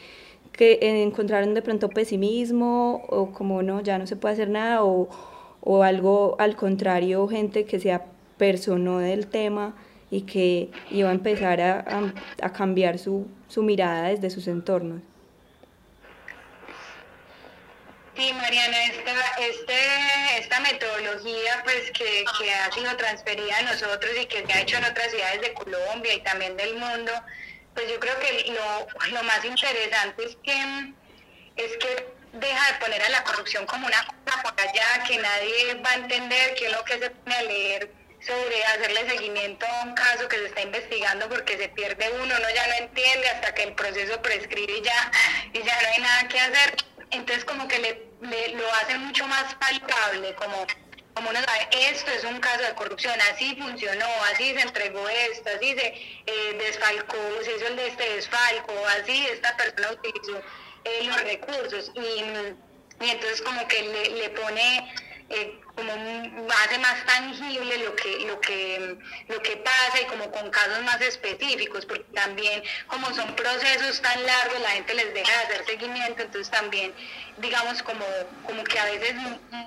¿Que 0.53 0.79
encontraron 1.03 1.55
de 1.55 1.63
pronto 1.63 1.89
pesimismo 1.89 3.05
o 3.09 3.31
como 3.31 3.63
no, 3.63 3.81
ya 3.83 3.99
no 3.99 4.07
se 4.07 4.17
puede 4.17 4.35
hacer 4.35 4.49
nada 4.49 4.83
o 5.67 5.83
algo 5.83 6.37
al 6.39 6.55
contrario, 6.55 7.27
gente 7.27 7.67
que 7.67 7.81
se 7.81 7.93
apersonó 7.93 9.01
del 9.01 9.27
tema 9.27 9.75
y 10.13 10.23
que 10.23 10.71
iba 10.93 11.09
a 11.09 11.13
empezar 11.13 11.61
a, 11.61 11.85
a, 12.41 12.53
cambiar 12.53 13.01
su, 13.01 13.27
su 13.49 13.65
mirada 13.65 14.09
desde 14.09 14.31
sus 14.31 14.47
entornos? 14.47 15.03
Sí, 18.15 18.33
Mariana, 18.33 18.85
esta, 18.85 19.13
este, 19.41 20.39
esta 20.39 20.61
metodología 20.61 21.63
pues 21.65 21.91
que, 21.91 22.25
que, 22.39 22.55
ha 22.55 22.71
sido 22.71 22.97
transferida 22.97 23.59
a 23.59 23.63
nosotros 23.63 24.13
y 24.23 24.27
que 24.27 24.47
se 24.47 24.53
ha 24.53 24.61
hecho 24.61 24.77
en 24.77 24.85
otras 24.85 25.11
ciudades 25.11 25.41
de 25.41 25.53
Colombia 25.53 26.15
y 26.15 26.21
también 26.21 26.57
del 26.57 26.77
mundo, 26.77 27.13
pues 27.75 27.91
yo 27.91 27.99
creo 27.99 28.15
que 28.21 28.53
lo, 28.53 29.13
lo 29.13 29.23
más 29.25 29.45
interesante 29.45 30.25
es 30.25 30.37
que, 30.45 30.95
es 31.57 31.77
que 31.79 32.16
deja 32.41 32.73
de 32.73 32.79
poner 32.79 33.03
a 33.03 33.09
la 33.09 33.25
corrupción 33.25 33.67
como 33.67 33.87
una 33.87 34.05
cosa 34.07 34.43
por 34.43 34.61
allá 34.61 35.05
que 35.07 35.19
nadie 35.19 35.75
va 35.75 35.91
a 35.91 35.95
entender, 35.95 36.55
que 36.55 36.69
lo 36.69 36.85
que 36.85 36.99
se 36.99 37.11
pone 37.11 37.37
a 37.37 37.43
leer 37.43 37.91
sobre 38.21 38.65
hacerle 38.65 39.09
seguimiento 39.09 39.67
a 39.67 39.85
un 39.85 39.95
caso 39.95 40.29
que 40.29 40.37
se 40.37 40.47
está 40.47 40.63
investigando 40.63 41.29
porque 41.29 41.57
se 41.59 41.69
pierde 41.69 42.11
uno, 42.13 42.35
uno 42.37 42.51
ya 42.55 42.67
no 42.67 42.75
entiende 42.87 43.29
hasta 43.29 43.55
que 43.55 43.63
el 43.65 43.75
proceso 43.75 44.21
prescribe 44.21 44.79
y 44.79 44.83
ya, 44.83 45.13
y 45.53 45.63
ya 45.63 45.83
no 45.83 45.89
hay 45.89 46.03
nada 46.03 46.29
que 46.29 46.41
hacer. 46.41 46.77
Entonces 47.11 47.45
como 47.45 47.69
que 47.69 47.79
le, 47.79 48.49
lo 48.55 48.75
hace 48.75 48.99
mucho 48.99 49.27
más 49.29 49.55
palpable, 49.55 50.35
como, 50.35 50.67
como 51.15 51.31
uno 51.31 51.39
sabe, 51.45 51.69
esto 51.71 52.11
es 52.11 52.25
un 52.25 52.41
caso 52.41 52.63
de 52.63 52.75
corrupción, 52.75 53.15
así 53.33 53.55
funcionó, 53.57 54.09
así 54.33 54.55
se 54.55 54.63
entregó 54.63 55.09
esto, 55.09 55.51
así 55.55 55.75
se 55.79 55.87
eh, 56.27 56.57
desfalcó, 56.59 57.17
se 57.45 57.55
hizo 57.57 57.67
el 57.69 57.77
de 57.77 57.87
este 57.89 58.15
desfalco, 58.15 58.73
así 59.01 59.27
esta 59.31 59.57
persona 59.57 59.93
utilizó 59.93 60.43
eh, 60.87 61.05
los 61.05 61.23
recursos. 61.23 61.93
Y, 61.95 63.05
y, 63.05 63.11
entonces 63.11 63.43
como 63.43 63.67
que 63.69 63.83
le, 63.83 64.11
le 64.11 64.31
pone 64.31 64.95
eh, 65.31 65.61
como 65.77 65.93
hace 66.65 66.79
más 66.79 67.05
tangible 67.05 67.79
lo 67.79 67.95
que, 67.95 68.21
lo 68.27 68.41
que, 68.41 68.97
lo 69.29 69.43
que 69.43 69.57
pasa 69.59 70.01
y 70.01 70.07
como 70.07 70.31
con 70.33 70.51
casos 70.51 70.83
más 70.83 71.01
específicos, 71.03 71.85
porque 71.85 72.07
también 72.15 72.63
como 72.87 73.13
son 73.13 73.37
procesos 73.37 74.01
tan 74.01 74.25
largos, 74.25 74.61
la 74.61 74.71
gente 74.71 74.95
les 74.95 75.13
deja 75.13 75.31
de 75.33 75.45
hacer 75.45 75.67
seguimiento, 75.67 76.23
entonces 76.23 76.51
también, 76.51 76.95
digamos, 77.39 77.83
como, 77.83 78.07
como 78.45 78.65
que 78.65 78.79
a 78.79 78.87
veces 78.87 79.15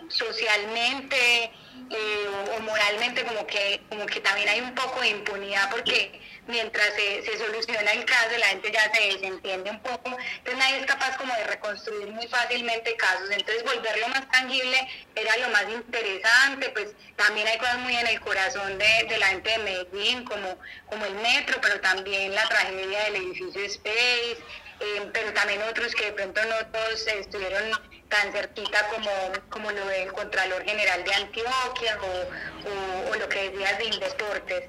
socialmente 0.09 1.51
eh, 1.91 2.27
o, 2.55 2.59
moralmente 2.61 3.23
como 3.23 3.45
que, 3.47 3.81
como 3.89 4.05
que 4.05 4.19
también 4.19 4.49
hay 4.49 4.61
un 4.61 4.75
poco 4.75 5.01
de 5.01 5.09
impunidad 5.09 5.71
porque 5.71 6.19
mientras 6.47 6.93
se, 6.93 7.23
se, 7.23 7.37
soluciona 7.37 7.91
el 7.93 8.05
caso 8.05 8.37
la 8.37 8.47
gente 8.47 8.71
ya 8.71 8.91
se 8.93 9.01
desentiende 9.07 9.71
un 9.71 9.79
poco, 9.81 10.15
entonces 10.37 10.57
nadie 10.57 10.79
es 10.79 10.85
capaz 10.85 11.17
como 11.17 11.33
de 11.33 11.43
reconstruir 11.45 12.07
muy 12.07 12.27
fácilmente 12.27 12.95
casos, 12.95 13.29
entonces 13.31 13.63
volverlo 13.63 14.07
más 14.09 14.29
tangible 14.29 14.87
era 15.15 15.37
lo 15.37 15.49
más 15.49 15.67
interesante, 15.99 16.69
pues 16.69 16.93
también 17.15 17.47
hay 17.47 17.57
cosas 17.57 17.79
muy 17.79 17.95
en 17.95 18.07
el 18.07 18.19
corazón 18.21 18.77
de, 18.77 19.17
la 19.17 19.27
gente 19.27 19.49
de 19.49 19.57
Medellín 19.59 20.23
como, 20.23 20.57
como 20.87 21.05
el 21.05 21.15
metro, 21.15 21.59
pero 21.61 21.79
también 21.81 22.33
la 22.33 22.47
tragedia 22.47 23.03
del 23.05 23.17
edificio 23.17 23.61
Space, 23.63 24.37
eh, 24.79 25.09
pero 25.13 25.33
también 25.33 25.61
otros 25.63 25.93
que 25.95 26.05
de 26.05 26.11
pronto 26.13 26.41
no 26.45 26.65
todos 26.67 27.07
estuvieron 27.07 27.71
tan 28.07 28.31
cerquita 28.31 28.87
como, 28.87 29.11
como 29.49 29.71
lo 29.71 29.85
del 29.87 30.11
Contralor 30.13 30.63
General 30.63 31.03
de 31.03 31.13
Antioquia 31.13 31.97
o, 32.01 33.15
lo 33.15 33.29
que 33.29 33.49
decías 33.49 33.77
de 33.77 33.85
Indeportes. 33.85 34.63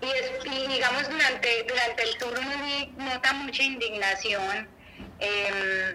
Y, 0.00 0.48
y 0.48 0.66
digamos, 0.68 1.08
durante, 1.10 1.64
durante 1.64 2.02
el 2.04 2.16
tour 2.18 2.38
uno 2.38 3.04
nota 3.04 3.32
mucha 3.32 3.62
indignación. 3.62 4.68
Eh, 5.20 5.94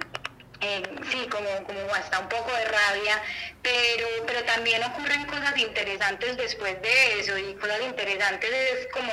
sí, 1.11 1.27
como, 1.29 1.49
como 1.63 1.79
hasta 1.93 2.19
un 2.19 2.29
poco 2.29 2.51
de 2.51 2.65
rabia, 2.65 3.21
pero, 3.61 4.07
pero 4.25 4.43
también 4.43 4.83
ocurren 4.83 5.25
cosas 5.25 5.57
interesantes 5.57 6.37
después 6.37 6.81
de 6.81 7.19
eso, 7.19 7.37
y 7.37 7.53
cosas 7.55 7.81
interesantes 7.81 8.49
es 8.51 8.87
como 8.87 9.11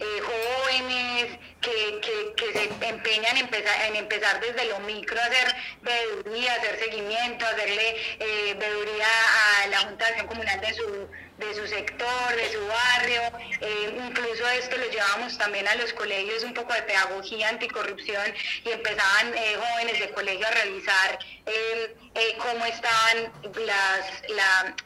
eh, 0.00 0.20
jóvenes 0.20 1.38
que, 1.60 2.00
que, 2.00 2.34
que, 2.36 2.52
se 2.52 2.88
empeñan 2.88 3.36
en 3.36 3.44
empezar, 3.44 3.86
en 3.86 3.96
empezar 3.96 4.40
desde 4.40 4.64
lo 4.66 4.80
micro 4.80 5.20
a 5.20 5.24
hacer 5.24 5.54
veeduría, 5.82 6.54
hacer 6.54 6.78
seguimiento, 6.78 7.46
hacerle 7.46 7.96
eh, 8.18 8.56
a 9.02 9.66
la 9.68 9.78
Junta 9.80 10.04
de 10.04 10.10
Acción 10.10 10.26
Comunal 10.26 10.60
de 10.60 10.74
su 10.74 11.08
de 11.46 11.54
su 11.54 11.66
sector, 11.66 12.36
de 12.36 12.52
su 12.52 12.66
barrio. 12.66 13.22
Eh, 13.60 13.98
incluso 14.08 14.48
esto 14.48 14.76
lo 14.76 14.86
llevamos 14.90 15.36
también 15.38 15.66
a 15.68 15.74
los 15.76 15.92
colegios, 15.92 16.42
un 16.44 16.54
poco 16.54 16.72
de 16.72 16.82
pedagogía 16.82 17.48
anticorrupción 17.48 18.34
y 18.64 18.70
empezaban 18.70 19.34
eh, 19.34 19.56
jóvenes 19.56 20.00
de 20.00 20.10
colegio 20.10 20.46
a 20.46 20.50
revisar 20.50 21.18
eh, 21.46 21.96
cómo 22.38 22.64
estaban 22.66 23.32
las, 23.66 24.22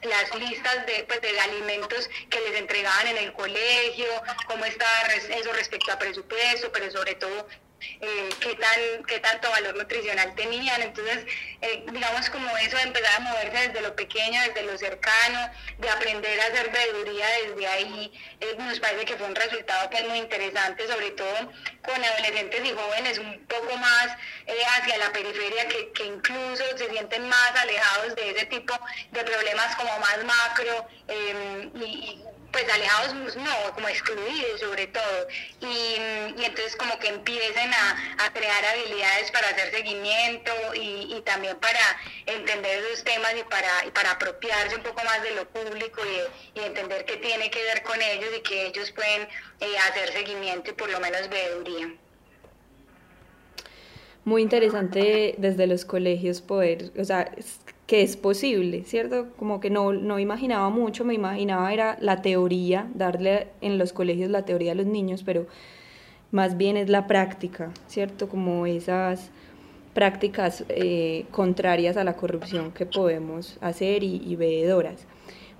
las 0.03 0.35
listas 0.41 0.87
de, 0.87 1.05
pues, 1.05 1.21
de 1.21 1.41
alimentos 1.41 2.09
que 2.31 2.41
les 2.41 2.61
entregaban 2.61 3.09
en 3.09 3.19
el 3.19 3.33
colegio, 3.33 4.07
cómo 4.47 4.65
estaba 4.65 5.03
eso 5.15 5.53
respecto 5.53 5.93
a 5.93 5.99
presupuesto, 5.99 6.71
pero 6.73 6.91
sobre 6.91 7.15
todo 7.17 7.47
eh, 8.01 8.29
qué, 8.41 8.55
tan, 8.55 9.05
qué 9.07 9.21
tanto 9.21 9.51
valor 9.51 9.77
nutricional 9.77 10.35
tenían. 10.35 10.83
Entonces, 10.83 11.27
eh, 11.61 11.85
digamos 11.91 12.31
como 12.31 12.57
eso 12.59 12.77
de 12.77 12.83
empezar 12.85 13.17
a 13.17 13.21
moverse 13.21 13.69
desde 13.69 13.81
lo 13.83 13.95
pequeño, 13.95 14.41
desde 14.43 14.63
lo 14.63 14.77
cercano, 14.79 15.51
de 15.79 15.89
aprender 15.89 16.41
a 16.41 16.47
hacer 16.47 16.71
veeduría 16.71 17.27
desde 17.45 17.67
ahí, 17.67 18.13
eh, 18.41 18.55
nos 18.59 18.81
parece 18.81 19.05
que 19.05 19.17
fue 19.17 19.27
un 19.27 19.35
resultado 19.35 19.91
que 19.91 19.99
es 19.99 20.09
muy 20.09 20.19
interesante, 20.19 20.87
sobre 20.87 21.11
todo 21.13 21.53
con 21.83 22.05
adolescentes 22.05 22.65
y 22.65 22.73
jóvenes 22.73 23.19
un 23.19 23.47
poco 23.47 23.77
más 23.77 24.09
hacia 24.79 24.99
la 24.99 25.13
periferia, 25.13 25.69
que, 25.69 25.93
que, 25.93 26.05
incluso 26.05 26.65
se 26.77 26.91
sienten 26.91 27.29
más 27.29 27.53
alejados 27.57 28.15
de 28.17 28.31
ese 28.31 28.47
tipo 28.47 28.75
de 29.13 29.25
problemas 29.25 29.77
como 29.77 29.99
más 29.99 30.25
macro 30.25 30.87
y 31.75 32.23
pues 32.53 32.65
alejados 32.73 33.37
no, 33.37 33.75
como 33.75 33.89
excluidos 33.89 34.61
sobre 34.61 34.87
todo. 34.87 35.29
Y, 35.61 35.97
entonces 36.43 36.77
como 36.77 36.99
que 36.99 37.09
empiecen 37.09 37.71
a, 37.73 38.33
crear 38.33 38.65
habilidades 38.65 39.31
para 39.31 39.49
hacer 39.49 39.71
seguimiento 39.71 40.53
y, 40.75 41.21
también 41.25 41.57
para 41.59 41.81
entender 42.27 42.85
esos 42.85 43.05
temas 43.05 43.35
y 43.39 43.43
para, 43.45 43.93
para 43.95 44.13
apropiarse 44.13 44.77
un 44.77 44.83
poco 44.83 45.03
más 45.05 45.23
de 45.23 45.33
lo 45.33 45.49
público 45.49 46.03
y, 46.55 46.61
entender 46.61 47.05
qué 47.05 47.17
tiene 47.17 47.51
que 47.51 47.63
ver 47.63 47.83
con 47.83 48.01
ellos 48.01 48.31
y 48.37 48.41
que 48.43 48.67
ellos 48.67 48.91
pueden 48.93 49.29
eh, 49.61 49.79
hacer 49.89 50.13
seguimiento 50.13 50.71
y 50.71 50.75
por 50.75 50.91
lo 50.91 51.01
menos 51.01 51.29
veeduría. 51.29 51.95
Muy 54.25 54.43
interesante 54.43 55.37
desde 55.39 55.67
los 55.69 55.85
colegios 55.85 56.41
poder, 56.41 56.91
o 56.99 57.05
sea, 57.05 57.31
que 57.87 58.03
es 58.03 58.17
posible, 58.17 58.83
¿cierto? 58.85 59.29
Como 59.39 59.61
que 59.61 59.71
no, 59.71 59.93
no 59.93 60.19
imaginaba 60.19 60.71
mucho, 60.71 61.05
me 61.05 61.15
imaginaba 61.15 61.73
era 61.73 61.97
la 62.01 62.21
teoría, 62.21 62.89
darle 62.95 63.49
en 63.61 63.79
los 63.79 63.93
colegios 63.93 64.31
la 64.31 64.45
teoría 64.45 64.73
a 64.73 64.75
los 64.75 64.87
niños, 64.87 65.23
pero 65.25 65.47
más 66.33 66.57
bien 66.57 66.77
es 66.77 66.89
la 66.89 67.07
práctica, 67.07 67.71
¿cierto? 67.87 68.29
Como 68.29 68.67
esas 68.67 69.31
prácticas 69.95 70.65
eh, 70.69 71.27
contrarias 71.31 71.97
a 71.97 72.05
la 72.05 72.17
corrupción 72.17 72.73
que 72.73 72.87
podemos 72.87 73.57
hacer 73.61 74.03
y, 74.03 74.17
y 74.17 74.37
veedoras. 74.37 75.07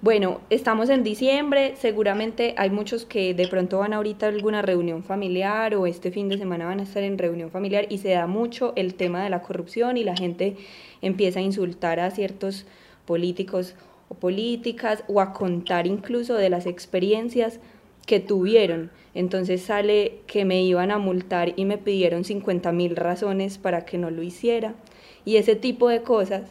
Bueno, 0.07 0.41
estamos 0.51 0.89
en 0.89 1.03
diciembre, 1.03 1.75
seguramente 1.75 2.55
hay 2.59 2.71
muchos 2.71 3.05
que 3.05 3.35
de 3.35 3.49
pronto 3.49 3.79
van 3.79 3.93
ahorita 3.93 4.27
a 4.27 4.29
alguna 4.29 4.63
reunión 4.63 5.03
familiar 5.03 5.75
o 5.75 5.85
este 5.89 6.13
fin 6.13 6.29
de 6.29 6.39
semana 6.39 6.67
van 6.67 6.79
a 6.79 6.85
estar 6.85 7.03
en 7.03 7.19
reunión 7.19 7.51
familiar 7.51 7.87
y 7.89 7.99
se 7.99 8.11
da 8.11 8.29
mucho 8.29 8.73
el 8.77 8.95
tema 8.95 9.25
de 9.25 9.31
la 9.31 9.43
corrupción 9.43 9.97
y 9.97 10.05
la 10.05 10.17
gente 10.17 10.59
empieza 11.03 11.41
a 11.41 11.43
insultar 11.43 11.99
a 11.99 12.13
ciertos 12.13 12.67
políticos 13.05 13.75
o 14.09 14.15
políticas 14.15 15.03
o 15.09 15.21
a 15.21 15.33
contar 15.33 15.89
incluso 15.89 16.35
de 16.35 16.51
las 16.51 16.67
experiencias 16.67 17.59
que 18.07 18.21
tuvieron. 18.21 18.93
Entonces 19.13 19.61
sale 19.63 20.21
que 20.29 20.45
me 20.45 20.63
iban 20.63 20.93
a 20.93 20.99
multar 20.99 21.53
y 21.57 21.65
me 21.65 21.79
pidieron 21.79 22.23
50 22.23 22.71
mil 22.71 22.95
razones 22.95 23.59
para 23.59 23.85
que 23.85 23.99
no 23.99 24.13
lo 24.13 24.23
hiciera. 24.23 24.77
Y 25.25 25.35
ese 25.35 25.57
tipo 25.57 25.89
de 25.89 26.03
cosas 26.03 26.45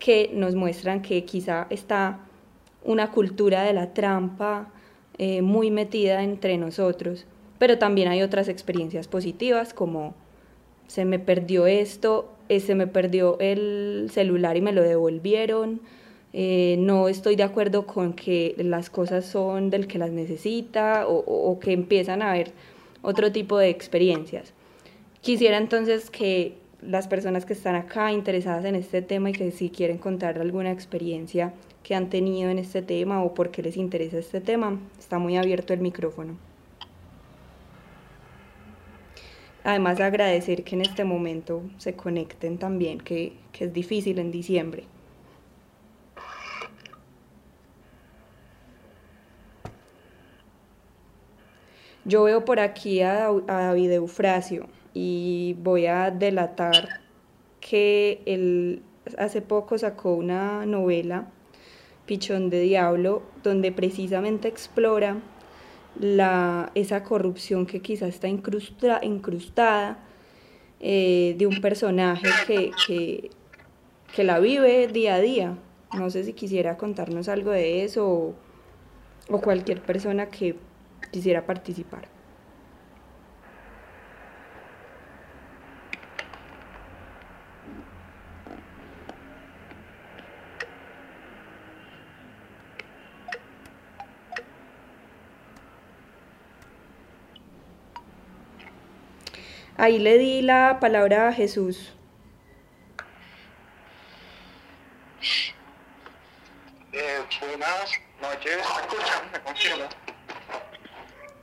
que 0.00 0.28
nos 0.34 0.56
muestran 0.56 1.02
que 1.02 1.24
quizá 1.24 1.68
está 1.70 2.25
una 2.86 3.10
cultura 3.10 3.62
de 3.64 3.72
la 3.72 3.92
trampa 3.92 4.68
eh, 5.18 5.42
muy 5.42 5.70
metida 5.70 6.22
entre 6.22 6.56
nosotros. 6.56 7.26
Pero 7.58 7.78
también 7.78 8.08
hay 8.08 8.22
otras 8.22 8.48
experiencias 8.48 9.08
positivas 9.08 9.74
como 9.74 10.14
se 10.86 11.04
me 11.04 11.18
perdió 11.18 11.66
esto, 11.66 12.32
eh, 12.48 12.60
se 12.60 12.74
me 12.74 12.86
perdió 12.86 13.38
el 13.40 14.08
celular 14.12 14.56
y 14.56 14.60
me 14.60 14.72
lo 14.72 14.82
devolvieron, 14.82 15.80
eh, 16.32 16.76
no 16.78 17.08
estoy 17.08 17.34
de 17.34 17.42
acuerdo 17.42 17.86
con 17.86 18.12
que 18.12 18.54
las 18.58 18.90
cosas 18.90 19.24
son 19.24 19.70
del 19.70 19.86
que 19.86 19.98
las 19.98 20.10
necesita 20.10 21.08
o, 21.08 21.16
o 21.16 21.58
que 21.58 21.72
empiezan 21.72 22.22
a 22.22 22.32
haber 22.32 22.52
otro 23.02 23.32
tipo 23.32 23.58
de 23.58 23.70
experiencias. 23.70 24.52
Quisiera 25.22 25.56
entonces 25.56 26.10
que 26.10 26.54
las 26.82 27.08
personas 27.08 27.46
que 27.46 27.54
están 27.54 27.74
acá 27.74 28.12
interesadas 28.12 28.64
en 28.64 28.74
este 28.74 29.02
tema 29.02 29.30
y 29.30 29.32
que 29.32 29.50
si 29.50 29.70
quieren 29.70 29.98
contar 29.98 30.38
alguna 30.38 30.70
experiencia 30.70 31.54
que 31.86 31.94
han 31.94 32.10
tenido 32.10 32.50
en 32.50 32.58
este 32.58 32.82
tema 32.82 33.22
o 33.22 33.32
por 33.32 33.52
qué 33.52 33.62
les 33.62 33.76
interesa 33.76 34.18
este 34.18 34.40
tema, 34.40 34.76
está 34.98 35.20
muy 35.20 35.36
abierto 35.36 35.72
el 35.72 35.78
micrófono. 35.78 36.36
Además 39.62 40.00
agradecer 40.00 40.64
que 40.64 40.74
en 40.74 40.80
este 40.80 41.04
momento 41.04 41.62
se 41.78 41.94
conecten 41.94 42.58
también, 42.58 42.98
que, 42.98 43.34
que 43.52 43.66
es 43.66 43.72
difícil 43.72 44.18
en 44.18 44.32
diciembre. 44.32 44.82
Yo 52.04 52.24
veo 52.24 52.44
por 52.44 52.58
aquí 52.58 53.00
a, 53.02 53.28
a 53.28 53.38
David 53.46 53.92
Eufrasio 53.92 54.66
y 54.92 55.54
voy 55.60 55.86
a 55.86 56.10
delatar 56.10 57.00
que 57.60 58.22
él 58.26 58.82
hace 59.18 59.40
poco 59.40 59.78
sacó 59.78 60.14
una 60.14 60.66
novela, 60.66 61.30
Pichón 62.06 62.50
de 62.50 62.60
Diablo, 62.60 63.22
donde 63.42 63.72
precisamente 63.72 64.48
explora 64.48 65.16
la, 65.98 66.70
esa 66.74 67.02
corrupción 67.02 67.66
que 67.66 67.80
quizás 67.80 68.10
está 68.10 68.28
incrustada 68.28 69.98
eh, 70.80 71.34
de 71.38 71.46
un 71.46 71.60
personaje 71.60 72.28
que, 72.46 72.70
que, 72.86 73.30
que, 74.14 74.24
la 74.24 74.38
vive 74.38 74.88
día 74.88 75.16
a 75.16 75.20
día. 75.20 75.58
No 75.96 76.10
sé 76.10 76.24
si 76.24 76.32
quisiera 76.32 76.76
contarnos 76.76 77.28
algo 77.28 77.50
de 77.50 77.84
eso 77.84 78.34
o 79.28 79.40
cualquier 79.40 79.82
persona 79.82 80.26
que 80.26 80.56
quisiera 81.10 81.46
participar. 81.46 82.15
Ahí 99.78 99.98
le 99.98 100.16
di 100.16 100.40
la 100.40 100.78
palabra 100.80 101.28
a 101.28 101.32
Jesús. 101.34 101.92
Eh, 106.92 107.22
buenas 107.40 107.92
noches, 108.22 108.56
¿me 108.56 108.82
escuchan? 108.82 109.32
¿Me 109.32 109.40
confirmo? 109.40 109.84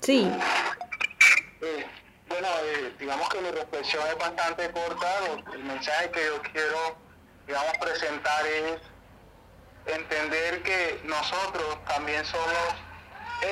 Sí. 0.02 0.32
Eh, 1.62 1.86
bueno, 2.28 2.48
eh, 2.64 2.94
digamos 3.00 3.30
que 3.30 3.40
mi 3.40 3.52
reflexión 3.52 4.04
es 4.08 4.18
bastante 4.18 4.72
corta. 4.72 5.08
El 5.54 5.64
mensaje 5.66 6.10
que 6.10 6.26
yo 6.26 6.42
quiero, 6.42 6.98
digamos, 7.46 7.78
presentar 7.80 8.48
es 8.48 8.82
entender 9.96 10.64
que 10.64 11.02
nosotros 11.04 11.86
también 11.86 12.26
somos 12.26 12.76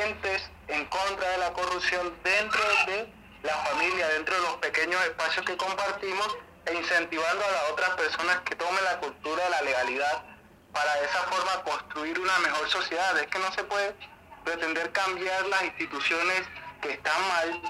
entes 0.07 0.49
en 0.69 0.85
contra 0.85 1.29
de 1.29 1.37
la 1.37 1.53
corrupción 1.53 2.17
dentro 2.23 2.61
de 2.87 3.20
la 3.43 3.55
familia 3.55 4.07
dentro 4.09 4.35
de 4.35 4.41
los 4.41 4.55
pequeños 4.57 5.01
espacios 5.05 5.45
que 5.45 5.57
compartimos 5.57 6.37
e 6.65 6.73
incentivando 6.73 7.43
a 7.43 7.51
las 7.51 7.71
otras 7.71 7.89
personas 7.91 8.39
que 8.41 8.55
tomen 8.55 8.83
la 8.83 8.99
cultura 8.99 9.43
de 9.43 9.49
la 9.49 9.61
legalidad 9.63 10.23
para 10.71 10.93
de 10.95 11.05
esa 11.05 11.19
forma 11.23 11.63
construir 11.63 12.19
una 12.19 12.37
mejor 12.39 12.69
sociedad. 12.69 13.17
Es 13.17 13.27
que 13.27 13.39
no 13.39 13.51
se 13.53 13.63
puede 13.63 13.95
pretender 14.43 14.91
cambiar 14.91 15.47
las 15.47 15.63
instituciones 15.63 16.43
que 16.81 16.91
están 16.91 17.27
mal, 17.27 17.61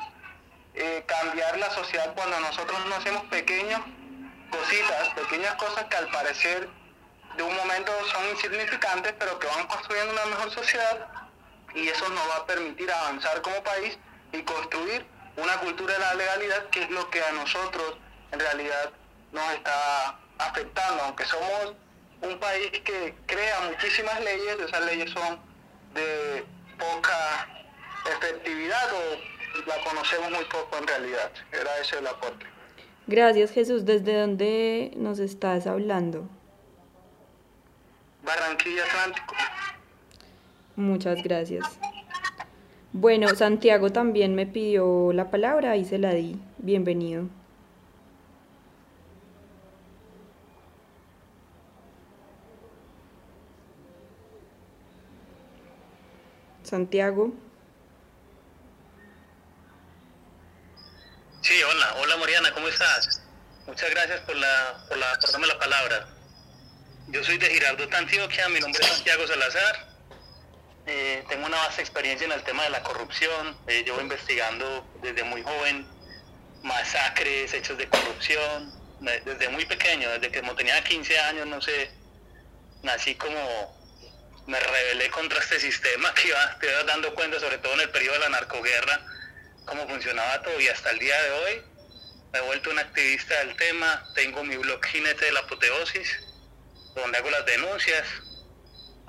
eh, 0.73 1.03
cambiar 1.07 1.57
la 1.57 1.69
sociedad 1.71 2.13
cuando 2.15 2.39
nosotros 2.39 2.85
no 2.85 2.95
hacemos 2.95 3.23
pequeñas 3.25 3.81
cositas, 4.49 5.09
pequeñas 5.15 5.55
cosas 5.55 5.85
que 5.85 5.95
al 5.95 6.09
parecer 6.09 6.69
de 7.37 7.43
un 7.43 7.55
momento 7.55 7.91
son 8.11 8.29
insignificantes, 8.29 9.13
pero 9.17 9.39
que 9.39 9.47
van 9.47 9.65
construyendo 9.67 10.13
una 10.13 10.25
mejor 10.25 10.51
sociedad 10.51 11.07
y 11.73 11.87
eso 11.87 12.09
nos 12.09 12.29
va 12.29 12.35
a 12.37 12.45
permitir 12.45 12.91
avanzar 12.91 13.41
como 13.41 13.63
país 13.63 13.97
y 14.33 14.41
construir 14.43 15.05
una 15.37 15.57
cultura 15.59 15.93
de 15.93 15.99
la 15.99 16.13
legalidad 16.15 16.69
que 16.69 16.83
es 16.83 16.89
lo 16.89 17.09
que 17.09 17.23
a 17.23 17.31
nosotros 17.31 17.95
en 18.31 18.39
realidad 18.39 18.91
nos 19.31 19.51
está 19.53 20.19
afectando, 20.37 21.03
aunque 21.03 21.25
somos 21.25 21.75
un 22.21 22.39
país 22.39 22.71
que 22.83 23.15
crea 23.25 23.59
muchísimas 23.69 24.19
leyes, 24.23 24.59
esas 24.59 24.85
leyes 24.85 25.11
son 25.11 25.39
de 25.93 26.45
poca 26.77 27.47
efectividad 28.05 28.89
o 28.93 29.67
la 29.67 29.83
conocemos 29.83 30.31
muy 30.31 30.45
poco 30.45 30.77
en 30.77 30.87
realidad. 30.87 31.31
Era 31.51 31.77
ese 31.79 31.99
el 31.99 32.07
aporte. 32.07 32.45
Gracias 33.07 33.51
Jesús. 33.51 33.85
¿Desde 33.85 34.19
dónde 34.19 34.91
nos 34.95 35.19
estás 35.19 35.67
hablando? 35.67 36.27
Barranquilla 38.23 38.83
Atlántico. 38.85 39.35
Muchas 40.75 41.21
gracias. 41.23 41.65
Bueno, 42.93 43.33
Santiago 43.35 43.89
también 43.91 44.35
me 44.35 44.45
pidió 44.45 45.13
la 45.13 45.31
palabra 45.31 45.77
y 45.77 45.85
se 45.85 45.97
la 45.97 46.13
di. 46.13 46.37
Bienvenido. 46.57 47.29
Santiago. 56.63 57.33
Sí, 61.41 61.53
hola, 61.63 61.95
hola 62.01 62.17
Mariana, 62.17 62.53
¿cómo 62.53 62.67
estás? 62.67 63.21
Muchas 63.67 63.89
gracias 63.89 64.19
por 64.21 64.35
la, 64.35 64.85
por 64.89 64.97
la, 64.97 65.17
darme 65.31 65.47
la 65.47 65.57
palabra. 65.59 66.07
Yo 67.07 67.23
soy 67.23 67.37
de 67.37 67.47
Girardot, 67.47 67.93
Antioquia, 67.93 68.49
mi 68.49 68.59
nombre 68.59 68.81
es 68.81 68.87
Santiago 68.89 69.25
Salazar 69.27 69.90
eh, 70.85 71.23
tengo 71.29 71.45
una 71.45 71.57
vasta 71.57 71.81
experiencia 71.81 72.25
en 72.25 72.31
el 72.31 72.43
tema 72.43 72.63
de 72.63 72.69
la 72.71 72.83
corrupción. 72.83 73.55
Eh, 73.67 73.83
llevo 73.85 74.01
investigando 74.01 74.85
desde 75.01 75.23
muy 75.23 75.43
joven 75.43 75.87
masacres, 76.63 77.53
hechos 77.53 77.77
de 77.77 77.87
corrupción, 77.87 78.71
desde 78.99 79.49
muy 79.49 79.65
pequeño, 79.65 80.09
desde 80.11 80.31
que 80.31 80.41
como 80.41 80.55
tenía 80.55 80.83
15 80.83 81.19
años, 81.19 81.47
no 81.47 81.59
sé, 81.59 81.91
nací 82.83 83.15
como 83.15 83.81
me 84.47 84.59
rebelé 84.59 85.09
contra 85.09 85.39
este 85.39 85.59
sistema 85.59 86.13
que 86.13 86.27
iba, 86.27 86.59
te 86.59 86.67
ibas 86.67 86.85
dando 86.85 87.13
cuenta, 87.15 87.39
sobre 87.39 87.57
todo 87.59 87.73
en 87.73 87.81
el 87.81 87.89
periodo 87.89 88.15
de 88.15 88.19
la 88.21 88.29
narcoguerra, 88.29 89.05
cómo 89.65 89.87
funcionaba 89.87 90.41
todo. 90.41 90.59
Y 90.59 90.67
hasta 90.67 90.91
el 90.91 90.99
día 90.99 91.21
de 91.21 91.31
hoy 91.31 91.61
me 92.33 92.39
he 92.39 92.41
vuelto 92.41 92.69
un 92.69 92.79
activista 92.79 93.37
del 93.39 93.55
tema, 93.55 94.05
tengo 94.15 94.43
mi 94.43 94.57
blog 94.57 94.83
Jinete 94.85 95.25
de 95.25 95.31
la 95.31 95.41
Apoteosis, 95.41 96.19
donde 96.95 97.17
hago 97.17 97.29
las 97.29 97.45
denuncias, 97.45 98.05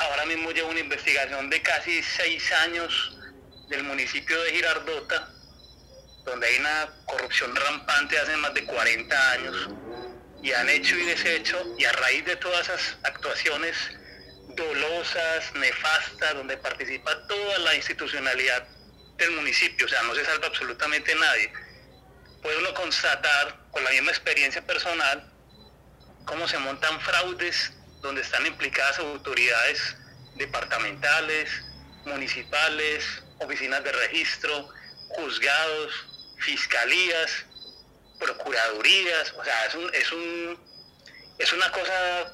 Ahora 0.03 0.25
mismo 0.27 0.51
llevo 0.51 0.71
una 0.71 0.81
investigación 0.81 1.49
de 1.49 1.63
casi 1.63 2.03
seis 2.03 2.51
años 2.65 3.17
del 3.69 3.85
municipio 3.85 4.41
de 4.43 4.51
Girardota, 4.51 5.29
donde 6.25 6.47
hay 6.49 6.59
una 6.59 6.91
corrupción 7.07 7.55
rampante 7.55 8.19
hace 8.19 8.37
más 8.39 8.53
de 8.53 8.65
40 8.65 9.31
años, 9.31 9.69
y 10.43 10.53
han 10.53 10.69
hecho 10.69 10.97
y 10.97 11.05
deshecho, 11.05 11.77
y 11.79 11.85
a 11.85 11.93
raíz 11.93 12.25
de 12.25 12.35
todas 12.35 12.69
esas 12.69 12.99
actuaciones 13.05 13.77
dolosas, 14.57 15.55
nefastas, 15.55 16.35
donde 16.35 16.57
participa 16.57 17.27
toda 17.29 17.59
la 17.61 17.77
institucionalidad 17.77 18.67
del 19.19 19.31
municipio, 19.31 19.87
o 19.87 19.89
sea, 19.89 20.03
no 20.03 20.17
se 20.17 20.25
salva 20.25 20.49
absolutamente 20.49 21.15
nadie, 21.15 21.53
puede 22.43 22.59
uno 22.59 22.75
constatar 22.75 23.57
con 23.71 23.85
la 23.85 23.91
misma 23.91 24.11
experiencia 24.11 24.67
personal 24.67 25.33
cómo 26.25 26.49
se 26.49 26.59
montan 26.59 27.01
fraudes 27.01 27.73
donde 28.03 28.21
están 28.21 28.45
implicadas 28.47 28.99
autoridades 28.99 29.97
departamentales, 30.35 31.49
municipales, 32.05 33.23
oficinas 33.39 33.83
de 33.85 33.93
registro, 33.93 34.69
juzgados, 35.11 35.93
fiscalías, 36.39 37.47
procuradurías, 38.19 39.33
o 39.39 39.45
sea, 39.45 39.67
es, 39.67 39.75
un, 39.75 39.95
es, 39.95 40.13
un, 40.13 40.59
es 41.39 41.53
una 41.53 41.71
cosa 41.71 42.33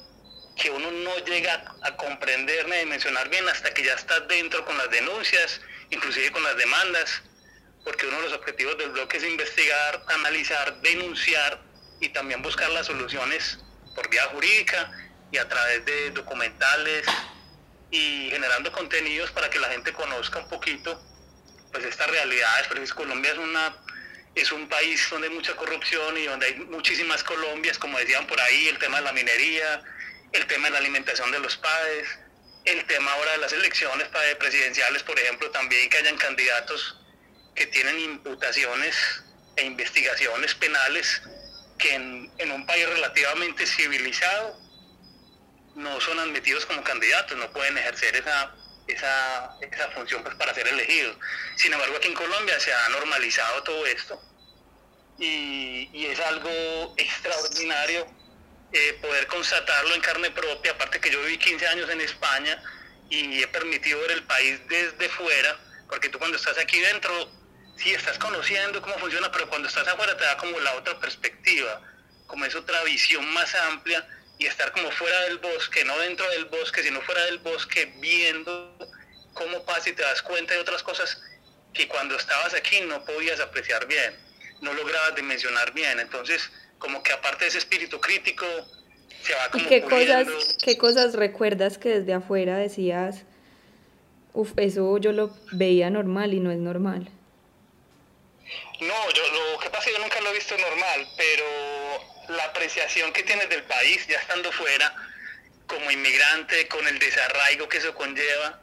que 0.56 0.70
uno 0.70 0.90
no 0.90 1.16
llega 1.24 1.76
a 1.82 1.96
comprender 1.96 2.66
ni 2.66 2.74
a 2.74 2.78
dimensionar 2.80 3.28
bien 3.28 3.48
hasta 3.48 3.72
que 3.72 3.84
ya 3.84 3.94
está 3.94 4.20
dentro 4.20 4.64
con 4.64 4.76
las 4.76 4.90
denuncias, 4.90 5.60
inclusive 5.90 6.32
con 6.32 6.42
las 6.42 6.56
demandas, 6.56 7.22
porque 7.84 8.06
uno 8.06 8.16
de 8.16 8.22
los 8.24 8.32
objetivos 8.32 8.76
del 8.78 8.90
bloque 8.90 9.18
es 9.18 9.24
investigar, 9.24 10.02
analizar, 10.08 10.80
denunciar 10.80 11.60
y 12.00 12.08
también 12.08 12.42
buscar 12.42 12.70
las 12.70 12.86
soluciones 12.86 13.58
por 13.94 14.08
vía 14.10 14.24
jurídica 14.32 14.90
y 15.30 15.38
a 15.38 15.48
través 15.48 15.84
de 15.84 16.10
documentales 16.10 17.06
y 17.90 18.28
generando 18.30 18.70
contenidos 18.72 19.30
para 19.30 19.48
que 19.50 19.58
la 19.58 19.68
gente 19.68 19.92
conozca 19.92 20.38
un 20.40 20.48
poquito 20.48 21.00
pues 21.72 21.84
estas 21.84 22.08
realidades, 22.10 22.66
porque 22.66 22.86
Colombia 22.88 23.32
es 23.32 23.38
una 23.38 23.76
es 24.34 24.52
un 24.52 24.68
país 24.68 25.04
donde 25.10 25.28
hay 25.28 25.34
mucha 25.34 25.56
corrupción 25.56 26.16
y 26.16 26.26
donde 26.26 26.46
hay 26.46 26.54
muchísimas 26.60 27.24
Colombias, 27.24 27.76
como 27.78 27.98
decían 27.98 28.26
por 28.26 28.40
ahí, 28.40 28.68
el 28.68 28.78
tema 28.78 28.98
de 28.98 29.04
la 29.04 29.12
minería, 29.12 29.82
el 30.32 30.46
tema 30.46 30.68
de 30.68 30.72
la 30.72 30.78
alimentación 30.78 31.32
de 31.32 31.40
los 31.40 31.56
padres, 31.56 32.08
el 32.64 32.84
tema 32.84 33.12
ahora 33.14 33.32
de 33.32 33.38
las 33.38 33.52
elecciones 33.52 34.06
presidenciales, 34.38 35.02
por 35.02 35.18
ejemplo, 35.18 35.50
también 35.50 35.90
que 35.90 35.96
hayan 35.96 36.16
candidatos 36.16 36.98
que 37.56 37.66
tienen 37.66 37.98
imputaciones 37.98 39.24
e 39.56 39.64
investigaciones 39.64 40.54
penales 40.54 41.20
que 41.78 41.94
en 41.94 42.52
un 42.52 42.64
país 42.64 42.88
relativamente 42.88 43.66
civilizado 43.66 44.67
no 45.78 46.00
son 46.00 46.18
admitidos 46.18 46.66
como 46.66 46.82
candidatos, 46.82 47.38
no 47.38 47.50
pueden 47.52 47.78
ejercer 47.78 48.16
esa, 48.16 48.52
esa, 48.88 49.56
esa 49.60 49.90
función 49.90 50.22
pues, 50.22 50.34
para 50.34 50.52
ser 50.52 50.66
elegidos. 50.66 51.16
Sin 51.56 51.72
embargo, 51.72 51.96
aquí 51.96 52.08
en 52.08 52.14
Colombia 52.14 52.58
se 52.58 52.72
ha 52.72 52.88
normalizado 52.88 53.62
todo 53.62 53.86
esto 53.86 54.20
y, 55.18 55.88
y 55.92 56.06
es 56.06 56.18
algo 56.20 56.94
extraordinario 56.96 58.06
eh, 58.72 58.98
poder 59.00 59.26
constatarlo 59.28 59.94
en 59.94 60.00
carne 60.00 60.30
propia, 60.32 60.72
aparte 60.72 61.00
que 61.00 61.10
yo 61.10 61.20
viví 61.22 61.38
15 61.38 61.66
años 61.68 61.88
en 61.90 62.00
España 62.00 62.60
y 63.08 63.42
he 63.42 63.48
permitido 63.48 64.00
ver 64.00 64.10
el 64.10 64.24
país 64.24 64.60
desde 64.68 65.08
fuera, 65.08 65.56
porque 65.88 66.08
tú 66.08 66.18
cuando 66.18 66.36
estás 66.36 66.58
aquí 66.58 66.78
dentro, 66.80 67.30
sí 67.76 67.94
estás 67.94 68.18
conociendo 68.18 68.82
cómo 68.82 68.98
funciona, 68.98 69.30
pero 69.30 69.48
cuando 69.48 69.68
estás 69.68 69.86
afuera 69.86 70.16
te 70.16 70.24
da 70.24 70.36
como 70.36 70.58
la 70.60 70.74
otra 70.74 70.98
perspectiva, 70.98 71.80
como 72.26 72.44
es 72.44 72.54
otra 72.56 72.82
visión 72.82 73.26
más 73.32 73.54
amplia 73.54 74.06
y 74.38 74.46
estar 74.46 74.72
como 74.72 74.90
fuera 74.92 75.20
del 75.22 75.38
bosque, 75.38 75.84
no 75.84 75.98
dentro 75.98 76.28
del 76.30 76.44
bosque, 76.46 76.82
sino 76.82 77.00
fuera 77.02 77.24
del 77.24 77.38
bosque, 77.38 77.92
viendo 77.96 78.76
cómo 79.34 79.64
pasa 79.64 79.90
y 79.90 79.92
te 79.92 80.02
das 80.02 80.22
cuenta 80.22 80.54
de 80.54 80.60
otras 80.60 80.82
cosas 80.82 81.20
que 81.72 81.88
cuando 81.88 82.16
estabas 82.16 82.54
aquí 82.54 82.80
no 82.82 83.04
podías 83.04 83.40
apreciar 83.40 83.86
bien, 83.86 84.16
no 84.60 84.72
lograbas 84.72 85.14
dimensionar 85.14 85.72
bien. 85.72 85.98
Entonces, 85.98 86.50
como 86.78 87.02
que 87.02 87.12
aparte 87.12 87.44
de 87.44 87.48
ese 87.48 87.58
espíritu 87.58 88.00
crítico, 88.00 88.46
se 89.22 89.34
va 89.34 89.50
como... 89.50 89.64
¿Y 89.64 89.68
qué 89.68 89.82
cosas, 89.82 90.56
qué 90.62 90.78
cosas 90.78 91.14
recuerdas 91.14 91.78
que 91.78 91.88
desde 92.00 92.14
afuera 92.14 92.56
decías, 92.56 93.24
uff, 94.32 94.52
eso 94.56 94.98
yo 94.98 95.12
lo 95.12 95.36
veía 95.52 95.90
normal 95.90 96.32
y 96.34 96.40
no 96.40 96.52
es 96.52 96.58
normal? 96.58 97.10
No, 98.80 99.10
yo 99.12 99.22
lo 99.32 99.58
que 99.58 99.70
pasa 99.70 99.80
es 99.80 99.86
que 99.86 99.92
yo 99.92 99.98
nunca 99.98 100.20
lo 100.20 100.30
he 100.30 100.34
visto 100.34 100.56
normal, 100.56 101.08
pero 101.16 101.44
la 102.28 102.44
apreciación 102.44 103.12
que 103.12 103.22
tienes 103.22 103.48
del 103.48 103.62
país 103.64 104.06
ya 104.06 104.18
estando 104.18 104.52
fuera, 104.52 104.94
como 105.66 105.90
inmigrante, 105.90 106.68
con 106.68 106.86
el 106.86 106.98
desarraigo 106.98 107.68
que 107.68 107.78
eso 107.78 107.94
conlleva, 107.94 108.60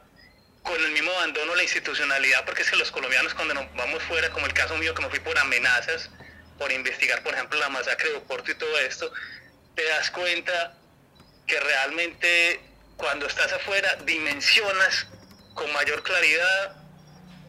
con 0.62 0.82
el 0.82 0.90
mismo 0.90 1.12
abandono 1.12 1.54
la 1.54 1.62
institucionalidad, 1.62 2.44
porque 2.44 2.62
es 2.62 2.70
que 2.70 2.76
los 2.76 2.90
colombianos 2.90 3.34
cuando 3.34 3.54
nos 3.54 3.72
vamos 3.74 4.02
fuera, 4.04 4.30
como 4.30 4.46
el 4.46 4.52
caso 4.52 4.76
mío 4.76 4.94
que 4.94 5.02
me 5.02 5.10
fui 5.10 5.20
por 5.20 5.38
amenazas, 5.38 6.10
por 6.58 6.72
investigar, 6.72 7.22
por 7.22 7.34
ejemplo, 7.34 7.58
la 7.58 7.68
masacre 7.68 8.10
de 8.10 8.16
Oporto 8.16 8.50
y 8.50 8.54
todo 8.54 8.78
esto, 8.78 9.12
te 9.74 9.84
das 9.84 10.10
cuenta 10.10 10.76
que 11.46 11.60
realmente 11.60 12.60
cuando 12.96 13.26
estás 13.26 13.52
afuera 13.52 13.96
dimensionas 14.04 15.06
con 15.54 15.72
mayor 15.72 16.02
claridad, 16.02 16.76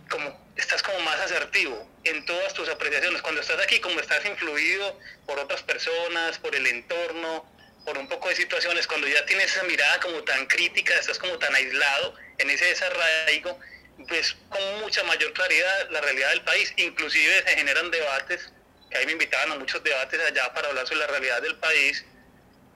como 0.09 0.46
estás 0.57 0.81
como 0.81 0.99
más 1.01 1.19
asertivo 1.21 1.87
en 2.03 2.25
todas 2.25 2.53
tus 2.53 2.67
apreciaciones. 2.69 3.21
Cuando 3.21 3.41
estás 3.41 3.59
aquí, 3.61 3.79
como 3.79 3.99
estás 3.99 4.25
influido 4.25 4.99
por 5.25 5.39
otras 5.39 5.61
personas, 5.63 6.39
por 6.39 6.55
el 6.55 6.65
entorno, 6.67 7.45
por 7.85 7.97
un 7.97 8.07
poco 8.07 8.29
de 8.29 8.35
situaciones, 8.35 8.87
cuando 8.87 9.07
ya 9.07 9.25
tienes 9.25 9.55
esa 9.55 9.63
mirada 9.63 9.99
como 9.99 10.23
tan 10.23 10.45
crítica, 10.47 10.93
estás 10.95 11.19
como 11.19 11.37
tan 11.37 11.53
aislado 11.55 12.15
en 12.39 12.49
ese 12.49 12.65
desarraigo, 12.65 13.59
pues 14.07 14.35
con 14.49 14.79
mucha 14.81 15.03
mayor 15.03 15.31
claridad 15.33 15.89
la 15.91 16.01
realidad 16.01 16.29
del 16.31 16.41
país. 16.41 16.73
Inclusive 16.77 17.43
se 17.47 17.55
generan 17.55 17.89
debates, 17.91 18.51
que 18.89 18.97
ahí 18.97 19.05
me 19.05 19.13
invitaban 19.13 19.51
a 19.51 19.55
muchos 19.55 19.83
debates 19.83 20.19
allá 20.19 20.53
para 20.53 20.69
hablar 20.69 20.87
sobre 20.87 20.99
la 20.99 21.07
realidad 21.07 21.41
del 21.41 21.55
país. 21.55 22.03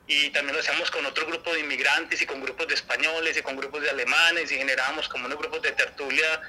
Y 0.08 0.30
también 0.32 0.56
lo 0.56 0.62
hacíamos 0.62 0.92
con 0.92 1.06
otro 1.06 1.26
grupo 1.26 1.54
de 1.54 1.62
inmigrantes 1.62 2.22
y 2.22 2.26
con 2.26 2.42
grupos 2.42 2.68
de 2.68 2.74
españoles 2.74 3.38
y 3.38 3.42
con 3.42 3.56
grupos 3.56 3.82
de 3.82 3.90
alemanes 3.92 4.52
y 4.52 4.58
generábamos 4.58 5.08
como 5.08 5.26
unos 5.26 5.38
grupos 5.38 5.62
de 5.62 5.72
tertulia 5.72 6.42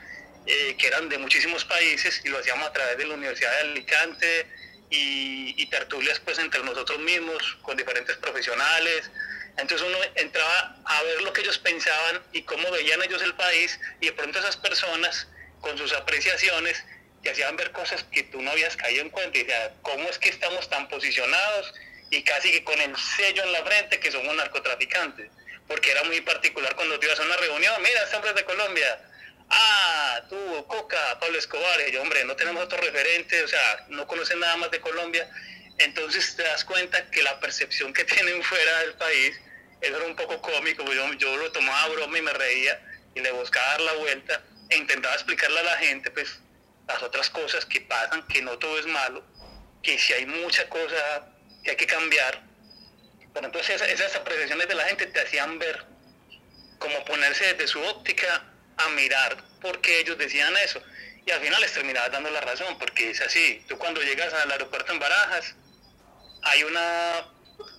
eh, 0.47 0.77
que 0.77 0.87
eran 0.89 1.09
de 1.09 1.19
muchísimos 1.19 1.65
países 1.65 2.21
y 2.25 2.29
lo 2.29 2.39
hacíamos 2.39 2.67
a 2.67 2.73
través 2.73 2.99
de 2.99 3.07
la 3.07 3.15
Universidad 3.15 3.53
de 3.53 3.61
Alicante 3.61 4.47
y, 4.91 5.67
tertulias 5.67 6.21
pues 6.21 6.39
entre 6.39 6.63
nosotros 6.63 6.99
mismos 6.99 7.57
con 7.63 7.77
diferentes 7.79 8.15
profesionales. 8.17 9.11
Entonces 9.57 9.87
uno 9.87 9.97
entraba 10.17 10.77
a 10.85 11.03
ver 11.05 11.23
lo 11.23 11.33
que 11.33 11.41
ellos 11.41 11.59
pensaban 11.59 12.23
y 12.33 12.43
cómo 12.43 12.71
veían 12.71 13.03
ellos 13.03 13.23
el 13.23 13.35
país 13.35 13.81
y 14.01 14.07
de 14.07 14.13
pronto 14.13 14.39
esas 14.39 14.59
personas 14.59 15.29
con 15.61 15.79
sus 15.79 15.95
apreciaciones 15.95 16.85
te 17.23 17.31
hacían 17.31 17.57
ver 17.57 17.73
cosas 17.73 18.05
que 18.13 18.25
tú 18.25 18.43
no 18.43 18.51
habías 18.51 18.77
caído 18.77 19.03
en 19.03 19.11
cuenta 19.11 19.39
y 19.39 19.45
decían, 19.45 19.73
¿cómo 19.81 20.09
es 20.11 20.19
que 20.19 20.29
estamos 20.29 20.69
tan 20.69 20.89
posicionados 20.89 21.73
y 22.11 22.23
casi 22.23 22.51
que 22.51 22.65
con 22.65 22.79
el 22.79 22.95
sello 22.97 23.45
en 23.45 23.53
la 23.53 23.65
frente 23.65 23.99
que 23.99 24.11
somos 24.11 24.35
narcotraficantes? 24.37 25.31
Porque 25.69 25.91
era 25.91 26.03
muy 26.05 26.21
particular 26.21 26.75
cuando 26.75 26.99
te 26.99 27.07
ibas 27.07 27.21
a 27.21 27.23
una 27.23 27.37
reunión, 27.37 27.75
mira, 27.83 28.03
este 28.03 28.17
hombre 28.17 28.35
de 28.35 28.45
Colombia, 28.45 29.12
ah, 29.53 30.23
tú, 30.29 30.67
Coca, 30.67 31.19
Pablo 31.21 31.39
Escobar, 31.39 31.81
y 31.89 31.93
yo, 31.93 32.03
hombre, 32.03 32.25
no 32.25 32.35
tenemos 32.37 32.65
otro 32.65 32.79
referente, 32.79 33.43
o 33.43 33.49
sea, 33.49 33.87
no 33.89 34.07
conocen 34.07 34.41
nada 34.41 34.57
más 34.57 34.71
de 34.71 34.81
Colombia, 34.81 35.29
entonces 35.79 36.35
te 36.37 36.43
das 36.43 36.65
cuenta 36.65 37.11
que 37.11 37.23
la 37.23 37.39
percepción 37.41 37.93
que 37.93 38.05
tienen 38.05 38.43
fuera 38.43 38.81
del 38.81 38.95
país, 38.95 39.37
eso 39.81 39.97
era 39.97 40.07
un 40.07 40.17
poco 40.17 40.41
cómico, 40.41 40.85
pues 40.85 40.97
yo, 40.97 41.13
yo 41.15 41.37
lo 41.37 41.53
tomaba 41.53 41.89
broma 41.89 42.19
y 42.19 42.23
me 42.23 42.33
reía, 42.33 42.81
y 43.15 43.21
le 43.21 43.31
buscaba 43.33 43.67
dar 43.73 43.81
la 43.83 43.93
vuelta, 43.95 44.43
e 44.71 44.77
intentaba 44.77 45.15
explicarle 45.15 45.61
a 45.61 45.65
la 45.65 45.77
gente, 45.79 46.11
pues, 46.11 46.41
las 46.89 47.03
otras 47.03 47.31
cosas 47.31 47.65
que 47.67 47.81
pasan, 47.83 48.27
que 48.27 48.43
no 48.43 48.59
todo 48.59 48.79
es 48.79 48.87
malo, 48.87 49.25
que 49.83 49.99
si 49.99 50.13
hay 50.13 50.27
mucha 50.27 50.69
cosa 50.69 51.29
que 51.63 51.71
hay 51.71 51.77
que 51.77 51.87
cambiar, 51.87 52.43
pero 53.35 53.47
entonces 53.47 53.81
esas 53.83 54.15
apreciaciones 54.17 54.69
de 54.69 54.75
la 54.75 54.85
gente 54.85 55.07
te 55.07 55.21
hacían 55.21 55.59
ver, 55.59 55.85
como 56.79 57.05
ponerse 57.05 57.55
desde 57.55 57.69
su 57.69 57.81
óptica 57.81 58.52
a 58.77 58.89
mirar 58.91 59.37
por 59.61 59.81
qué 59.81 60.01
ellos 60.01 60.19
decían 60.19 60.55
eso. 60.59 60.83
Y 61.25 61.31
al 61.31 61.41
final 61.41 61.61
les 61.61 61.73
terminaba 61.73 62.09
dando 62.09 62.31
la 62.31 62.41
razón, 62.41 62.79
porque 62.79 63.11
es 63.11 63.21
así. 63.21 63.65
Tú 63.69 63.79
cuando 63.79 64.03
llegas 64.03 64.33
al 64.35 64.51
aeropuerto 64.51 64.93
en 64.93 64.99
Barajas, 64.99 65.55
hay 66.43 66.65
una 66.65 67.29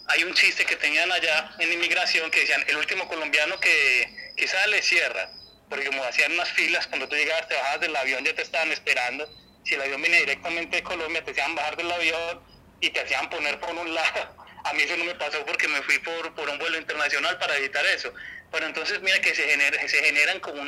hay 0.07 0.23
un 0.23 0.33
chiste 0.33 0.65
que 0.65 0.75
tenían 0.75 1.11
allá 1.11 1.51
en 1.59 1.71
inmigración 1.71 2.29
que 2.29 2.41
decían, 2.41 2.63
el 2.67 2.77
último 2.77 3.07
colombiano 3.07 3.59
que, 3.59 4.33
que 4.35 4.47
sale 4.47 4.81
cierra, 4.81 5.29
porque 5.69 5.87
como 5.87 6.03
hacían 6.03 6.33
unas 6.33 6.49
filas, 6.49 6.87
cuando 6.87 7.07
tú 7.07 7.15
llegabas, 7.15 7.47
te 7.47 7.55
bajabas 7.55 7.81
del 7.81 7.95
avión, 7.95 8.23
ya 8.23 8.35
te 8.35 8.41
estaban 8.41 8.71
esperando. 8.71 9.27
Si 9.65 9.75
el 9.75 9.81
avión 9.81 10.01
viene 10.01 10.19
directamente 10.19 10.77
de 10.77 10.83
Colombia, 10.83 11.23
te 11.23 11.31
hacían 11.31 11.55
bajar 11.55 11.77
del 11.77 11.91
avión 11.91 12.41
y 12.81 12.89
te 12.89 12.99
hacían 12.99 13.29
poner 13.29 13.59
por 13.59 13.71
un 13.71 13.93
lado. 13.93 14.42
A 14.63 14.73
mí 14.73 14.83
eso 14.83 14.95
no 14.97 15.05
me 15.05 15.15
pasó 15.15 15.45
porque 15.45 15.67
me 15.67 15.81
fui 15.81 15.99
por, 15.99 16.33
por 16.35 16.49
un 16.49 16.57
vuelo 16.57 16.77
internacional 16.77 17.37
para 17.37 17.57
evitar 17.57 17.85
eso. 17.87 18.13
Pero 18.51 18.65
entonces 18.65 19.01
mira 19.01 19.19
que 19.19 19.33
se, 19.35 19.47
genera, 19.47 19.87
se 19.87 20.03
generan 20.03 20.39
como 20.39 20.61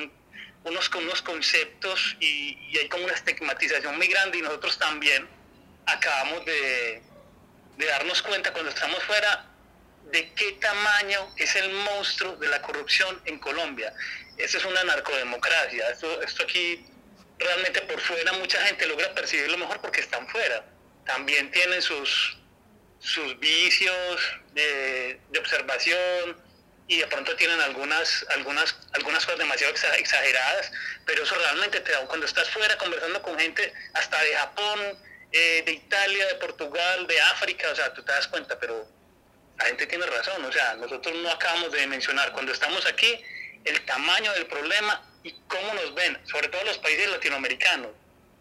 unos, 0.64 0.90
unos 0.96 1.22
conceptos 1.22 2.18
y, 2.20 2.78
hay 2.78 2.90
como 2.90 3.06
una 3.06 3.14
estigmatización 3.14 3.96
muy 3.96 4.08
grande 4.08 4.40
y 4.40 4.42
nosotros 4.42 4.78
también 4.78 5.28
acabamos 5.86 6.44
de, 6.46 7.02
darnos 7.78 8.22
cuenta 8.22 8.52
cuando 8.52 8.72
estamos 8.72 9.02
fuera 9.04 9.46
de 10.12 10.32
qué 10.34 10.54
tamaño 10.54 11.32
es 11.38 11.56
el 11.56 11.72
monstruo 11.72 12.36
de 12.38 12.48
la 12.48 12.62
corrupción 12.62 13.22
en 13.26 13.40
Colombia. 13.40 13.94
Eso 14.38 14.58
es 14.58 14.66
una 14.66 14.84
narcodemocracia. 14.84 15.90
Esto, 15.90 16.22
esto 16.22 16.44
aquí 16.44 16.86
realmente 17.40 17.82
por 17.82 18.00
fuera 18.02 18.34
mucha 18.34 18.62
gente 18.66 18.86
logra 18.88 19.14
percibirlo 19.14 19.58
mejor 19.58 19.80
porque 19.82 20.02
están 20.02 20.28
fuera. 20.28 20.66
También 21.06 21.52
tienen 21.52 21.82
sus, 21.82 22.38
sus 23.00 23.40
vicios 23.40 24.20
de, 24.54 25.20
observación, 25.40 26.44
y 26.88 26.98
de 26.98 27.08
pronto 27.08 27.36
tienen 27.36 27.60
algunas, 27.62 28.26
algunas, 28.30 28.76
algunas 28.94 29.26
cosas 29.26 29.40
demasiado 29.40 29.74
exageradas, 29.74 30.72
pero 31.06 31.24
eso 31.24 31.36
realmente 31.36 31.80
te 31.80 31.92
da, 31.92 32.06
cuando 32.06 32.26
estás 32.28 32.50
fuera 32.50 32.78
conversando 32.78 33.22
con 33.24 33.40
gente 33.40 33.74
hasta 33.94 34.22
de 34.22 34.36
Japón, 34.36 34.80
eh, 35.32 35.64
de 35.66 35.72
Italia, 35.72 36.28
de 36.28 36.36
Portugal, 36.36 37.08
de 37.08 37.20
África, 37.22 37.70
o 37.72 37.76
sea, 37.76 37.94
tú 37.94 38.04
te 38.04 38.12
das 38.12 38.28
cuenta, 38.28 38.60
pero 38.60 38.88
la 39.58 39.66
gente 39.66 39.88
tiene 39.88 40.06
razón, 40.06 40.44
o 40.46 40.52
sea, 40.52 40.76
nosotros 40.76 41.16
no 41.16 41.32
acabamos 41.32 41.72
de 41.72 41.88
mencionar, 41.88 42.32
cuando 42.34 42.52
estamos 42.52 42.86
aquí, 42.86 43.20
el 43.64 43.84
tamaño 43.86 44.32
del 44.34 44.46
problema 44.46 45.02
y 45.24 45.34
cómo 45.48 45.74
nos 45.74 45.96
ven, 45.96 46.20
sobre 46.26 46.50
todo 46.50 46.64
los 46.66 46.78
países 46.78 47.10
latinoamericanos, 47.10 47.92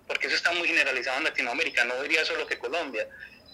porque 0.07 0.26
eso 0.26 0.36
está 0.36 0.52
muy 0.52 0.68
generalizado 0.68 1.16
en 1.18 1.24
Latinoamérica, 1.24 1.84
no 1.84 2.02
diría 2.02 2.24
solo 2.26 2.46
que 2.46 2.59
Colombia, 2.59 3.09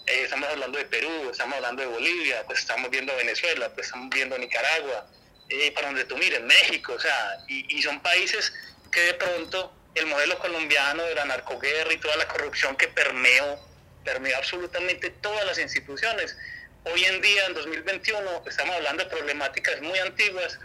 eh, 0.07 0.23
estamos 0.23 0.49
hablando 0.49 0.77
de 0.77 0.85
Perú, 0.85 1.29
estamos 1.31 1.55
hablando 1.55 1.81
de 1.81 1.87
Bolivia, 1.87 2.43
pues 2.45 2.59
estamos 2.59 2.89
viendo 2.89 3.15
Venezuela, 3.15 3.69
pues 3.73 3.87
estamos 3.87 4.09
viendo 4.09 4.37
Nicaragua, 4.37 5.07
eh, 5.49 5.71
para 5.73 5.87
donde 5.87 6.05
tú 6.05 6.17
mires, 6.17 6.41
México, 6.41 6.93
o 6.93 6.99
sea, 6.99 7.37
y, 7.47 7.81
son 7.81 8.01
países 8.01 8.53
que 8.91 9.01
de 9.01 9.13
pronto 9.15 9.73
el 9.95 10.05
modelo 10.05 10.39
colombiano 10.39 11.03
de 11.03 11.15
la 11.15 11.25
narcoguerra 11.25 11.93
y 11.93 11.97
toda 11.97 12.15
la 12.15 12.27
corrupción 12.27 12.75
que 12.77 12.87
permeó, 12.87 13.59
permeó 14.03 14.37
absolutamente 14.37 15.09
todas 15.09 15.45
las 15.45 15.59
instituciones. 15.59 16.37
Hoy 16.85 17.05
en 17.05 17.21
día, 17.21 17.45
en 17.45 17.53
2021, 17.53 18.43
estamos 18.47 18.75
hablando 18.75 19.03
de 19.03 19.09
problemáticas 19.09 19.81
muy 19.81 19.99
antiguas, 19.99 20.57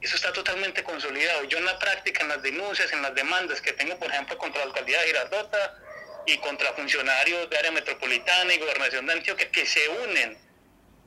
eso 0.00 0.16
está 0.16 0.32
totalmente 0.32 0.82
consolidado. 0.82 1.44
Yo 1.44 1.58
en 1.58 1.64
la 1.64 1.78
práctica, 1.78 2.22
en 2.22 2.28
las 2.28 2.42
denuncias, 2.42 2.92
en 2.92 3.00
las 3.00 3.14
demandas 3.14 3.60
que 3.60 3.72
tengo, 3.72 3.98
por 3.98 4.10
ejemplo, 4.10 4.36
contra 4.36 4.60
la 4.60 4.66
alcaldía 4.66 5.00
de 5.00 5.06
Girardota, 5.06 5.78
y 6.26 6.38
contra 6.38 6.72
funcionarios 6.72 7.50
de 7.50 7.58
área 7.58 7.70
metropolitana 7.70 8.54
y 8.54 8.58
gobernación 8.58 9.06
de 9.06 9.12
Antioquia 9.12 9.50
que 9.50 9.66
se 9.66 9.88
unen 9.88 10.38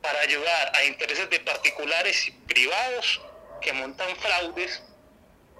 para 0.01 0.19
ayudar 0.21 0.71
a 0.75 0.83
intereses 0.83 1.29
de 1.29 1.39
particulares 1.39 2.31
privados 2.47 3.21
que 3.61 3.73
montan 3.73 4.15
fraudes, 4.17 4.81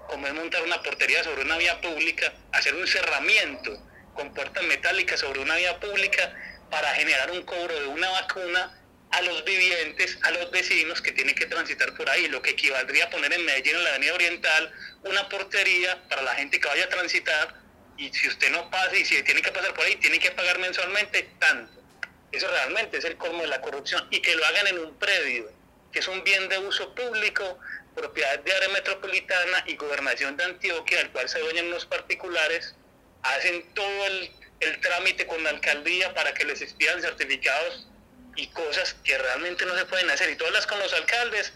como 0.07 0.27
es 0.27 0.33
montar 0.33 0.63
una 0.63 0.81
portería 0.81 1.23
sobre 1.23 1.41
una 1.41 1.57
vía 1.57 1.81
pública, 1.81 2.33
hacer 2.51 2.75
un 2.75 2.87
cerramiento 2.87 3.77
con 4.13 4.33
puertas 4.33 4.63
metálicas 4.63 5.19
sobre 5.19 5.39
una 5.39 5.55
vía 5.55 5.79
pública 5.79 6.33
para 6.69 6.93
generar 6.95 7.31
un 7.31 7.43
cobro 7.43 7.79
de 7.79 7.87
una 7.87 8.09
vacuna 8.09 8.73
a 9.11 9.21
los 9.21 9.43
vivientes, 9.45 10.17
a 10.23 10.31
los 10.31 10.51
vecinos 10.51 11.01
que 11.01 11.11
tienen 11.11 11.35
que 11.35 11.45
transitar 11.45 11.95
por 11.95 12.09
ahí, 12.09 12.27
lo 12.27 12.41
que 12.41 12.51
equivaldría 12.51 13.05
a 13.05 13.09
poner 13.09 13.31
en 13.33 13.45
Medellín, 13.45 13.75
en 13.75 13.83
la 13.83 13.89
Avenida 13.91 14.13
Oriental, 14.13 14.73
una 15.03 15.29
portería 15.29 16.03
para 16.09 16.21
la 16.23 16.35
gente 16.35 16.59
que 16.59 16.67
vaya 16.67 16.85
a 16.85 16.89
transitar 16.89 17.66
y 17.97 18.13
si 18.13 18.27
usted 18.27 18.51
no 18.51 18.69
pasa 18.69 18.95
y 18.95 19.03
si 19.03 19.21
tiene 19.23 19.41
que 19.41 19.51
pasar 19.51 19.73
por 19.73 19.85
ahí, 19.85 19.95
tiene 19.97 20.19
que 20.19 20.31
pagar 20.31 20.59
mensualmente 20.59 21.29
tanto. 21.39 21.81
Eso 22.31 22.47
realmente 22.47 22.97
es 22.97 23.05
el 23.05 23.17
colmo 23.17 23.41
de 23.41 23.47
la 23.47 23.61
corrupción 23.61 24.07
y 24.11 24.21
que 24.21 24.35
lo 24.35 24.45
hagan 24.45 24.67
en 24.67 24.79
un 24.79 24.97
predio, 24.97 25.51
que 25.91 25.99
es 25.99 26.07
un 26.07 26.23
bien 26.23 26.47
de 26.49 26.59
uso 26.59 26.93
público, 26.93 27.57
propiedad 27.95 28.39
de 28.39 28.53
área 28.53 28.69
metropolitana 28.69 29.63
y 29.65 29.75
gobernación 29.75 30.37
de 30.37 30.43
Antioquia, 30.43 30.99
al 31.01 31.11
cual 31.11 31.27
se 31.27 31.39
dueñan 31.39 31.69
los 31.71 31.85
particulares, 31.85 32.75
hacen 33.23 33.73
todo 33.73 34.05
el, 34.07 34.31
el 34.59 34.79
trámite 34.81 35.25
con 35.25 35.43
la 35.43 35.49
alcaldía 35.49 36.13
para 36.13 36.33
que 36.33 36.45
les 36.45 36.61
expidan 36.61 37.01
certificados 37.01 37.87
y 38.35 38.47
cosas 38.47 38.95
que 39.03 39.17
realmente 39.17 39.65
no 39.65 39.75
se 39.75 39.85
pueden 39.85 40.09
hacer. 40.11 40.29
Y 40.29 40.35
todas 40.35 40.53
las 40.53 40.67
con 40.67 40.77
los 40.79 40.93
alcaldes, 40.93 41.51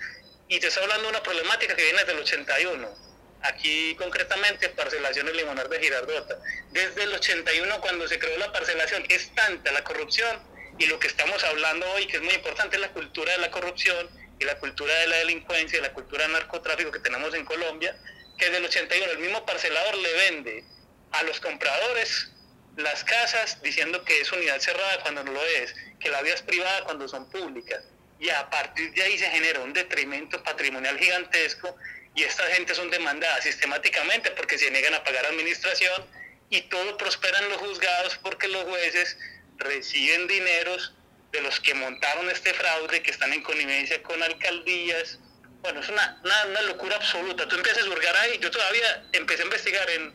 y 0.47 0.59
te 0.59 0.67
está 0.67 0.81
hablando 0.81 1.03
de 1.03 1.09
una 1.09 1.23
problemática 1.23 1.75
que 1.75 1.83
viene 1.83 1.99
desde 1.99 2.13
el 2.13 2.19
81. 2.19 3.10
Aquí 3.43 3.95
concretamente 3.95 4.69
parcelación 4.69 5.25
del 5.25 5.37
limonar 5.37 5.67
de 5.67 5.79
Girardota. 5.79 6.37
Desde 6.71 7.03
el 7.03 7.13
81 7.13 7.81
cuando 7.81 8.07
se 8.07 8.19
creó 8.19 8.37
la 8.37 8.51
parcelación 8.51 9.03
es 9.09 9.33
tanta 9.33 9.71
la 9.71 9.83
corrupción 9.83 10.39
y 10.77 10.85
lo 10.85 10.99
que 10.99 11.07
estamos 11.07 11.43
hablando 11.43 11.89
hoy 11.93 12.05
que 12.07 12.17
es 12.17 12.23
muy 12.23 12.33
importante 12.33 12.75
es 12.75 12.81
la 12.81 12.91
cultura 12.91 13.31
de 13.33 13.39
la 13.39 13.51
corrupción 13.51 14.09
y 14.39 14.45
la 14.45 14.57
cultura 14.59 14.93
de 14.95 15.07
la 15.07 15.17
delincuencia 15.17 15.79
y 15.79 15.81
la 15.81 15.93
cultura 15.93 16.23
del 16.23 16.33
narcotráfico 16.33 16.91
que 16.91 16.99
tenemos 16.99 17.33
en 17.33 17.45
Colombia, 17.45 17.95
que 18.37 18.45
desde 18.45 18.57
el 18.57 18.65
81 18.65 19.11
el 19.11 19.19
mismo 19.19 19.45
parcelador 19.45 19.97
le 19.97 20.13
vende 20.13 20.63
a 21.11 21.23
los 21.23 21.39
compradores 21.39 22.31
las 22.77 23.03
casas 23.03 23.61
diciendo 23.61 24.03
que 24.03 24.21
es 24.21 24.31
unidad 24.31 24.59
cerrada 24.59 25.01
cuando 25.01 25.23
no 25.23 25.31
lo 25.33 25.43
es, 25.43 25.75
que 25.99 26.09
la 26.09 26.21
vía 26.21 26.33
es 26.33 26.41
privada 26.41 26.83
cuando 26.85 27.07
son 27.07 27.29
públicas. 27.29 27.83
Y 28.19 28.29
a 28.29 28.49
partir 28.49 28.93
de 28.93 29.03
ahí 29.03 29.17
se 29.17 29.29
genera 29.29 29.61
un 29.61 29.73
detrimento 29.73 30.41
patrimonial 30.43 30.97
gigantesco 30.97 31.75
y 32.15 32.23
estas 32.23 32.49
gentes 32.53 32.77
son 32.77 32.89
demandadas 32.89 33.43
sistemáticamente 33.43 34.31
porque 34.31 34.57
se 34.57 34.69
niegan 34.71 34.93
a 34.93 35.03
pagar 35.03 35.25
administración 35.25 36.05
y 36.49 36.61
todo 36.63 36.97
prospera 36.97 37.39
en 37.39 37.49
los 37.49 37.57
juzgados 37.59 38.17
porque 38.17 38.47
los 38.47 38.63
jueces 38.65 39.17
reciben 39.57 40.27
dineros 40.27 40.93
de 41.31 41.41
los 41.41 41.59
que 41.61 41.73
montaron 41.73 42.29
este 42.29 42.53
fraude, 42.53 43.01
que 43.01 43.11
están 43.11 43.31
en 43.31 43.41
connivencia 43.41 44.03
con 44.03 44.21
alcaldías. 44.21 45.19
Bueno, 45.61 45.79
es 45.79 45.87
una, 45.87 46.19
una, 46.23 46.45
una 46.47 46.61
locura 46.63 46.97
absoluta. 46.97 47.47
Tú 47.47 47.55
empiezas 47.55 47.85
a 47.85 47.89
hurgar 47.89 48.15
ahí. 48.17 48.37
Yo 48.39 48.51
todavía 48.51 49.05
empecé 49.13 49.43
a 49.43 49.45
investigar 49.45 49.89
en 49.91 50.13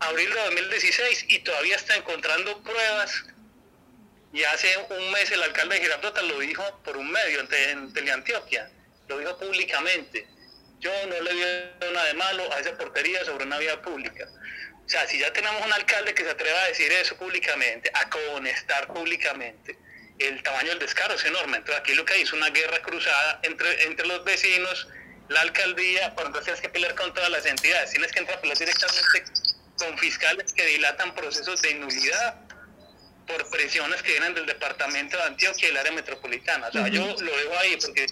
abril 0.00 0.28
de 0.28 0.40
2016 0.40 1.26
y 1.28 1.38
todavía 1.38 1.76
está 1.76 1.96
encontrando 1.96 2.62
pruebas. 2.62 3.24
Y 4.32 4.44
hace 4.44 4.68
un 4.90 5.12
mes 5.12 5.30
el 5.30 5.42
alcalde 5.42 5.76
de 5.76 5.80
Girardota 5.80 6.22
lo 6.22 6.38
dijo 6.40 6.62
por 6.84 6.96
un 6.96 7.10
medio 7.10 7.40
en 7.40 7.92
Teleantioquia, 7.92 8.70
lo 9.08 9.18
dijo 9.18 9.38
públicamente. 9.38 10.28
Yo 10.80 10.90
no 11.06 11.20
le 11.20 11.34
veo 11.34 11.92
nada 11.92 12.06
de 12.06 12.14
malo 12.14 12.52
a 12.52 12.58
esa 12.58 12.76
portería 12.76 13.24
sobre 13.24 13.44
una 13.44 13.58
vía 13.58 13.80
pública. 13.82 14.26
O 14.84 14.88
sea, 14.88 15.06
si 15.06 15.18
ya 15.18 15.32
tenemos 15.32 15.64
un 15.64 15.72
alcalde 15.72 16.14
que 16.14 16.24
se 16.24 16.30
atreva 16.30 16.58
a 16.62 16.68
decir 16.68 16.90
eso 16.90 17.16
públicamente, 17.16 17.90
a 17.94 18.08
conestar 18.08 18.88
públicamente, 18.88 19.78
el 20.18 20.42
tamaño 20.42 20.70
del 20.70 20.78
descaro 20.78 21.14
es 21.14 21.24
enorme. 21.24 21.58
Entonces 21.58 21.80
aquí 21.80 21.94
lo 21.94 22.04
que 22.04 22.14
hay 22.14 22.22
es 22.22 22.32
una 22.32 22.50
guerra 22.50 22.80
cruzada 22.82 23.40
entre, 23.42 23.84
entre 23.84 24.06
los 24.06 24.24
vecinos, 24.24 24.88
la 25.28 25.42
alcaldía, 25.42 26.14
por 26.14 26.26
entonces 26.26 26.46
tienes 26.46 26.60
que 26.60 26.68
pelear 26.70 26.94
con 26.94 27.14
todas 27.14 27.30
las 27.30 27.46
entidades, 27.46 27.90
tienes 27.90 28.10
que 28.10 28.18
entrar 28.18 28.38
a 28.38 28.40
pelear 28.40 28.58
directamente 28.58 29.24
con 29.78 29.98
fiscales 29.98 30.52
que 30.52 30.66
dilatan 30.66 31.14
procesos 31.14 31.62
de 31.62 31.74
nulidad 31.74 32.34
por 33.26 33.48
presiones 33.50 34.02
que 34.02 34.12
vienen 34.12 34.34
del 34.34 34.46
departamento 34.46 35.16
de 35.16 35.22
Antioquia 35.22 35.68
y 35.68 35.70
el 35.70 35.76
área 35.76 35.92
metropolitana. 35.92 36.68
O 36.68 36.72
sea, 36.72 36.88
yo 36.88 37.06
lo 37.06 37.36
dejo 37.36 37.58
ahí 37.58 37.76
porque 37.76 38.06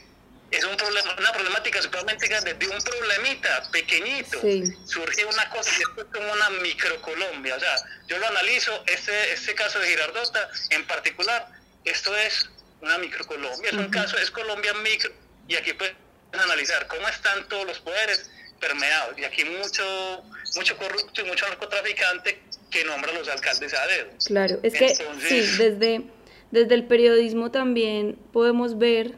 es 0.51 0.65
un 0.65 0.77
problema, 0.77 1.15
una 1.19 1.33
problemática 1.33 1.83
supermente 1.83 2.27
grande. 2.27 2.55
De 2.55 2.67
un 2.67 2.79
problemita 2.79 3.69
pequeñito 3.71 4.41
surge 4.85 5.25
una 5.25 5.51
cosa 5.51 5.71
y 5.79 5.83
esto 5.83 6.01
es 6.01 6.07
como 6.13 6.33
una 6.33 6.51
microcolombia. 6.63 7.57
O 7.57 7.61
sea, 7.61 7.77
yo 8.07 8.19
lo 8.19 8.27
analizo, 8.27 8.83
este, 8.87 9.33
este 9.33 9.55
caso 9.55 9.79
de 9.79 9.89
Girardota 9.89 10.49
en 10.71 10.87
particular, 10.87 11.49
esto 11.85 12.17
es 12.17 12.49
una 12.81 12.99
microcolombia, 12.99 13.71
es 13.71 13.77
un 13.77 13.91
caso, 13.91 14.17
es 14.19 14.31
Colombia 14.31 14.73
micro, 14.75 15.11
y 15.49 15.57
aquí 15.57 15.73
pueden 15.73 15.97
analizar 16.33 16.87
cómo 16.87 17.09
están 17.09 17.47
todos 17.49 17.67
los 17.67 17.81
poderes 17.81 18.31
permeados. 18.61 19.19
Y 19.19 19.25
aquí 19.25 19.45
mucho, 19.45 20.23
mucho 20.57 20.77
corrupto 20.77 21.21
y 21.21 21.25
mucho 21.25 21.47
narcotraficante 21.49 22.41
que 22.71 22.85
nombra 22.85 23.11
a 23.11 23.15
los 23.15 23.29
alcaldes 23.29 23.75
a 23.75 23.87
dedo. 23.87 24.11
Claro, 24.27 24.61
es 24.63 24.73
que 24.75 24.95
sí, 24.95 25.41
desde, 25.59 26.03
desde 26.51 26.75
el 26.75 26.85
periodismo 26.85 27.51
también 27.51 28.19
podemos 28.33 28.79
ver 28.79 29.15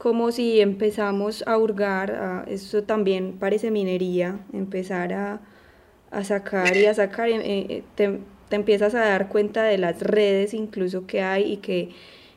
como 0.00 0.32
si 0.32 0.62
empezamos 0.62 1.44
a 1.46 1.58
hurgar, 1.58 2.12
a, 2.12 2.44
eso 2.48 2.84
también 2.84 3.36
parece 3.38 3.70
minería, 3.70 4.40
empezar 4.54 5.12
a, 5.12 5.42
a 6.10 6.24
sacar 6.24 6.74
y 6.74 6.86
a 6.86 6.94
sacar, 6.94 7.28
eh, 7.28 7.42
eh, 7.44 7.82
te, 7.96 8.18
te 8.48 8.56
empiezas 8.56 8.94
a 8.94 9.00
dar 9.00 9.28
cuenta 9.28 9.62
de 9.62 9.76
las 9.76 10.00
redes 10.00 10.54
incluso 10.54 11.06
que 11.06 11.20
hay 11.20 11.52
y 11.52 11.56
que 11.58 11.90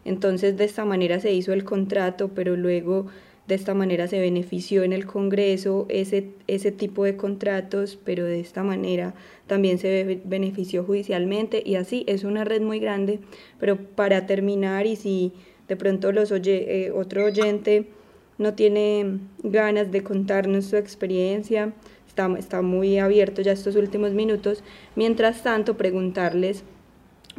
entonces 0.04 0.58
de 0.58 0.66
esta 0.66 0.84
manera 0.84 1.22
se 1.22 1.32
hizo 1.32 1.54
el 1.54 1.64
contrato, 1.64 2.32
pero 2.36 2.58
luego 2.58 3.06
de 3.48 3.56
esta 3.56 3.74
manera 3.74 4.10
se 4.10 4.20
benefició 4.20 4.84
en 4.84 4.92
el 4.92 5.06
Congreso 5.06 5.86
ese, 5.88 6.32
ese 6.48 6.74
tipo 6.74 7.06
de 7.06 7.16
contratos, 7.16 7.98
pero 8.04 8.26
de 8.26 8.42
esta 8.42 8.64
manera 8.64 9.14
también 9.48 9.78
se 9.78 10.22
benefició 10.26 10.84
judicialmente 10.84 11.64
y 11.66 11.76
así 11.76 12.04
es 12.08 12.26
una 12.26 12.44
red 12.44 12.62
muy 12.62 12.80
grande. 12.80 13.22
Pero 13.58 13.78
para 13.78 14.26
terminar 14.26 14.86
y 14.86 14.98
si 14.98 15.32
de 15.68 15.76
pronto 15.76 16.12
los 16.12 16.32
oye, 16.32 16.86
eh, 16.86 16.92
otro 16.92 17.26
oyente 17.26 17.90
no 18.38 18.54
tiene 18.54 19.20
ganas 19.44 19.92
de 19.92 20.04
contarnos 20.04 20.66
su 20.66 20.78
experiencia, 20.78 21.74
está, 22.08 22.34
está 22.38 22.62
muy 22.62 23.00
abierto 23.00 23.42
ya 23.42 23.52
estos 23.52 23.76
últimos 23.76 24.12
minutos. 24.14 24.64
Mientras 24.96 25.44
tanto, 25.44 25.78
preguntarles, 25.78 26.64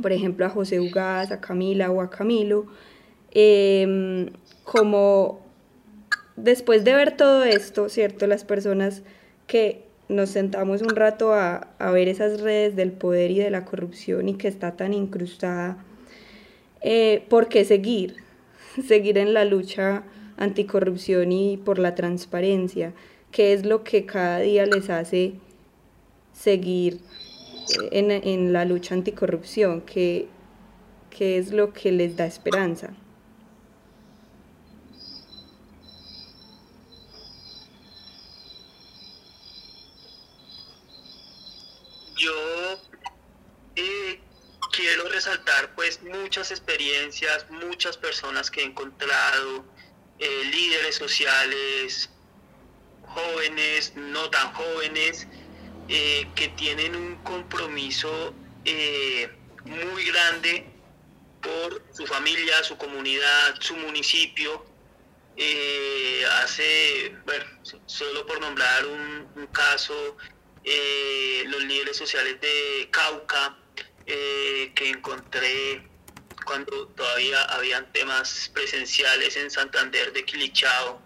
por 0.00 0.12
ejemplo, 0.12 0.46
a 0.46 0.50
José 0.50 0.80
Ugaz, 0.80 1.32
a 1.32 1.40
Camila 1.40 1.90
o 1.90 2.00
a 2.00 2.10
Camilo, 2.10 2.66
eh, 3.32 4.30
como 4.64 5.40
después 6.36 6.84
de 6.84 6.94
ver 6.94 7.16
todo 7.16 7.44
esto, 7.44 7.88
¿cierto? 7.88 8.26
Las 8.26 8.44
personas 8.44 9.02
que 9.46 9.84
nos 10.08 10.30
sentamos 10.30 10.82
un 10.82 10.96
rato 10.96 11.32
a, 11.32 11.68
ver 11.92 12.08
esas 12.08 12.40
redes 12.40 12.76
del 12.76 12.92
poder 12.92 13.30
y 13.30 13.38
de 13.38 13.50
la 13.50 13.64
corrupción 13.64 14.28
y 14.28 14.34
que 14.34 14.48
está 14.48 14.76
tan 14.76 14.92
incrustada, 14.92 15.84
eh, 16.84 17.24
¿por 17.28 17.48
qué 17.48 17.64
seguir? 17.64 18.16
Seguir 18.86 19.18
en 19.18 19.34
la 19.34 19.44
lucha 19.44 20.04
anticorrupción 20.36 21.32
y 21.32 21.56
por 21.56 21.78
la 21.78 21.94
transparencia. 21.94 22.92
¿Qué 23.32 23.52
es 23.52 23.64
lo 23.66 23.84
que 23.84 24.06
cada 24.06 24.40
día 24.40 24.66
les 24.66 24.90
hace 24.90 25.34
seguir 26.32 27.00
eh, 27.68 27.88
en, 27.92 28.10
en 28.10 28.52
la 28.52 28.64
lucha 28.64 28.94
anticorrupción? 28.94 29.80
¿Qué, 29.82 30.28
¿Qué 31.10 31.38
es 31.38 31.52
lo 31.52 31.72
que 31.72 31.92
les 31.92 32.16
da 32.16 32.26
esperanza? 32.26 32.94
Pues 45.74 46.02
muchas 46.02 46.50
experiencias, 46.50 47.46
muchas 47.50 47.96
personas 47.96 48.50
que 48.50 48.62
he 48.62 48.64
encontrado, 48.64 49.64
eh, 50.18 50.44
líderes 50.50 50.96
sociales, 50.96 52.10
jóvenes, 53.06 53.92
no 53.96 54.30
tan 54.30 54.52
jóvenes, 54.52 55.26
eh, 55.88 56.26
que 56.34 56.48
tienen 56.48 56.96
un 56.96 57.16
compromiso 57.22 58.34
eh, 58.64 59.30
muy 59.64 60.04
grande 60.04 60.66
por 61.42 61.82
su 61.92 62.06
familia, 62.06 62.62
su 62.64 62.76
comunidad, 62.76 63.56
su 63.60 63.76
municipio. 63.76 64.64
hace, 66.42 67.16
bueno, 67.26 67.44
solo 67.86 68.24
por 68.26 68.40
nombrar 68.40 68.86
un 68.86 69.48
caso, 69.52 70.16
los 71.46 71.62
líderes 71.64 71.96
sociales 71.96 72.40
de 72.40 72.88
Cauca, 72.90 73.58
eh, 74.06 74.72
que 74.74 74.90
encontré 74.90 75.88
cuando 76.44 76.88
todavía 76.88 77.42
habían 77.44 77.90
temas 77.92 78.50
presenciales 78.52 79.36
en 79.36 79.50
Santander 79.50 80.12
de 80.12 80.24
Quilichao. 80.24 81.00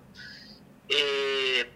Eh, 0.88 1.70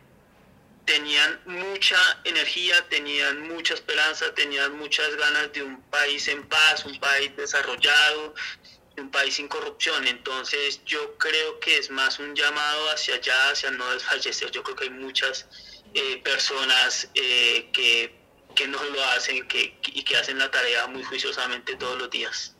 tenían 0.84 1.40
mucha 1.46 1.98
energía, 2.24 2.88
tenían 2.88 3.48
mucha 3.48 3.74
esperanza, 3.74 4.34
tenían 4.34 4.76
muchas 4.76 5.14
ganas 5.16 5.52
de 5.52 5.62
un 5.62 5.80
país 5.82 6.26
en 6.28 6.42
paz, 6.48 6.84
un 6.84 6.98
país 6.98 7.34
desarrollado 7.36 8.34
un 8.98 9.10
país 9.10 9.34
sin 9.34 9.48
corrupción. 9.48 10.06
Entonces 10.06 10.80
yo 10.84 11.16
creo 11.18 11.58
que 11.60 11.78
es 11.78 11.90
más 11.90 12.18
un 12.18 12.34
llamado 12.34 12.90
hacia 12.90 13.16
allá, 13.16 13.50
hacia 13.50 13.70
no 13.70 13.90
desfallecer. 13.92 14.50
Yo 14.50 14.62
creo 14.62 14.76
que 14.76 14.84
hay 14.84 14.90
muchas 14.90 15.46
eh, 15.94 16.20
personas 16.22 17.08
eh, 17.14 17.70
que, 17.72 18.21
que, 18.54 18.66
no 18.66 18.82
lo 18.82 19.04
hacen 19.04 19.36
y 19.36 20.02
que 20.02 20.16
hacen 20.16 20.38
la 20.38 20.50
tarea 20.50 20.86
muy 20.86 21.02
juiciosamente 21.02 21.76
todos 21.76 21.98
los 21.98 22.10
días. 22.10 22.54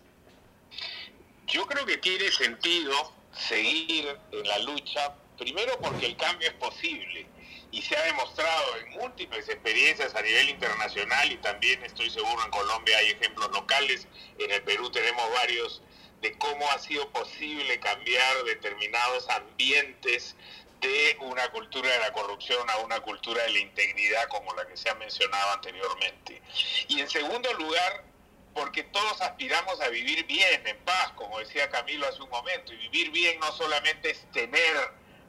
Yo 1.47 1.67
creo 1.67 1.85
que 1.85 1.99
tiene 1.99 2.31
sentido 2.31 3.13
seguir 3.33 4.17
en 4.31 4.49
la 4.49 4.59
lucha, 4.61 5.15
primero 5.39 5.79
porque 5.81 6.07
el 6.07 6.17
cambio 6.17 6.49
es 6.49 6.55
posible 6.55 7.27
y 7.73 7.81
se 7.83 7.97
ha 7.97 8.03
demostrado 8.05 8.77
en 8.79 8.91
múltiples 8.93 9.49
experiencias 9.49 10.15
a 10.15 10.23
nivel 10.23 10.51
internacional 10.51 11.33
y 11.33 11.37
también 11.39 11.83
estoy 11.85 12.11
seguro 12.11 12.45
en 12.45 12.51
Colombia 12.51 12.97
hay 12.99 13.11
ejemplos 13.11 13.51
locales, 13.51 14.07
en 14.39 14.51
el 14.51 14.63
Perú 14.63 14.91
tenemos 14.91 15.25
varios 15.33 15.83
de 16.21 16.33
cómo 16.39 16.71
ha 16.71 16.79
sido 16.79 17.11
posible 17.11 17.81
cambiar 17.81 18.45
determinados 18.45 19.29
ambientes 19.29 20.37
de 20.83 21.17
una 21.21 21.49
cultura 21.51 21.89
de 21.89 21.99
la 22.01 22.13
corrupción 22.13 22.69
a 22.69 22.79
una 22.79 23.01
cultura 23.01 23.43
de 23.45 23.51
la 23.51 23.59
integridad 23.61 24.29
como 24.29 24.53
la 24.55 24.67
que 24.67 24.77
se 24.77 24.91
ha 24.91 24.95
mencionado 24.97 25.53
anteriormente. 25.53 26.43
Y 26.89 27.01
en 27.01 27.09
segundo 27.09 27.53
lugar, 27.55 28.05
porque 28.53 28.83
todos 28.83 29.21
aspiramos 29.23 29.81
a 29.81 29.89
vivir 29.89 30.27
bien, 30.27 30.67
en 30.67 30.77
paz, 30.79 31.13
como 31.15 31.39
decía 31.39 31.71
Camilo 31.71 32.07
hace 32.07 32.21
un 32.21 32.31
momento, 32.31 32.73
y 32.73 32.77
vivir 32.77 33.11
bien 33.13 33.39
no 33.41 33.53
solamente 33.53 34.11
es 34.11 34.31
tener 34.33 34.77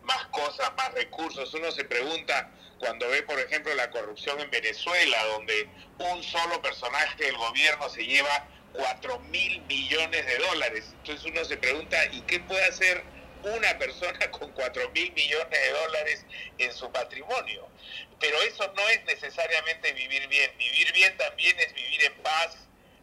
más 0.01 0.25
cosas, 0.27 0.73
más 0.75 0.91
recursos. 0.93 1.53
Uno 1.53 1.71
se 1.71 1.85
pregunta 1.85 2.49
cuando 2.79 3.07
ve, 3.07 3.23
por 3.23 3.39
ejemplo, 3.39 3.73
la 3.75 3.89
corrupción 3.91 4.39
en 4.41 4.49
Venezuela, 4.49 5.23
donde 5.25 5.69
un 5.99 6.23
solo 6.23 6.61
personaje 6.61 7.23
del 7.23 7.37
gobierno 7.37 7.89
se 7.89 8.05
lleva 8.05 8.47
4 8.73 9.19
mil 9.19 9.61
millones 9.61 10.25
de 10.25 10.37
dólares. 10.39 10.93
Entonces 10.97 11.25
uno 11.25 11.45
se 11.45 11.57
pregunta, 11.57 11.97
¿y 12.11 12.21
qué 12.21 12.39
puede 12.39 12.65
hacer 12.65 13.12
una 13.51 13.77
persona 13.77 14.31
con 14.31 14.51
4 14.51 14.89
mil 14.91 15.11
millones 15.13 15.61
de 15.61 15.71
dólares 15.71 16.25
en 16.57 16.73
su 16.73 16.91
patrimonio? 16.91 17.67
Pero 18.19 18.41
eso 18.43 18.71
no 18.75 18.87
es 18.89 19.03
necesariamente 19.05 19.91
vivir 19.93 20.27
bien. 20.27 20.57
Vivir 20.57 20.93
bien 20.93 21.17
también 21.17 21.59
es 21.59 21.73
vivir 21.73 22.03
en 22.03 22.13
paz, 22.23 22.57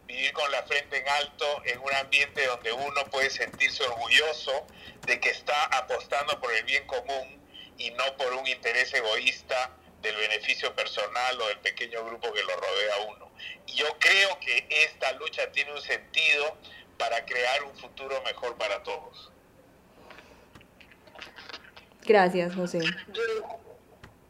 vivir 0.05 0.33
con 0.33 0.51
la 0.51 0.63
frente 0.63 0.97
en 0.97 1.07
alto 1.07 1.61
en 1.65 1.79
un 1.79 1.93
ambiente 1.93 2.45
donde 2.45 2.71
uno 2.71 3.05
puede 3.11 3.29
sentirse 3.29 3.83
orgulloso 3.83 4.65
de 5.05 5.19
que 5.19 5.29
está 5.29 5.65
apostando 5.77 6.39
por 6.39 6.53
el 6.53 6.63
bien 6.63 6.85
común 6.87 7.41
y 7.77 7.91
no 7.91 8.17
por 8.17 8.33
un 8.33 8.47
interés 8.47 8.93
egoísta 8.93 9.71
del 10.01 10.15
beneficio 10.15 10.75
personal 10.75 11.39
o 11.41 11.47
del 11.47 11.59
pequeño 11.59 12.03
grupo 12.05 12.33
que 12.33 12.43
lo 12.43 12.55
rodea 12.55 12.95
a 12.95 12.99
uno. 13.01 13.31
Y 13.67 13.73
yo 13.75 13.97
creo 13.99 14.39
que 14.39 14.67
esta 14.69 15.11
lucha 15.13 15.51
tiene 15.51 15.71
un 15.73 15.81
sentido 15.81 16.57
para 16.97 17.25
crear 17.25 17.63
un 17.63 17.75
futuro 17.77 18.21
mejor 18.23 18.57
para 18.57 18.83
todos. 18.83 19.31
Gracias, 22.05 22.55
José. 22.55 22.79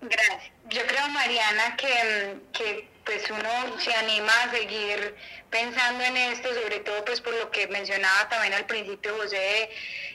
gracias. 0.01 0.51
Yo 0.69 0.81
creo, 0.87 1.07
Mariana, 1.09 1.75
que, 1.75 2.37
que 2.53 2.87
pues 3.05 3.29
uno 3.29 3.79
se 3.79 3.93
anima 3.93 4.31
a 4.43 4.51
seguir 4.51 5.15
pensando 5.49 6.03
en 6.03 6.15
esto, 6.15 6.53
sobre 6.53 6.79
todo 6.79 7.03
pues 7.03 7.19
por 7.19 7.33
lo 7.33 7.51
que 7.51 7.67
mencionaba 7.67 8.29
también 8.29 8.53
al 8.53 8.65
principio 8.65 9.15
José, 9.17 9.69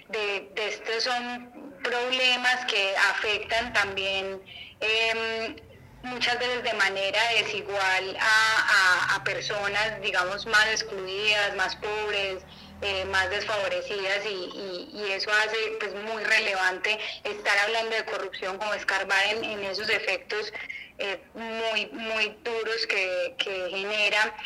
de, 0.09 0.49
de 0.55 0.69
estos 0.69 1.05
son 1.05 1.77
problemas 1.83 2.65
que 2.67 2.95
afectan 2.97 3.73
también 3.73 4.41
em, 4.81 5.57
muchas 6.03 6.39
veces 6.39 6.63
de 6.63 6.73
manera 6.75 7.21
desigual 7.43 8.17
a, 8.21 9.15
a, 9.15 9.25
personas, 9.25 10.01
digamos, 10.01 10.47
más 10.47 10.67
excluidas, 10.69 11.55
más 11.57 11.77
pobres, 11.77 12.45
eh, 12.83 13.05
más 13.07 13.31
desfavorecidas 13.31 14.25
y, 14.27 15.13
eso 15.13 15.31
hace 15.33 15.57
pues 15.81 15.95
muy 15.95 16.23
relevante 16.25 16.99
estar 17.25 17.57
hablando 17.59 17.97
de 17.97 18.05
corrupción 18.05 18.59
como 18.59 18.75
escarbar 18.75 19.25
en, 19.27 19.65
esos 19.65 19.89
efectos 19.89 20.53
eh, 20.99 21.19
muy, 21.33 21.87
muy 21.87 22.37
duros 22.43 22.87
que, 22.87 23.35
que 23.39 23.71
genera. 23.71 24.37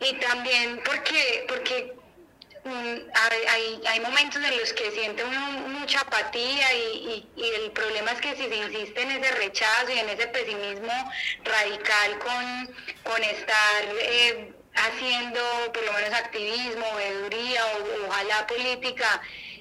Y 0.00 0.12
también 0.14 0.80
porque, 0.84 1.46
porque 1.48 1.94
mm, 2.64 2.96
hay, 3.14 3.80
hay, 3.86 4.00
momentos 4.00 4.42
en 4.44 4.56
los 4.56 4.72
que 4.72 4.90
siente 4.92 5.24
uno 5.24 5.40
mucha 5.80 6.00
apatía 6.00 6.74
y, 6.74 7.26
y, 7.34 7.42
el 7.64 7.72
problema 7.72 8.12
es 8.12 8.20
que 8.20 8.36
si 8.36 8.48
se 8.48 8.56
insiste 8.56 9.02
en 9.02 9.10
ese 9.10 9.32
rechazo 9.32 9.90
y 9.90 9.98
en 9.98 10.08
ese 10.10 10.28
pesimismo 10.28 11.12
radical 11.44 12.18
con, 12.20 12.76
con 13.02 13.24
estar 13.24 13.84
eh, 14.00 14.52
haciendo 14.86 15.40
por 15.72 15.84
lo 15.84 15.92
menos 15.92 16.12
activismo, 16.12 16.84
veeduría 16.96 17.64
o 17.66 18.06
ojalá 18.06 18.46
política, 18.46 19.20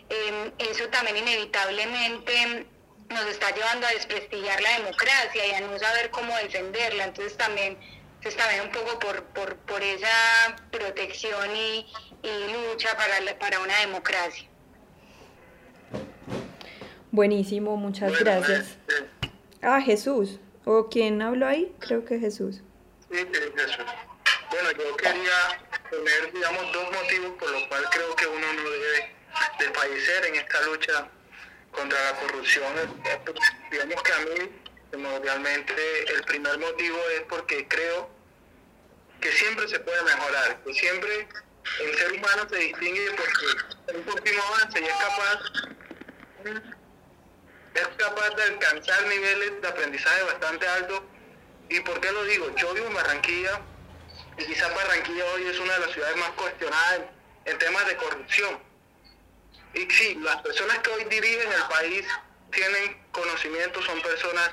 eh, 0.09 0.51
eso 0.59 0.87
también 0.89 1.17
inevitablemente 1.17 2.65
nos 3.09 3.25
está 3.27 3.53
llevando 3.53 3.87
a 3.87 3.91
desprestigiar 3.91 4.61
la 4.61 4.77
democracia 4.79 5.47
y 5.47 5.51
a 5.51 5.61
no 5.61 5.77
saber 5.79 6.09
cómo 6.11 6.35
defenderla. 6.37 7.05
Entonces 7.05 7.37
también 7.37 7.77
se 8.21 8.29
está 8.29 8.45
un 8.63 8.71
poco 8.71 8.99
por, 8.99 9.23
por, 9.25 9.55
por 9.57 9.81
esa 9.81 10.55
protección 10.71 11.55
y, 11.55 11.85
y 12.23 12.53
lucha 12.53 12.95
para, 12.97 13.39
para 13.39 13.59
una 13.59 13.79
democracia. 13.79 14.47
Buenísimo, 17.11 17.77
muchas 17.77 18.19
gracias. 18.19 18.77
Ah, 19.61 19.81
Jesús. 19.81 20.39
¿O 20.65 20.89
quién 20.89 21.21
habló 21.21 21.47
ahí? 21.47 21.73
Creo 21.79 22.03
que 22.03 22.19
Jesús. 22.19 22.61
Sí, 23.09 23.17
Jesús. 23.55 23.77
Bueno, 24.49 24.71
yo 24.71 24.95
quería 24.95 25.65
poner, 25.89 26.31
digamos, 26.31 26.71
dos 26.71 26.91
motivos 26.91 27.31
por 27.37 27.51
los 27.51 27.63
cuales 27.63 27.89
creo 27.91 28.15
que 28.15 28.27
uno 28.27 28.53
no 28.53 28.69
debe 28.69 29.15
desfallecer 29.59 30.25
en 30.25 30.35
esta 30.35 30.61
lucha 30.61 31.07
contra 31.71 32.11
la 32.11 32.19
corrupción, 32.19 32.73
digamos 33.69 34.01
que 34.03 34.13
a 34.13 34.19
mí, 34.19 34.61
primordialmente, 34.89 36.13
el 36.13 36.23
primer 36.23 36.57
motivo 36.57 36.97
es 37.15 37.21
porque 37.29 37.67
creo 37.67 38.09
que 39.21 39.31
siempre 39.31 39.67
se 39.67 39.79
puede 39.79 40.01
mejorar, 40.03 40.63
que 40.63 40.73
siempre 40.73 41.27
el 41.81 41.97
ser 41.97 42.13
humano 42.13 42.47
se 42.49 42.55
distingue 42.57 43.11
porque 43.11 43.97
un 43.97 44.03
continuo 44.03 44.43
avance 44.43 44.79
y 44.79 44.85
es 44.85 44.93
capaz, 44.93 45.39
es 47.75 47.87
capaz 47.97 48.29
de 48.35 48.43
alcanzar 48.43 49.05
niveles 49.07 49.61
de 49.61 49.67
aprendizaje 49.67 50.23
bastante 50.23 50.67
altos. 50.67 51.01
¿Y 51.69 51.81
por 51.81 51.99
qué 51.99 52.11
lo 52.11 52.23
digo? 52.23 52.55
Yo 52.55 52.73
vivo 52.73 52.87
en 52.87 52.93
Barranquilla 52.93 53.61
y 54.37 54.45
quizás 54.45 54.73
Barranquilla 54.73 55.25
hoy 55.33 55.47
es 55.47 55.59
una 55.59 55.73
de 55.73 55.79
las 55.79 55.91
ciudades 55.91 56.17
más 56.17 56.29
cuestionadas 56.31 57.01
en 57.45 57.57
temas 57.57 57.87
de 57.87 57.97
corrupción 57.97 58.67
y 59.77 59.87
sí, 59.91 60.15
las 60.21 60.37
personas 60.37 60.79
que 60.79 60.89
hoy 60.89 61.03
dirigen 61.05 61.51
el 61.51 61.63
país 61.69 62.05
tienen 62.51 62.99
conocimiento, 63.11 63.81
son 63.83 64.01
personas 64.01 64.51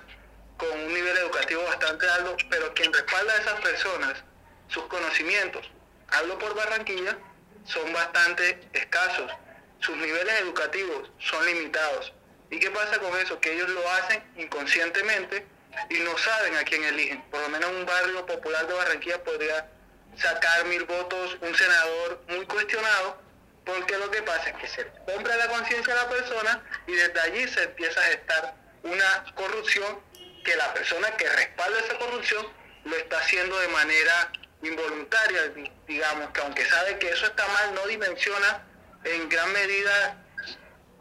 con 0.59 0.70
un 0.70 0.93
nivel 0.93 1.16
educativo 1.16 1.62
bastante 1.64 2.07
alto, 2.09 2.37
pero 2.51 2.74
quien 2.74 2.93
respalda 2.93 3.32
a 3.32 3.37
esas 3.39 3.61
personas, 3.61 4.22
sus 4.68 4.85
conocimientos, 4.85 5.70
hablo 6.09 6.39
por 6.39 6.55
Barranquilla, 6.55 7.16
son 7.64 7.91
bastante 7.93 8.68
escasos. 8.74 9.32
Sus 9.80 9.97
niveles 9.97 10.41
educativos 10.41 11.11
son 11.18 11.45
limitados. 11.47 12.12
¿Y 12.51 12.59
qué 12.59 12.70
pasa 12.70 12.99
con 12.99 13.18
eso? 13.18 13.41
Que 13.41 13.55
ellos 13.55 13.68
lo 13.70 13.91
hacen 13.93 14.22
inconscientemente 14.37 15.47
y 15.89 15.99
no 16.01 16.16
saben 16.18 16.55
a 16.57 16.64
quién 16.64 16.85
eligen. 16.85 17.22
Por 17.30 17.41
lo 17.41 17.49
menos 17.49 17.70
un 17.70 17.87
barrio 17.87 18.26
popular 18.26 18.66
de 18.66 18.74
Barranquilla 18.74 19.24
podría 19.24 19.70
sacar 20.17 20.65
mil 20.67 20.85
votos 20.85 21.37
un 21.41 21.55
senador 21.55 22.23
muy 22.29 22.47
cuestionado 22.47 23.19
porque 23.65 23.97
lo 23.97 24.11
que 24.11 24.23
pasa 24.23 24.51
es 24.51 24.57
que 24.57 24.69
se 24.69 24.87
compra 25.07 25.37
la 25.37 25.49
conciencia 25.49 25.95
de 25.95 26.01
la 26.01 26.09
persona 26.09 26.62
y 26.87 26.93
desde 26.93 27.21
allí 27.21 27.49
se 27.49 27.62
empieza 27.62 28.01
a 28.01 28.05
gestar 28.05 28.55
una 28.83 29.25
corrupción 29.35 30.01
que 30.45 30.55
la 30.57 30.73
persona 30.75 31.11
que 31.17 31.29
respalda 31.29 31.79
esa 31.81 31.99
corrupción 31.99 32.47
lo 32.85 32.97
está 32.97 33.19
haciendo 33.19 33.59
de 33.59 33.69
manera 33.69 34.31
involuntaria, 34.62 35.53
digamos, 35.87 36.31
que 36.31 36.41
aunque 36.41 36.65
sabe 36.67 36.99
que 36.99 37.11
eso 37.11 37.27
está 37.27 37.47
mal, 37.49 37.75
no 37.75 37.87
dimensiona 37.87 38.62
en 39.05 39.29
gran 39.29 39.51
medida 39.53 40.23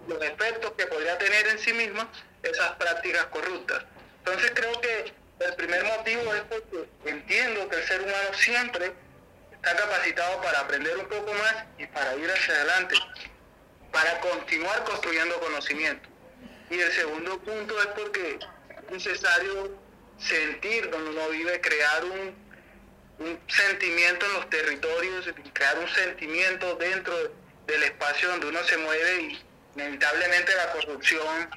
los 0.07 0.21
efectos 0.21 0.71
que 0.77 0.85
podría 0.87 1.17
tener 1.17 1.47
en 1.47 1.59
sí 1.59 1.73
misma 1.73 2.09
esas 2.41 2.71
prácticas 2.73 3.25
corruptas. 3.25 3.83
Entonces 4.19 4.51
creo 4.55 4.79
que 4.81 5.13
el 5.39 5.55
primer 5.55 5.83
motivo 5.83 6.33
es 6.33 6.41
porque 6.43 6.89
entiendo 7.05 7.67
que 7.69 7.75
el 7.77 7.87
ser 7.87 8.01
humano 8.01 8.33
siempre 8.33 8.93
está 9.63 9.77
capacitado 9.77 10.41
para 10.41 10.59
aprender 10.59 10.97
un 10.97 11.05
poco 11.05 11.33
más 11.33 11.55
y 11.77 11.85
para 11.87 12.13
ir 12.15 12.29
hacia 12.29 12.53
adelante, 12.53 12.95
para 13.93 14.19
continuar 14.19 14.83
construyendo 14.83 15.39
conocimiento. 15.39 16.09
Y 16.69 16.79
el 16.79 16.91
segundo 16.91 17.39
punto 17.39 17.79
es 17.79 17.87
porque 17.87 18.39
es 18.39 18.91
necesario 18.91 19.79
sentir 20.17 20.89
donde 20.89 21.11
uno 21.11 21.29
vive, 21.29 21.61
crear 21.61 22.03
un, 22.03 22.43
sentimiento 23.47 24.25
en 24.25 24.33
los 24.33 24.49
territorios, 24.49 25.29
crear 25.53 25.79
un 25.79 25.87
sentimiento 25.87 26.75
dentro 26.75 27.15
del 27.65 27.83
espacio 27.83 28.27
donde 28.29 28.47
uno 28.47 28.61
se 28.65 28.75
mueve 28.77 29.21
y 29.21 29.43
inevitablemente 29.75 30.53
la 30.55 30.71
corrupción 30.73 31.49